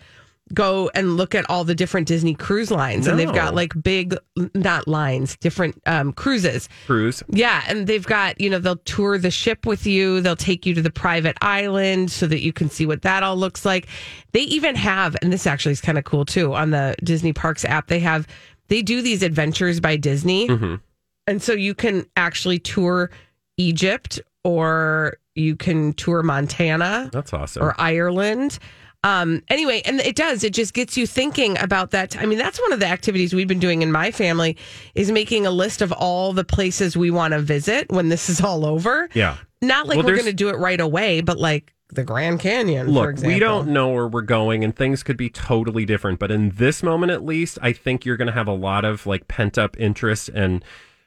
go 0.53 0.91
and 0.93 1.15
look 1.17 1.33
at 1.33 1.49
all 1.49 1.63
the 1.63 1.73
different 1.73 2.07
Disney 2.07 2.35
cruise 2.35 2.69
lines. 2.69 3.07
And 3.07 3.17
they've 3.17 3.33
got 3.33 3.55
like 3.55 3.73
big, 3.81 4.15
not 4.53 4.87
lines, 4.87 5.37
different 5.37 5.81
um, 5.85 6.11
cruises. 6.13 6.67
Cruise. 6.85 7.23
Yeah, 7.29 7.63
and 7.67 7.87
they've 7.87 8.05
got, 8.05 8.39
you 8.41 8.49
know, 8.49 8.59
they'll 8.59 8.75
tour 8.77 9.17
the 9.17 9.31
ship 9.31 9.65
with 9.65 9.87
you. 9.87 10.19
They'll 10.21 10.35
take 10.35 10.65
you 10.65 10.73
to 10.75 10.81
the 10.81 10.91
private 10.91 11.37
island 11.41 12.11
so 12.11 12.27
that 12.27 12.41
you 12.41 12.51
can 12.53 12.69
see 12.69 12.85
what 12.85 13.01
that 13.03 13.23
all 13.23 13.37
looks 13.37 13.65
like. 13.65 13.87
They 14.33 14.41
even 14.41 14.75
have, 14.75 15.15
and 15.21 15.31
this 15.31 15.47
actually 15.47 15.71
is 15.71 15.81
kind 15.81 15.97
of 15.97 16.03
cool 16.03 16.25
too, 16.25 16.53
on 16.53 16.71
the 16.71 16.95
Disney 17.03 17.33
Parks 17.33 17.63
app, 17.65 17.87
they 17.87 17.99
have, 17.99 18.27
they 18.67 18.81
do 18.81 19.01
these 19.01 19.23
adventures 19.23 19.79
by 19.79 19.95
Disney. 19.95 20.47
Mhm. 20.49 20.81
And 21.25 21.41
so 21.41 21.53
you 21.53 21.73
can 21.73 22.05
actually 22.17 22.59
tour 22.59 23.09
Egypt 23.57 24.19
or 24.43 25.17
you 25.35 25.55
can 25.55 25.93
tour 25.93 26.21
Montana 26.21 27.09
That's 27.13 27.33
awesome. 27.33 27.63
or 27.63 27.73
Ireland. 27.79 28.59
Um, 29.03 29.43
anyway, 29.49 29.81
and 29.85 29.99
it 29.99 30.15
does. 30.15 30.43
It 30.43 30.53
just 30.53 30.73
gets 30.73 30.95
you 30.95 31.05
thinking 31.05 31.57
about 31.59 31.91
that. 31.91 32.17
I 32.17 32.25
mean, 32.25 32.37
that's 32.37 32.59
one 32.61 32.71
of 32.71 32.79
the 32.79 32.87
activities 32.87 33.33
we've 33.33 33.47
been 33.47 33.59
doing 33.59 33.81
in 33.81 33.91
my 33.91 34.11
family 34.11 34.55
is 34.95 35.11
making 35.11 35.45
a 35.45 35.51
list 35.51 35.81
of 35.81 35.91
all 35.91 36.31
the 36.31 36.45
places 36.45 36.95
we 36.95 37.11
want 37.11 37.33
to 37.33 37.39
visit 37.39 37.91
when 37.91 38.09
this 38.09 38.29
is 38.29 38.39
all 38.41 38.65
over. 38.65 39.09
Yeah. 39.13 39.37
Not 39.61 39.87
like 39.87 39.97
Well, 39.97 40.05
we're 40.05 40.15
going 40.15 40.25
to 40.27 40.33
do 40.33 40.49
it 40.49 40.57
right 40.57 40.79
away, 40.79 41.19
but 41.21 41.37
like 41.37 41.73
the 41.89 42.03
Grand 42.03 42.39
Canyon, 42.39 42.87
for 42.87 42.91
Look, 42.93 43.09
example. 43.11 43.33
we 43.33 43.39
don't 43.39 43.67
know 43.69 43.89
where 43.89 44.07
we're 44.07 44.21
going 44.21 44.63
and 44.63 44.75
things 44.75 45.03
could 45.03 45.17
be 45.17 45.29
totally 45.29 45.85
different, 45.85 46.17
but 46.19 46.31
in 46.31 46.51
this 46.51 46.81
moment 46.81 47.11
at 47.11 47.23
least, 47.23 47.59
I 47.61 47.71
think 47.73 48.05
you're 48.05 48.17
going 48.17 48.27
to 48.27 48.33
have 48.33 48.47
a 48.47 48.53
lot 48.53 48.83
of 48.85 49.05
like 49.05 49.27
pent 49.27 49.57
up 49.57 49.77
interest 49.79 50.29
and 50.29 50.63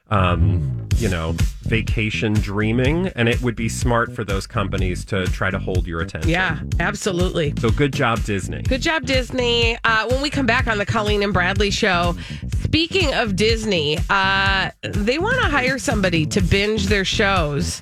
um, 0.09 0.87
you 0.97 1.09
know, 1.09 1.35
vacation 1.61 2.33
dreaming 2.33 3.07
and 3.09 3.27
it 3.27 3.41
would 3.41 3.55
be 3.55 3.69
smart 3.69 4.15
for 4.15 4.23
those 4.23 4.47
companies 4.47 5.05
to 5.05 5.25
try 5.27 5.51
to 5.51 5.59
hold 5.59 5.85
your 5.85 6.01
attention. 6.01 6.29
Yeah, 6.29 6.59
absolutely. 6.79 7.53
So 7.59 7.69
good 7.69 7.93
job 7.93 8.23
Disney. 8.23 8.63
Good 8.63 8.81
job, 8.81 9.05
Disney. 9.05 9.77
Uh, 9.83 10.07
when 10.07 10.21
we 10.21 10.29
come 10.29 10.45
back 10.45 10.67
on 10.67 10.77
the 10.77 10.85
Colleen 10.85 11.23
and 11.23 11.33
Bradley 11.33 11.71
show, 11.71 12.15
speaking 12.63 13.13
of 13.13 13.35
Disney, 13.35 13.97
uh, 14.09 14.71
they 14.81 15.19
want 15.19 15.37
to 15.41 15.47
hire 15.47 15.77
somebody 15.77 16.25
to 16.27 16.41
binge 16.41 16.87
their 16.87 17.05
shows 17.05 17.81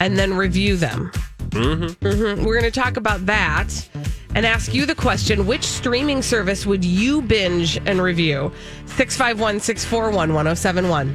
and 0.00 0.18
then 0.18 0.34
review 0.34 0.76
them. 0.76 1.10
Mm-hmm. 1.50 2.08
hmm 2.08 2.44
We're 2.44 2.58
going 2.58 2.70
to 2.70 2.80
talk 2.80 2.96
about 2.96 3.26
that 3.26 3.88
and 4.34 4.44
ask 4.44 4.74
you 4.74 4.86
the 4.86 4.94
question 4.94 5.46
which 5.46 5.62
streaming 5.64 6.20
service 6.20 6.66
would 6.66 6.84
you 6.84 7.22
binge 7.22 7.78
and 7.86 8.02
review? 8.02 8.52
651 8.86 9.60
641 9.60 10.34
1071. 10.34 11.12